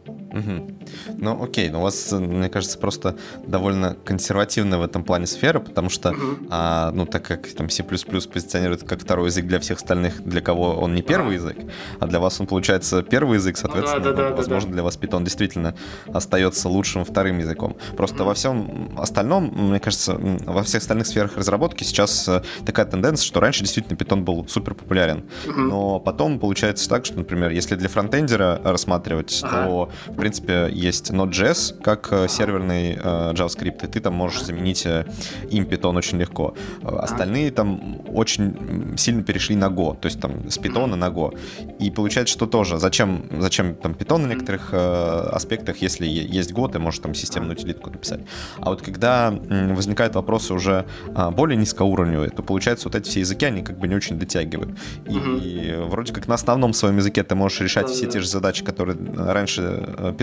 Угу. 0.08 0.85
Ну, 1.18 1.44
окей, 1.44 1.70
но 1.70 1.80
у 1.80 1.84
вас, 1.84 2.12
мне 2.12 2.50
кажется, 2.50 2.78
просто 2.78 3.16
довольно 3.46 3.96
консервативная 4.04 4.78
в 4.78 4.84
этом 4.84 5.04
плане 5.04 5.28
сфера, 5.28 5.60
потому 5.60 5.90
что, 5.90 6.14
а, 6.50 6.92
ну, 6.92 7.06
так 7.06 7.24
как 7.26 7.48
там 7.50 7.70
C++ 7.70 7.84
позиционирует 7.84 8.84
как 8.84 9.02
второй 9.02 9.28
язык 9.28 9.46
для 9.46 9.60
всех 9.60 9.78
остальных, 9.78 10.22
для 10.24 10.42
кого 10.42 10.76
он 10.76 10.94
не 10.96 11.02
первый 11.02 11.36
язык, 11.36 11.58
а 12.00 12.08
для 12.08 12.20
вас 12.20 12.40
он, 12.40 12.48
получается, 12.48 13.02
первый 13.04 13.36
язык, 13.36 13.58
соответственно, 13.58 14.00
ну, 14.00 14.12
да, 14.12 14.14
да, 14.14 14.30
да, 14.30 14.36
возможно, 14.36 14.70
да, 14.70 14.74
для 14.76 14.84
вас 14.84 14.98
Python 14.98 15.24
действительно 15.24 15.76
остается 16.14 16.70
лучшим 16.70 17.06
вторым 17.06 17.40
языком. 17.40 17.78
Просто 17.98 18.24
uh-huh. 18.24 18.28
во 18.28 18.34
всем 18.34 18.92
остальном, 18.98 19.46
мне 19.56 19.80
кажется, 19.80 20.18
во 20.18 20.64
всех 20.64 20.82
остальных 20.82 21.08
сферах 21.08 21.38
разработки 21.38 21.84
сейчас 21.84 22.28
э, 22.28 22.42
такая 22.66 22.86
тенденция, 22.86 23.26
что 23.26 23.40
раньше 23.40 23.62
действительно 23.62 23.98
Python 23.98 24.22
был 24.22 24.48
супер 24.48 24.74
популярен, 24.76 25.26
uh-huh. 25.46 25.56
но 25.56 26.00
потом 26.00 26.40
получается 26.40 26.90
так, 26.90 27.06
что, 27.06 27.18
например, 27.18 27.52
если 27.52 27.76
для 27.76 27.90
фронтендера 27.90 28.62
рассматривать, 28.64 29.32
uh-huh. 29.32 29.66
то, 29.66 29.92
в 30.08 30.16
принципе, 30.16 30.70
есть 30.76 31.12
Node.js 31.12 31.82
как 31.82 32.12
uh-huh. 32.12 32.28
серверный 32.28 32.94
э, 32.94 33.34
JavaScript, 33.34 33.86
и 33.86 33.88
ты 33.88 34.00
там 34.00 34.14
можешь 34.14 34.44
заменить 34.44 34.86
э, 34.86 35.06
им 35.50 35.66
Python 35.66 35.98
очень 35.98 36.20
легко. 36.20 36.56
Остальные 36.84 37.52
там 37.52 38.02
очень 38.14 38.98
сильно 38.98 39.24
перешли 39.24 39.56
на 39.56 39.68
Go, 39.68 39.98
то 40.00 40.08
есть 40.08 40.20
там 40.20 40.50
с 40.50 40.58
Python 40.58 40.96
на 40.96 41.08
Go. 41.08 41.38
И 41.80 41.92
получается, 41.92 42.34
что 42.34 42.46
тоже, 42.46 42.78
зачем, 42.78 43.26
зачем 43.40 43.76
там 43.76 43.94
Python 43.94 44.18
на 44.18 44.28
некоторых 44.28 44.70
э, 44.72 45.30
аспектах, 45.32 45.78
если 45.78 46.06
есть 46.08 46.52
Go, 46.52 46.72
ты 46.72 46.80
можешь 46.80 47.00
там 47.00 47.14
системную 47.14 47.54
утилитку 47.54 47.90
написать. 47.90 48.22
А 48.60 48.70
вот 48.70 48.82
когда 48.82 49.32
возникают 49.32 50.16
вопросы 50.16 50.54
уже 50.54 50.86
э, 51.08 51.32
более 51.32 51.58
низкоуровневые, 51.58 52.30
то 52.30 52.44
получается 52.44 52.88
вот 52.88 52.96
эти 52.96 53.10
все 53.10 53.20
языки, 53.22 53.46
они 53.46 53.62
как 53.62 53.78
бы 53.78 53.88
не 53.88 53.96
очень 53.96 54.20
дотягивают. 54.20 54.78
И, 55.06 55.18
угу. 55.18 55.38
и 55.38 55.76
вроде 55.90 56.14
как 56.14 56.28
на 56.28 56.36
основном 56.36 56.74
своем 56.74 56.98
языке 56.98 57.24
ты 57.24 57.36
можешь 57.36 57.62
решать 57.62 57.88
да, 57.88 57.94
все 57.94 58.06
да. 58.06 58.12
те 58.12 58.20
же 58.20 58.28
задачи, 58.28 58.64
которые 58.64 58.98
раньше 59.16 59.62
э, 59.98 60.14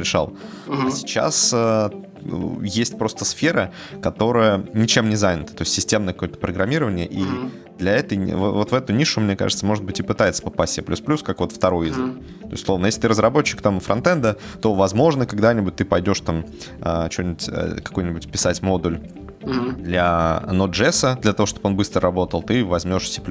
решал, 0.00 0.32
угу. 0.66 0.86
а 0.86 0.90
сейчас 0.90 1.50
э, 1.52 1.90
есть 2.62 2.98
просто 2.98 3.24
сфера, 3.24 3.72
которая 4.02 4.64
ничем 4.74 5.08
не 5.08 5.16
занята, 5.16 5.54
то 5.54 5.62
есть 5.62 5.72
системное 5.72 6.12
какое-то 6.12 6.38
программирование, 6.38 7.06
и 7.06 7.20
mm-hmm. 7.22 7.50
для 7.78 7.92
этой, 7.92 8.34
вот 8.34 8.70
в 8.70 8.74
эту 8.74 8.92
нишу, 8.92 9.20
мне 9.20 9.36
кажется, 9.36 9.64
может 9.64 9.84
быть 9.84 10.00
и 10.00 10.02
пытается 10.02 10.42
попасть 10.42 10.74
C++, 10.74 10.82
как 10.82 11.40
вот 11.40 11.52
второй 11.52 11.88
язык. 11.88 12.04
Mm-hmm. 12.04 12.42
То 12.42 12.50
есть, 12.50 12.66
словно, 12.66 12.86
если 12.86 13.00
ты 13.00 13.08
разработчик 13.08 13.62
там 13.62 13.80
фронтенда, 13.80 14.36
то, 14.60 14.74
возможно, 14.74 15.26
когда-нибудь 15.26 15.76
ты 15.76 15.84
пойдешь 15.84 16.20
там 16.20 16.44
а, 16.80 17.08
что-нибудь, 17.10 17.48
э, 17.48 17.80
какой-нибудь 17.82 18.30
писать 18.30 18.60
модуль 18.62 19.00
mm-hmm. 19.40 19.82
для 19.82 20.42
Node.js, 20.46 21.20
для 21.20 21.32
того, 21.32 21.46
чтобы 21.46 21.68
он 21.68 21.76
быстро 21.76 22.02
работал, 22.02 22.42
ты 22.42 22.64
возьмешь 22.64 23.10
C++ 23.10 23.22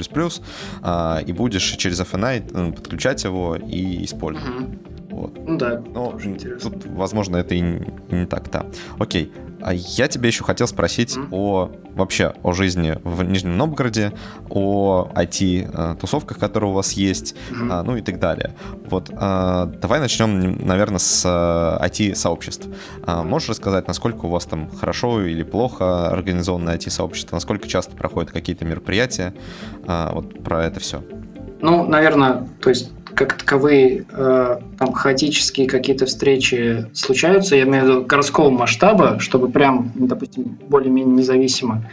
а, 0.81 1.19
и 1.25 1.31
будешь 1.31 1.75
через 1.77 1.99
FNI 1.99 2.73
подключать 2.73 3.23
его 3.23 3.55
и 3.55 4.05
использовать. 4.05 4.49
Mm-hmm. 4.49 4.98
Вот. 5.09 5.37
Ну 5.47 5.57
да, 5.57 5.81
Но 5.93 6.11
тоже 6.11 6.29
интересно. 6.29 6.71
Тут, 6.71 6.85
возможно, 6.85 7.37
это 7.37 7.55
и 7.55 7.61
не, 7.61 7.93
не 8.09 8.25
так, 8.25 8.49
да. 8.51 8.65
Окей. 8.99 9.31
А 9.61 9.73
я 9.73 10.07
тебе 10.07 10.29
еще 10.29 10.43
хотел 10.43 10.67
спросить 10.67 11.17
mm-hmm. 11.17 11.27
о 11.31 11.71
вообще 11.93 12.33
о 12.43 12.53
жизни 12.53 12.97
в 13.03 13.23
Нижнем 13.23 13.57
Новгороде, 13.57 14.13
о 14.49 15.09
IT-тусовках, 15.13 16.37
э, 16.37 16.39
которые 16.39 16.69
у 16.71 16.73
вас 16.73 16.93
есть, 16.93 17.35
mm-hmm. 17.51 17.81
ну 17.81 17.97
и 17.97 18.01
так 18.01 18.19
далее. 18.19 18.55
Вот 18.85 19.11
а, 19.13 19.65
давай 19.65 19.99
начнем, 19.99 20.65
наверное, 20.65 20.99
с 20.99 21.25
IT-сообществ. 21.25 22.69
А, 23.05 23.23
можешь 23.23 23.49
рассказать, 23.49 23.87
насколько 23.87 24.27
у 24.27 24.29
вас 24.29 24.45
там 24.45 24.69
хорошо 24.69 25.25
или 25.25 25.43
плохо 25.43 26.09
организованное 26.09 26.77
IT-сообщество, 26.77 27.35
насколько 27.35 27.67
часто 27.67 27.95
проходят 27.97 28.31
какие-то 28.31 28.63
мероприятия, 28.63 29.33
вот 29.85 30.41
про 30.43 30.63
это 30.65 30.79
все? 30.79 31.03
Ну, 31.61 31.83
наверное, 31.85 32.47
то 32.61 32.69
есть 32.69 32.91
как 33.19 33.33
таковые 33.33 34.05
э, 34.09 34.57
там 34.77 34.93
хаотические 34.93 35.67
какие-то 35.67 36.05
встречи 36.05 36.85
случаются, 36.93 37.57
я 37.57 37.63
имею 37.63 37.83
в 37.83 37.87
виду 37.87 38.05
городского 38.05 38.49
масштаба, 38.49 39.19
чтобы 39.19 39.49
прям, 39.49 39.91
допустим, 39.93 40.57
более-менее 40.69 41.17
независимо. 41.17 41.83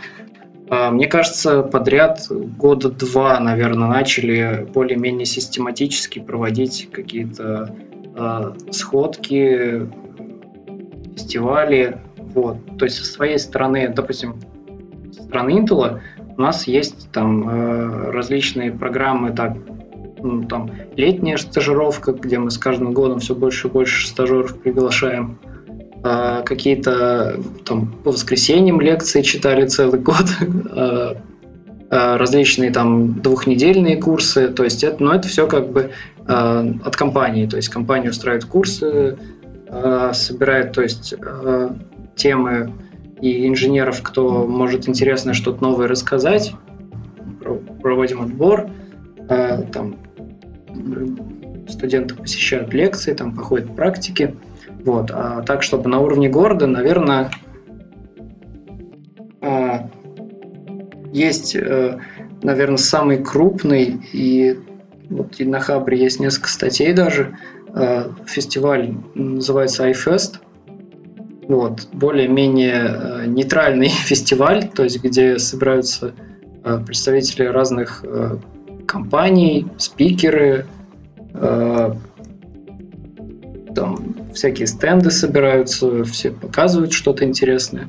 Э, 0.71 0.91
мне 0.91 1.09
кажется, 1.09 1.65
подряд 1.65 2.21
года 2.31 2.91
два, 2.91 3.41
наверное, 3.41 3.89
начали 3.89 4.69
более-менее 4.73 5.27
систематически 5.27 6.21
проводить 6.21 6.89
какие-то 6.93 7.75
э, 8.15 8.53
сходки, 8.71 9.91
фестивали. 11.17 11.99
Вот. 12.35 12.59
То 12.79 12.85
есть 12.85 12.99
со 12.99 13.05
своей 13.05 13.41
стороны, 13.41 13.89
допустим, 13.89 14.37
со 15.13 15.25
стороны 15.25 15.59
Intel 15.59 15.99
у 16.37 16.41
нас 16.41 16.69
есть 16.69 17.11
там 17.11 17.49
э, 17.49 18.11
различные 18.13 18.71
программы, 18.71 19.33
так, 19.33 19.57
ну, 19.67 19.86
там 20.49 20.71
летняя 20.97 21.37
стажировка, 21.37 22.13
где 22.13 22.39
мы 22.39 22.51
с 22.51 22.59
каждым 22.59 22.93
годом 22.93 23.21
все 23.21 23.35
больше 23.35 23.69
и 23.69 23.71
больше 23.71 24.07
стажеров 24.09 24.59
приглашаем. 24.59 25.39
А, 26.03 26.43
какие-то 26.43 27.41
там 27.65 27.93
по 28.05 28.11
воскресеньям 28.11 28.81
лекции 28.81 29.23
читали 29.23 29.67
целый 29.67 30.01
год. 30.01 30.27
А, 30.71 31.17
а, 31.89 32.19
различные 32.19 32.73
там 32.73 33.21
двухнедельные 33.21 33.97
курсы. 33.97 34.49
То 34.49 34.65
есть 34.65 34.83
это, 34.83 35.03
ну, 35.03 35.13
это 35.13 35.29
все 35.29 35.47
как 35.47 35.71
бы 35.71 35.93
а, 36.27 36.67
от 36.85 36.97
компании. 36.97 37.47
То 37.47 37.57
есть 37.57 37.69
компания 37.69 38.11
устраивает 38.11 38.45
курсы, 38.45 39.17
а, 39.69 40.13
собирает 40.13 40.73
то 40.73 40.83
есть, 40.83 41.15
темы 42.17 42.73
и 43.21 43.47
инженеров, 43.47 44.03
кто 44.03 44.47
может 44.47 44.89
интересно 44.89 45.33
что-то 45.33 45.63
новое 45.63 45.87
рассказать. 45.87 46.55
Проводим 47.81 48.23
отбор, 48.23 48.69
там 49.29 49.97
студенты 51.69 52.15
посещают 52.15 52.73
лекции, 52.73 53.13
там 53.15 53.35
проходят 53.35 53.75
практики. 53.75 54.35
Вот. 54.85 55.11
А 55.13 55.43
так, 55.43 55.63
чтобы 55.63 55.89
на 55.89 56.01
уровне 56.01 56.29
города, 56.29 56.67
наверное, 56.67 57.31
а, 59.41 59.89
есть, 61.13 61.55
э, 61.57 61.99
наверное, 62.43 62.77
самый 62.77 63.23
крупный, 63.23 64.01
и 64.13 64.59
вот 65.09 65.41
и 65.41 65.45
на 65.45 65.61
Хабре 65.61 65.99
есть 65.99 66.21
несколько 66.21 66.49
статей 66.49 66.93
даже, 66.93 67.37
э, 67.75 68.11
фестиваль 68.27 68.95
называется 69.15 69.89
iFest, 69.89 70.37
вот, 71.49 71.89
более-менее 71.93 72.75
э, 72.75 73.27
нейтральный 73.27 73.89
фестиваль, 74.09 74.69
то 74.69 74.85
есть 74.85 75.03
где 75.03 75.39
собираются 75.39 76.13
представители 76.85 77.45
разных 77.45 78.05
компаний, 78.87 79.67
спикеры, 79.79 80.67
э, 81.35 81.95
там 83.75 84.17
всякие 84.35 84.67
стенды 84.67 85.11
собираются, 85.11 86.05
все 86.05 86.31
показывают 86.31 86.93
что-то 86.93 87.25
интересное. 87.25 87.89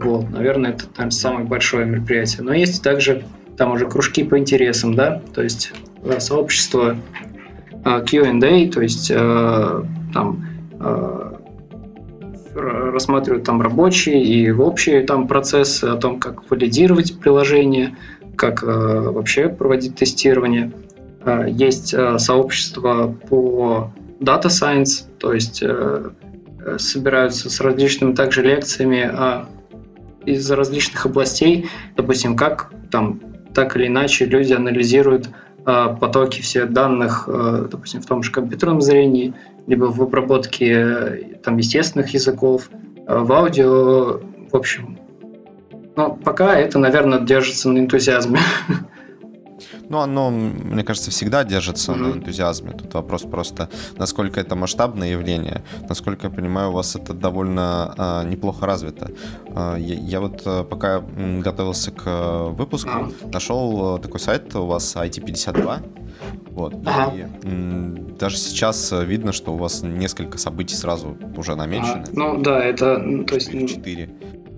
Вот, 0.00 0.30
наверное, 0.30 0.72
это 0.72 0.86
там 0.86 1.10
самое 1.10 1.46
большое 1.46 1.86
мероприятие. 1.86 2.42
Но 2.42 2.54
есть 2.54 2.82
также 2.82 3.22
там 3.56 3.72
уже 3.72 3.86
кружки 3.86 4.24
по 4.24 4.38
интересам, 4.38 4.94
да, 4.94 5.20
то 5.34 5.42
есть 5.42 5.72
э, 6.02 6.18
сообщество 6.18 6.96
э, 7.84 8.04
Q&A, 8.06 8.70
то 8.70 8.80
есть 8.80 9.10
э, 9.14 9.84
там 10.14 10.46
рассматривают 12.54 13.44
там 13.44 13.62
рабочие 13.62 14.24
и 14.24 14.50
общие 14.50 15.02
там 15.02 15.28
процессы 15.28 15.84
о 15.84 15.96
том, 15.96 16.18
как 16.18 16.50
валидировать 16.50 17.18
приложение, 17.20 17.96
как 18.40 18.62
э, 18.62 18.66
вообще 18.66 19.50
проводить 19.50 19.96
тестирование. 19.96 20.72
Э, 21.26 21.44
есть 21.46 21.92
э, 21.92 22.18
сообщество 22.18 23.14
по 23.28 23.92
Data 24.18 24.46
Science, 24.46 25.04
то 25.18 25.34
есть 25.34 25.62
собираются 26.78 27.48
с 27.48 27.60
различными 27.60 28.14
также 28.14 28.42
лекциями 28.42 29.10
из 30.26 30.50
различных 30.50 31.06
областей, 31.06 31.70
допустим, 31.96 32.36
как 32.36 32.70
там 32.90 33.20
так 33.54 33.76
или 33.76 33.86
иначе 33.86 34.26
люди 34.26 34.52
анализируют 34.52 35.30
потоки 35.64 36.42
всех 36.42 36.74
данных, 36.74 37.26
допустим, 37.26 38.02
в 38.02 38.06
том 38.06 38.22
же 38.22 38.30
компьютерном 38.30 38.82
зрении, 38.82 39.32
либо 39.66 39.86
в 39.86 40.02
обработке 40.02 41.38
там, 41.42 41.56
естественных 41.56 42.12
языков, 42.12 42.68
в 43.06 43.32
аудио, 43.32 44.20
в 44.52 44.54
общем, 44.54 44.98
но 45.96 46.14
пока 46.16 46.56
это, 46.56 46.78
наверное, 46.78 47.20
держится 47.20 47.68
на 47.68 47.78
энтузиазме. 47.78 48.38
Ну, 49.90 49.98
оно, 49.98 50.30
мне 50.30 50.84
кажется, 50.84 51.10
всегда 51.10 51.42
держится 51.42 51.90
mm-hmm. 51.90 51.96
на 51.96 52.12
энтузиазме. 52.12 52.72
Тут 52.72 52.94
вопрос 52.94 53.22
просто, 53.22 53.68
насколько 53.96 54.38
это 54.38 54.54
масштабное 54.54 55.10
явление. 55.10 55.64
Насколько 55.88 56.28
я 56.28 56.32
понимаю, 56.32 56.70
у 56.70 56.72
вас 56.74 56.94
это 56.94 57.12
довольно 57.12 57.92
а, 57.98 58.24
неплохо 58.24 58.66
развито. 58.66 59.10
А, 59.48 59.76
я, 59.76 59.96
я 59.96 60.20
вот 60.20 60.42
а, 60.46 60.62
пока 60.62 61.00
готовился 61.00 61.90
к 61.90 62.50
выпуску, 62.50 62.90
mm-hmm. 62.90 63.32
нашел 63.32 63.98
такой 63.98 64.20
сайт 64.20 64.54
у 64.54 64.66
вас 64.66 64.94
IT52. 64.94 65.82
Вот. 66.50 66.74
Ага. 66.86 67.12
И 67.16 67.26
м, 67.48 68.16
даже 68.16 68.36
сейчас 68.36 68.92
видно, 68.92 69.32
что 69.32 69.54
у 69.54 69.56
вас 69.56 69.82
несколько 69.82 70.38
событий 70.38 70.76
сразу 70.76 71.16
уже 71.36 71.56
намечены. 71.56 72.04
А, 72.06 72.10
ну 72.12 72.40
да, 72.40 72.62
это 72.62 72.96
то 73.26 73.34
есть 73.34 73.50
четыре 73.50 74.08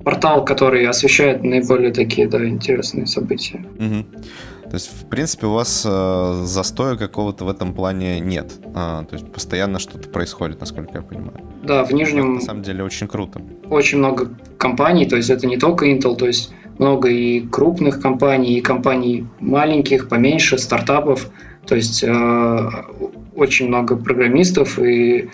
портал, 0.04 0.44
который 0.44 0.86
освещает 0.86 1.42
наиболее 1.42 1.92
такие 1.92 2.28
да, 2.28 2.46
интересные 2.46 3.06
события. 3.06 3.64
Угу. 3.78 4.22
То 4.72 4.76
есть, 4.76 4.90
в 4.90 5.06
принципе, 5.06 5.46
у 5.48 5.52
вас 5.52 5.84
э, 5.86 6.42
застоя 6.44 6.96
какого-то 6.96 7.44
в 7.44 7.50
этом 7.50 7.74
плане 7.74 8.20
нет. 8.20 8.52
А, 8.74 9.04
то 9.04 9.16
есть, 9.16 9.30
постоянно 9.30 9.78
что-то 9.78 10.08
происходит, 10.08 10.60
насколько 10.60 10.92
я 10.94 11.02
понимаю. 11.02 11.40
да, 11.62 11.84
в 11.84 11.92
Нижнем... 11.92 12.22
Это, 12.22 12.32
на 12.32 12.40
самом 12.40 12.62
деле 12.62 12.82
очень 12.82 13.06
круто. 13.06 13.42
Очень 13.68 13.98
много 13.98 14.30
компаний, 14.56 15.04
то 15.04 15.16
есть 15.16 15.28
это 15.28 15.46
не 15.46 15.58
только 15.58 15.86
Intel, 15.90 16.16
то 16.16 16.26
есть 16.26 16.54
много 16.78 17.10
и 17.10 17.40
крупных 17.40 18.00
компаний, 18.00 18.58
и 18.58 18.60
компаний 18.62 19.26
маленьких, 19.40 20.08
поменьше, 20.08 20.56
стартапов. 20.56 21.28
То 21.66 21.76
есть 21.76 22.02
э, 22.02 22.70
очень 23.36 23.68
много 23.68 23.96
программистов, 23.96 24.78
и 24.78 25.28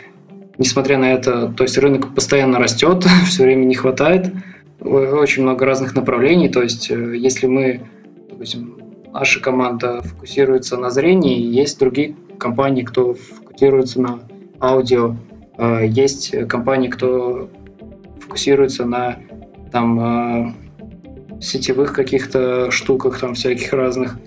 несмотря 0.58 0.98
на 0.98 1.12
это, 1.12 1.48
то 1.48 1.62
есть 1.62 1.78
рынок 1.78 2.14
постоянно 2.14 2.58
растет, 2.58 3.04
все 3.26 3.44
время 3.44 3.64
не 3.64 3.74
хватает, 3.74 4.32
очень 4.80 5.42
много 5.42 5.64
разных 5.64 5.94
направлений. 5.94 6.48
То 6.48 6.62
есть 6.62 6.90
э, 6.90 7.16
если 7.16 7.46
мы, 7.46 7.80
допустим, 8.28 8.78
наша 9.12 9.40
команда 9.40 10.02
фокусируется 10.02 10.76
на 10.76 10.90
зрении, 10.90 11.40
есть 11.40 11.78
другие 11.78 12.14
компании, 12.38 12.82
кто 12.82 13.14
фокусируется 13.14 14.00
на 14.00 14.20
аудио, 14.60 15.16
э, 15.56 15.86
есть 15.86 16.34
компании, 16.48 16.88
кто 16.88 17.48
фокусируется 18.20 18.84
на 18.84 19.16
там 19.72 20.00
э, 20.00 20.52
сетевых 21.40 21.92
каких-то 21.92 22.70
штуках, 22.70 23.20
там 23.20 23.34
всяких 23.34 23.72
разных. 23.72 24.18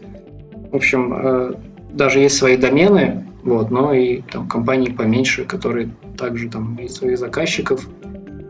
В 0.71 0.75
общем, 0.77 1.57
даже 1.91 2.19
есть 2.19 2.38
свои 2.38 2.55
домены, 2.55 3.27
вот, 3.43 3.71
но 3.71 3.93
и 3.93 4.21
там 4.21 4.47
компании 4.47 4.91
поменьше, 4.91 5.45
которые 5.45 5.89
также 6.17 6.49
там 6.49 6.75
и 6.75 6.87
своих 6.87 7.17
заказчиков, 7.17 7.87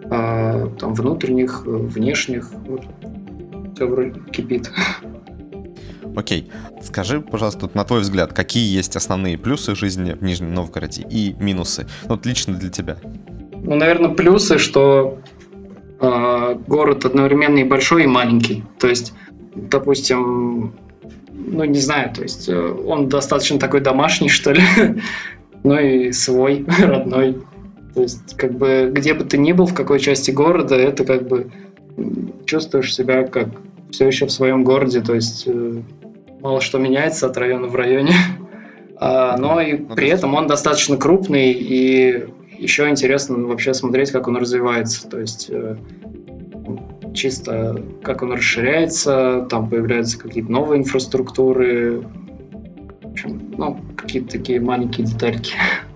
а, 0.10 0.68
там 0.80 0.94
внутренних, 0.94 1.64
внешних, 1.66 2.52
вот, 2.68 2.84
все 3.76 3.86
вроде 3.88 4.20
кипит. 4.32 4.72
Окей. 6.16 6.52
Скажи, 6.82 7.22
пожалуйста, 7.22 7.70
на 7.74 7.84
твой 7.84 8.02
взгляд, 8.02 8.34
какие 8.34 8.76
есть 8.76 8.96
основные 8.96 9.38
плюсы 9.38 9.76
жизни 9.76 10.14
в 10.14 10.24
Нижнем 10.24 10.54
Новгороде 10.54 11.06
и 11.10 11.36
минусы? 11.40 11.88
Ну, 12.04 12.16
вот 12.16 12.26
лично 12.26 12.54
для 12.56 12.70
тебя. 12.70 12.98
Ну, 13.64 13.76
наверное, 13.76 14.10
плюсы, 14.10 14.58
что 14.58 15.20
э, 16.00 16.56
город 16.68 17.06
одновременно 17.06 17.60
и 17.60 17.64
большой, 17.64 18.04
и 18.04 18.08
маленький. 18.08 18.64
То 18.80 18.88
есть, 18.88 19.14
допустим, 19.56 20.74
ну, 21.52 21.64
не 21.66 21.80
знаю, 21.80 22.14
то 22.14 22.22
есть 22.22 22.50
э, 22.50 22.76
он 22.86 23.10
достаточно 23.10 23.60
такой 23.60 23.82
домашний, 23.82 24.30
что 24.30 24.54
ли, 24.54 24.62
ну 25.64 25.78
и 25.80 26.12
свой, 26.12 26.66
родной. 26.80 27.38
То 27.94 28.02
есть, 28.02 28.38
как 28.38 28.54
бы, 28.54 28.90
где 28.92 29.14
бы 29.14 29.26
ты 29.26 29.38
ни 29.38 29.52
был, 29.52 29.66
в 29.66 29.74
какой 29.74 30.00
части 30.00 30.32
города, 30.32 30.76
это 30.76 31.04
как 31.04 31.28
бы 31.28 31.52
чувствуешь 32.46 32.96
себя 32.96 33.28
как 33.28 33.50
все 33.92 34.08
еще 34.08 34.26
в 34.26 34.32
своем 34.32 34.64
городе, 34.64 35.02
то 35.02 35.14
есть 35.14 35.44
э, 35.46 35.82
мало 36.40 36.62
что 36.62 36.80
меняется 36.80 37.28
от 37.28 37.38
района 37.38 37.68
в 37.68 37.76
районе. 37.76 38.14
А, 39.04 39.36
но 39.36 39.60
и 39.60 39.80
ну, 39.80 39.96
при 39.96 40.10
этом 40.10 40.36
он 40.36 40.46
достаточно 40.46 40.96
крупный, 40.96 41.52
и 41.54 42.24
еще 42.60 42.88
интересно 42.88 43.36
вообще 43.48 43.74
смотреть, 43.74 44.12
как 44.12 44.28
он 44.28 44.38
развивается. 44.38 45.10
То 45.10 45.20
есть 45.20 45.48
э, 45.50 45.76
чисто 47.14 47.84
как 48.04 48.22
он 48.22 48.34
расширяется, 48.34 49.48
там 49.50 49.70
появляются 49.70 50.20
какие-то 50.20 50.52
новые 50.52 50.82
инфраструктуры, 50.82 52.02
в 53.02 53.12
общем, 53.12 53.54
ну, 53.58 53.80
какие-то 53.96 54.30
такие 54.30 54.60
маленькие 54.60 55.08
детальки. 55.08 55.54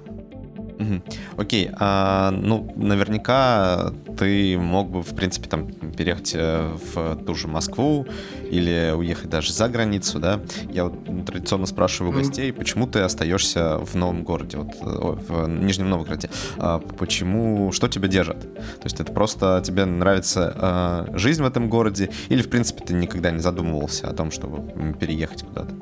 Угу. 0.80 1.02
Окей, 1.38 1.70
а, 1.80 2.32
ну, 2.32 2.72
наверняка 2.76 3.94
ты 4.18 4.58
мог 4.58 4.90
бы, 4.90 5.02
в 5.02 5.16
принципе, 5.16 5.50
там 5.50 5.68
переехать 5.68 6.34
э, 6.36 6.76
в 6.94 7.16
ту 7.26 7.36
же 7.36 7.48
Москву 7.48 8.06
или 8.50 8.94
уехать 8.96 9.30
даже 9.30 9.54
за 9.54 9.68
границу, 9.70 10.20
да? 10.20 10.42
Я 10.70 10.86
вот 10.86 11.26
традиционно 11.26 11.66
спрашиваю 11.66 12.14
mm 12.14 12.18
гостей, 12.18 12.54
почему 12.54 12.88
ты 12.88 13.00
остаешься 13.00 13.78
в 13.78 13.96
новом 13.96 14.24
городе, 14.24 14.58
вот 14.58 14.74
о, 14.82 15.18
в 15.28 15.48
Нижнем 15.48 15.90
Новгороде? 15.90 16.30
А, 16.58 16.80
почему, 16.80 17.72
что 17.72 17.88
тебя 17.88 18.08
держит? 18.08 18.42
То 18.42 18.84
есть 18.86 19.00
это 19.00 19.12
просто 19.12 19.62
тебе 19.66 19.86
нравится 19.86 20.54
а, 20.56 21.18
жизнь 21.18 21.42
в 21.42 21.46
этом 21.46 21.70
городе 21.70 22.10
или, 22.30 22.42
в 22.42 22.50
принципе, 22.50 22.84
ты 22.84 22.94
никогда 22.94 23.32
не 23.32 23.40
задумывался 23.40 24.08
о 24.08 24.14
том, 24.14 24.32
чтобы 24.32 24.94
переехать 24.94 25.44
куда-то? 25.44 25.74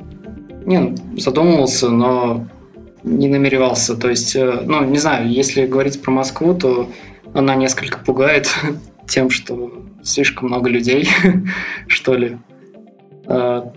Не, 0.66 0.96
задумывался, 1.20 1.90
но 1.90 2.48
не 3.04 3.28
намеревался. 3.28 3.96
То 3.96 4.10
есть, 4.10 4.36
э, 4.36 4.62
ну, 4.66 4.84
не 4.86 4.98
знаю, 4.98 5.30
если 5.30 5.66
говорить 5.66 6.02
про 6.02 6.12
Москву, 6.12 6.54
то 6.54 6.90
она 7.34 7.56
несколько 7.56 8.00
пугает 8.00 8.50
тем, 9.08 9.30
что 9.30 9.84
слишком 10.02 10.50
много 10.50 10.70
людей, 10.70 11.08
что 11.88 12.16
ли. 12.16 12.38
А, 13.26 13.72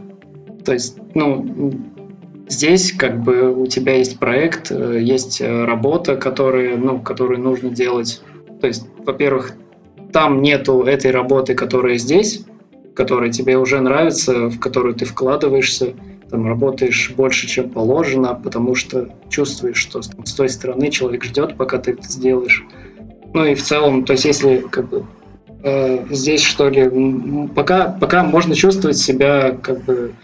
то 0.64 0.72
есть, 0.72 0.98
ну, 1.14 1.72
здесь 2.48 2.92
как 2.92 3.22
бы 3.22 3.54
у 3.54 3.66
тебя 3.66 3.94
есть 3.96 4.18
проект, 4.18 4.70
э, 4.70 5.00
есть 5.02 5.40
э, 5.40 5.64
работа, 5.64 6.16
которую, 6.16 6.78
ну, 6.78 7.00
которую 7.00 7.40
нужно 7.40 7.70
делать. 7.70 8.22
То 8.60 8.66
есть, 8.66 8.86
во-первых, 9.04 9.54
там 10.12 10.42
нету 10.42 10.82
этой 10.82 11.10
работы, 11.10 11.54
которая 11.54 11.98
здесь, 11.98 12.44
которая 12.94 13.30
тебе 13.30 13.58
уже 13.58 13.80
нравится, 13.80 14.48
в 14.48 14.58
которую 14.58 14.94
ты 14.94 15.04
вкладываешься 15.04 15.94
там 16.30 16.46
работаешь 16.46 17.12
больше, 17.16 17.46
чем 17.46 17.70
положено, 17.70 18.34
потому 18.34 18.74
что 18.74 19.08
чувствуешь, 19.28 19.76
что 19.76 20.02
с 20.02 20.32
той 20.34 20.48
стороны 20.48 20.90
человек 20.90 21.24
ждет, 21.24 21.56
пока 21.56 21.78
ты 21.78 21.92
это 21.92 22.02
сделаешь. 22.02 22.64
Ну 23.32 23.44
и 23.44 23.54
в 23.54 23.62
целом, 23.62 24.04
то 24.04 24.12
есть 24.12 24.24
если 24.24 24.58
как 24.70 24.88
бы 24.88 25.06
э, 25.62 26.04
здесь 26.10 26.42
что 26.42 26.68
ли, 26.68 27.48
пока, 27.54 27.88
пока 28.00 28.24
можно 28.24 28.54
чувствовать 28.54 28.96
себя 28.96 29.56
как 29.62 29.84
бы, 29.84 30.14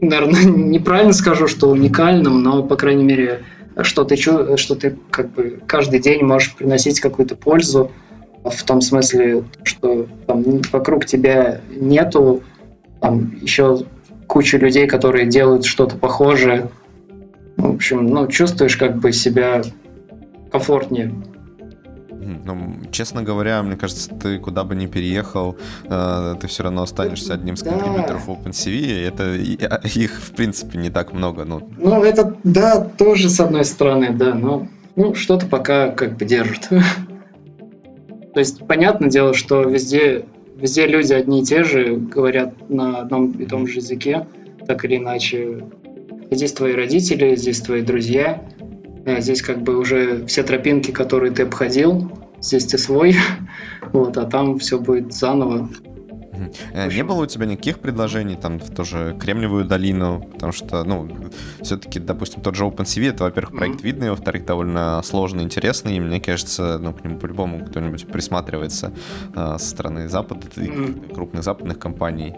наверное, 0.00 0.44
неправильно 0.44 1.12
скажу, 1.12 1.46
что 1.46 1.68
уникальным, 1.68 2.42
но 2.42 2.62
по 2.62 2.76
крайней 2.76 3.04
мере, 3.04 3.42
что 3.82 4.04
ты, 4.04 4.16
что 4.16 4.74
ты 4.74 4.96
как 5.10 5.30
бы 5.30 5.60
каждый 5.66 6.00
день 6.00 6.24
можешь 6.24 6.54
приносить 6.54 7.00
какую-то 7.00 7.36
пользу, 7.36 7.90
в 8.44 8.62
том 8.64 8.80
смысле, 8.80 9.44
что 9.62 10.06
там, 10.26 10.44
вокруг 10.72 11.06
тебя 11.06 11.60
нету 11.70 12.42
там 13.00 13.36
еще 13.40 13.80
куча 14.28 14.58
людей, 14.58 14.86
которые 14.86 15.26
делают 15.26 15.64
что-то 15.64 15.96
похожее. 15.96 16.70
В 17.56 17.74
общем, 17.74 18.06
ну, 18.06 18.28
чувствуешь 18.28 18.76
как 18.76 18.98
бы 18.98 19.12
себя 19.12 19.62
комфортнее. 20.52 21.12
Ну, 22.44 22.76
честно 22.92 23.22
говоря, 23.22 23.62
мне 23.62 23.76
кажется, 23.76 24.10
ты 24.10 24.38
куда 24.38 24.62
бы 24.62 24.76
ни 24.76 24.86
переехал, 24.86 25.56
э, 25.84 26.34
ты 26.40 26.46
все 26.46 26.62
равно 26.62 26.82
останешься 26.82 27.34
одним 27.34 27.54
из 27.54 27.62
да. 27.62 27.70
контрибьюторов 27.70 28.28
OpenCV, 28.28 28.70
и 28.70 29.02
это 29.02 29.22
а, 29.74 29.80
их, 29.86 30.20
в 30.20 30.32
принципе, 30.32 30.78
не 30.78 30.90
так 30.90 31.12
много. 31.12 31.44
Ну. 31.44 31.68
ну, 31.78 32.04
это, 32.04 32.36
да, 32.44 32.84
тоже 32.84 33.30
с 33.30 33.40
одной 33.40 33.64
стороны, 33.64 34.10
да, 34.10 34.34
но 34.34 34.68
ну, 34.94 35.14
что-то 35.14 35.46
пока 35.46 35.90
как 35.90 36.16
бы 36.16 36.24
держит. 36.26 36.68
То 38.34 38.40
есть, 38.40 38.66
понятное 38.66 39.08
дело, 39.08 39.32
что 39.32 39.62
везде 39.62 40.26
везде 40.58 40.86
люди 40.86 41.12
одни 41.12 41.40
и 41.40 41.44
те 41.44 41.64
же, 41.64 41.96
говорят 41.96 42.68
на 42.68 42.98
одном 42.98 43.30
и 43.32 43.46
том 43.46 43.66
же 43.66 43.78
языке, 43.78 44.26
так 44.66 44.84
или 44.84 44.96
иначе. 44.96 45.64
Здесь 46.30 46.52
твои 46.52 46.74
родители, 46.74 47.36
здесь 47.36 47.60
твои 47.60 47.80
друзья, 47.80 48.42
э, 49.06 49.20
здесь 49.20 49.40
как 49.40 49.62
бы 49.62 49.78
уже 49.78 50.26
все 50.26 50.42
тропинки, 50.42 50.90
которые 50.90 51.32
ты 51.32 51.44
обходил, 51.44 52.10
здесь 52.40 52.66
ты 52.66 52.76
свой, 52.76 53.14
вот, 53.92 54.16
а 54.18 54.24
там 54.24 54.58
все 54.58 54.78
будет 54.78 55.12
заново. 55.12 55.70
Э, 56.72 56.88
не 56.88 57.02
было 57.04 57.22
у 57.22 57.26
тебя 57.26 57.46
никаких 57.46 57.78
предложений 57.78 58.38
там 58.40 58.58
в 58.58 58.74
тоже 58.74 59.16
Кремниевую 59.20 59.64
долину, 59.64 60.28
потому 60.32 60.52
что, 60.52 60.84
ну, 60.84 61.08
все-таки, 61.62 62.00
допустим, 62.00 62.42
тот 62.42 62.54
же 62.54 62.64
OpenCV, 62.64 63.10
это, 63.10 63.24
во-первых, 63.24 63.56
проект 63.56 63.80
mm-hmm. 63.80 63.84
видный, 63.84 64.10
во-вторых, 64.10 64.44
довольно 64.44 65.00
сложный, 65.04 65.42
интересный, 65.42 65.96
и 65.96 66.00
мне 66.00 66.20
кажется, 66.20 66.78
ну, 66.78 66.92
к 66.92 67.04
нему 67.04 67.18
по-любому 67.18 67.64
кто-нибудь 67.64 68.06
присматривается 68.06 68.92
э, 69.34 69.56
со 69.58 69.66
стороны 69.66 70.08
Запада, 70.08 70.46
mm-hmm. 70.46 71.14
крупных 71.14 71.42
западных 71.42 71.78
компаний. 71.78 72.34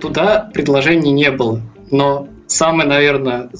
Туда 0.00 0.50
предложений 0.52 1.12
не 1.12 1.30
было, 1.30 1.60
но 1.90 2.28
самое, 2.46 2.88
наверное, 2.88 3.50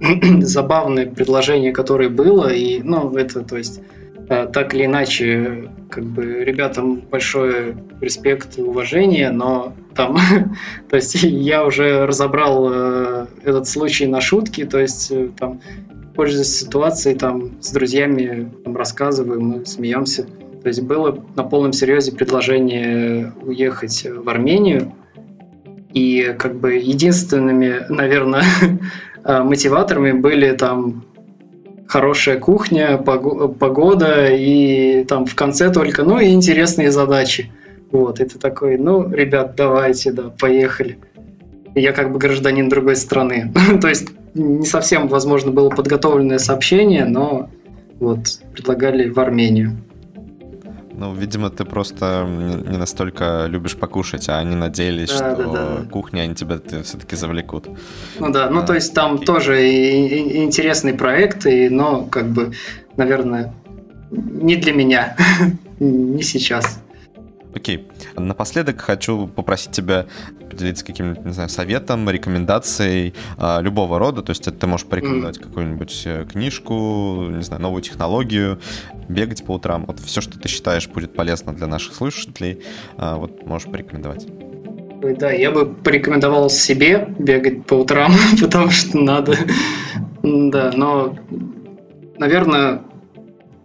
забавное 0.40 1.06
предложение, 1.06 1.72
которое 1.72 2.08
было, 2.08 2.52
и, 2.52 2.82
ну, 2.82 3.16
это, 3.16 3.42
то 3.42 3.56
есть, 3.56 3.80
так 4.28 4.74
или 4.74 4.86
иначе, 4.86 5.70
как 5.90 6.04
бы 6.04 6.44
ребятам 6.44 6.96
большой 7.10 7.76
респект 8.00 8.58
и 8.58 8.62
уважение, 8.62 9.30
но 9.30 9.74
там, 9.94 10.18
то 10.88 10.96
есть 10.96 11.14
я 11.22 11.64
уже 11.64 12.06
разобрал 12.06 12.70
э, 12.72 13.26
этот 13.44 13.68
случай 13.68 14.06
на 14.06 14.20
шутки, 14.20 14.64
то 14.64 14.78
есть 14.78 15.10
э, 15.10 15.28
там 15.38 15.60
пользуясь 16.14 16.60
ситуацией, 16.60 17.16
там 17.16 17.60
с 17.60 17.72
друзьями 17.72 18.50
там, 18.64 18.76
рассказываем, 18.76 19.66
смеемся. 19.66 20.24
То 20.62 20.68
есть 20.68 20.82
было 20.82 21.22
на 21.36 21.42
полном 21.42 21.72
серьезе 21.72 22.12
предложение 22.12 23.32
уехать 23.42 24.06
в 24.08 24.28
Армению, 24.28 24.92
и 25.92 26.34
как 26.38 26.56
бы 26.56 26.74
единственными, 26.74 27.84
наверное, 27.88 28.44
э, 29.24 29.42
мотиваторами 29.42 30.12
были 30.12 30.52
там 30.52 31.04
хорошая 31.86 32.38
кухня, 32.38 32.98
погода 32.98 34.28
и 34.30 35.04
там 35.04 35.26
в 35.26 35.34
конце 35.34 35.70
только, 35.70 36.02
ну 36.02 36.18
и 36.18 36.28
интересные 36.32 36.90
задачи. 36.90 37.50
Вот, 37.90 38.20
это 38.20 38.38
такой, 38.38 38.76
ну, 38.76 39.08
ребят, 39.08 39.54
давайте, 39.56 40.10
да, 40.12 40.24
поехали. 40.30 40.98
Я 41.76 41.92
как 41.92 42.12
бы 42.12 42.18
гражданин 42.18 42.68
другой 42.68 42.96
страны. 42.96 43.52
То 43.80 43.88
есть 43.88 44.08
не 44.34 44.66
совсем, 44.66 45.06
возможно, 45.06 45.52
было 45.52 45.70
подготовленное 45.70 46.38
сообщение, 46.38 47.04
но 47.04 47.50
вот, 48.00 48.40
предлагали 48.52 49.08
в 49.08 49.18
Армению. 49.20 49.76
Ну, 50.96 51.12
видимо, 51.12 51.50
ты 51.50 51.64
просто 51.64 52.24
не 52.26 52.76
настолько 52.76 53.46
любишь 53.48 53.76
покушать, 53.76 54.28
а 54.28 54.38
они 54.38 54.54
надеялись, 54.54 55.10
да, 55.10 55.34
что 55.34 55.52
да, 55.52 55.52
да. 55.52 55.90
кухня 55.90 56.22
они 56.22 56.34
тебя 56.34 56.60
все-таки 56.82 57.16
завлекут. 57.16 57.66
Ну 58.20 58.30
да, 58.30 58.48
ну 58.48 58.64
то 58.64 58.74
есть 58.74 58.94
там 58.94 59.14
окей. 59.14 59.26
тоже 59.26 59.68
и, 59.68 60.38
и 60.38 60.44
интересный 60.44 60.94
проект, 60.94 61.46
и, 61.46 61.68
но 61.68 62.04
как 62.04 62.28
бы, 62.28 62.52
наверное, 62.96 63.52
не 64.10 64.54
для 64.56 64.72
меня, 64.72 65.16
не 65.80 66.22
сейчас. 66.22 66.80
Окей. 67.54 67.88
Напоследок 68.16 68.80
хочу 68.80 69.26
попросить 69.28 69.70
тебя 69.70 70.06
поделиться 70.54 70.84
каким-нибудь, 70.84 71.24
не 71.24 71.32
знаю, 71.32 71.48
советом, 71.48 72.08
рекомендацией 72.08 73.14
э, 73.38 73.62
любого 73.62 73.98
рода. 73.98 74.22
То 74.22 74.30
есть 74.30 74.46
это 74.46 74.58
ты 74.58 74.66
можешь 74.66 74.86
порекомендовать 74.86 75.38
mm. 75.38 75.42
какую-нибудь 75.42 76.02
э, 76.06 76.24
книжку, 76.30 77.26
не 77.30 77.42
знаю, 77.42 77.62
новую 77.62 77.82
технологию, 77.82 78.60
бегать 79.08 79.44
по 79.44 79.52
утрам. 79.52 79.84
Вот 79.86 80.00
все, 80.00 80.20
что 80.20 80.38
ты 80.38 80.48
считаешь 80.48 80.88
будет 80.88 81.14
полезно 81.14 81.52
для 81.52 81.66
наших 81.66 81.94
слушателей, 81.94 82.62
э, 82.96 83.14
вот 83.16 83.46
можешь 83.46 83.68
порекомендовать. 83.70 84.26
Да, 85.18 85.30
я 85.30 85.50
бы 85.50 85.66
порекомендовал 85.66 86.48
себе 86.48 87.08
бегать 87.18 87.66
по 87.66 87.74
утрам, 87.74 88.12
потому 88.40 88.70
что 88.70 88.98
надо. 88.98 89.36
Да, 90.22 90.72
но, 90.74 91.16
наверное, 92.16 92.82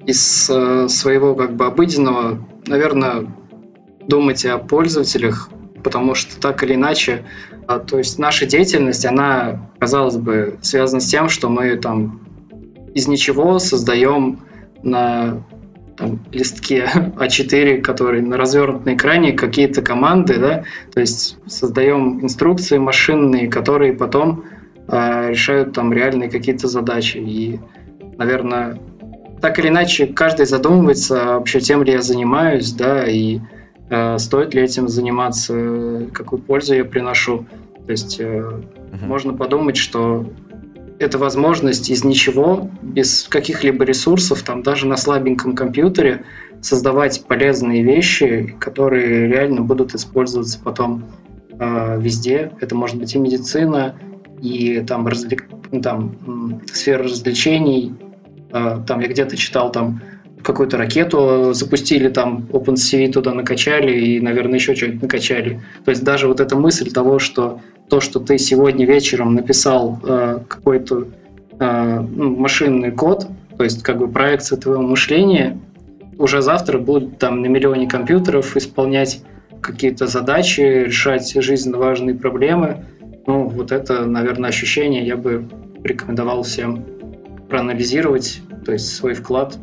из 0.05 0.49
э, 0.49 0.87
своего 0.89 1.35
как 1.35 1.55
бы 1.55 1.65
обыденного, 1.65 2.45
наверное, 2.67 3.27
думать 4.07 4.43
о 4.45 4.57
пользователях, 4.57 5.49
потому 5.83 6.15
что 6.15 6.39
так 6.39 6.63
или 6.63 6.75
иначе, 6.75 7.23
а, 7.67 7.79
то 7.79 7.97
есть 7.97 8.19
наша 8.19 8.45
деятельность, 8.45 9.05
она, 9.05 9.69
казалось 9.79 10.17
бы, 10.17 10.57
связана 10.61 10.99
с 10.99 11.07
тем, 11.07 11.29
что 11.29 11.49
мы 11.49 11.75
там 11.77 12.21
из 12.93 13.07
ничего 13.07 13.59
создаем 13.59 14.39
на 14.83 15.43
там, 15.97 16.19
листке 16.31 16.87
А4, 17.17 17.81
который 17.81 18.21
на 18.21 18.37
развернутом 18.37 18.95
экране, 18.95 19.33
какие-то 19.33 19.81
команды, 19.81 20.37
да, 20.39 20.63
то 20.93 20.99
есть 20.99 21.37
создаем 21.45 22.23
инструкции 22.23 22.77
машинные, 22.77 23.47
которые 23.47 23.93
потом 23.93 24.45
э, 24.87 25.29
решают 25.29 25.73
там 25.73 25.93
реальные 25.93 26.29
какие-то 26.29 26.67
задачи. 26.67 27.17
И, 27.17 27.59
наверное, 28.17 28.79
так 29.41 29.59
или 29.59 29.67
иначе, 29.67 30.07
каждый 30.07 30.45
задумывается 30.45 31.25
вообще 31.25 31.59
тем 31.59 31.83
ли 31.83 31.93
я 31.93 32.01
занимаюсь, 32.01 32.71
да, 32.73 33.05
и 33.07 33.39
стоит 34.17 34.53
ли 34.53 34.61
этим 34.61 34.87
заниматься, 34.87 36.07
какую 36.13 36.41
пользу 36.41 36.75
я 36.75 36.85
приношу. 36.85 37.45
То 37.85 37.91
есть 37.91 38.19
угу. 38.21 39.05
можно 39.05 39.33
подумать, 39.33 39.77
что 39.77 40.25
это 40.99 41.17
возможность 41.17 41.89
из 41.89 42.03
ничего, 42.03 42.69
без 42.81 43.23
каких-либо 43.23 43.85
ресурсов, 43.85 44.43
там 44.43 44.61
даже 44.63 44.85
на 44.85 44.97
слабеньком 44.97 45.55
компьютере, 45.55 46.25
создавать 46.61 47.23
полезные 47.25 47.83
вещи, 47.83 48.55
которые 48.59 49.27
реально 49.27 49.61
будут 49.61 49.95
использоваться 49.95 50.59
потом 50.61 51.05
э, 51.57 51.99
везде. 52.01 52.51
Это 52.59 52.75
может 52.75 52.97
быть 52.97 53.15
и 53.15 53.17
медицина, 53.17 53.95
и 54.41 54.81
там, 54.81 55.07
развлек... 55.07 55.47
там 55.81 56.61
сфера 56.71 57.05
развлечений. 57.05 57.95
Э, 58.51 58.79
там 58.85 58.99
я 58.99 59.07
где-то 59.07 59.37
читал 59.37 59.71
там 59.71 60.01
какую-то 60.43 60.77
ракету 60.77 61.53
запустили, 61.53 62.09
там 62.09 62.47
OpenCV 62.51 63.11
туда 63.11 63.33
накачали 63.33 63.91
и, 63.91 64.19
наверное, 64.19 64.55
еще 64.55 64.75
что-нибудь 64.75 65.01
накачали. 65.03 65.61
То 65.85 65.91
есть 65.91 66.03
даже 66.03 66.27
вот 66.27 66.39
эта 66.39 66.55
мысль 66.55 66.91
того, 66.91 67.19
что 67.19 67.61
то, 67.89 67.99
что 67.99 68.19
ты 68.19 68.37
сегодня 68.37 68.85
вечером 68.85 69.33
написал 69.33 69.99
э, 70.03 70.39
какой-то 70.47 71.07
э, 71.59 71.99
ну, 71.99 72.35
машинный 72.35 72.91
код, 72.91 73.27
то 73.57 73.63
есть 73.63 73.83
как 73.83 73.97
бы 73.97 74.07
проекция 74.07 74.57
твоего 74.57 74.81
мышления, 74.83 75.59
уже 76.17 76.41
завтра 76.41 76.77
будет 76.79 77.17
там 77.17 77.41
на 77.41 77.47
миллионе 77.47 77.87
компьютеров 77.87 78.55
исполнять 78.55 79.21
какие-то 79.61 80.07
задачи, 80.07 80.61
решать 80.61 81.33
жизненно 81.41 81.77
важные 81.77 82.15
проблемы. 82.15 82.85
Ну, 83.27 83.47
вот 83.47 83.71
это, 83.71 84.05
наверное, 84.05 84.49
ощущение 84.49 85.05
я 85.05 85.17
бы 85.17 85.47
рекомендовал 85.83 86.43
всем 86.43 86.85
проанализировать, 87.49 88.41
то 88.65 88.71
есть 88.71 88.93
свой 88.95 89.13
вклад 89.13 89.57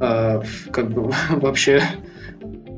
а, 0.00 0.42
как 0.72 0.90
бы 0.90 1.12
вообще 1.30 1.82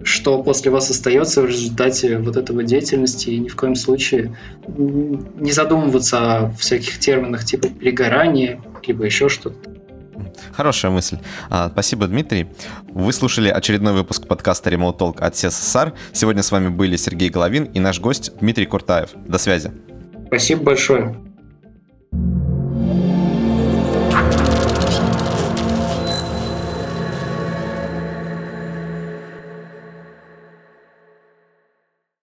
что 0.04 0.42
после 0.42 0.70
вас 0.70 0.90
остается 0.90 1.42
в 1.42 1.46
результате 1.46 2.18
вот 2.18 2.36
этого 2.36 2.62
деятельности, 2.62 3.30
и 3.30 3.38
ни 3.38 3.48
в 3.48 3.56
коем 3.56 3.74
случае 3.74 4.36
не 4.66 5.52
задумываться 5.52 6.18
о 6.18 6.50
всяких 6.52 6.98
терминах 6.98 7.44
типа 7.44 7.68
перегорание, 7.68 8.60
либо 8.84 9.04
еще 9.04 9.28
что-то. 9.28 9.56
Хорошая 10.52 10.92
мысль. 10.92 11.18
А, 11.50 11.70
спасибо, 11.70 12.06
Дмитрий. 12.06 12.48
Вы 12.88 13.12
слушали 13.12 13.48
очередной 13.48 13.92
выпуск 13.92 14.26
подкаста 14.26 14.70
Remote 14.70 14.98
Talk 14.98 15.20
от 15.20 15.36
СССР. 15.36 15.92
Сегодня 16.12 16.42
с 16.42 16.50
вами 16.50 16.68
были 16.68 16.96
Сергей 16.96 17.30
Головин 17.30 17.64
и 17.64 17.80
наш 17.80 18.00
гость 18.00 18.32
Дмитрий 18.40 18.66
Куртаев. 18.66 19.10
До 19.14 19.38
связи. 19.38 19.72
Спасибо 20.26 20.64
большое. 20.64 21.16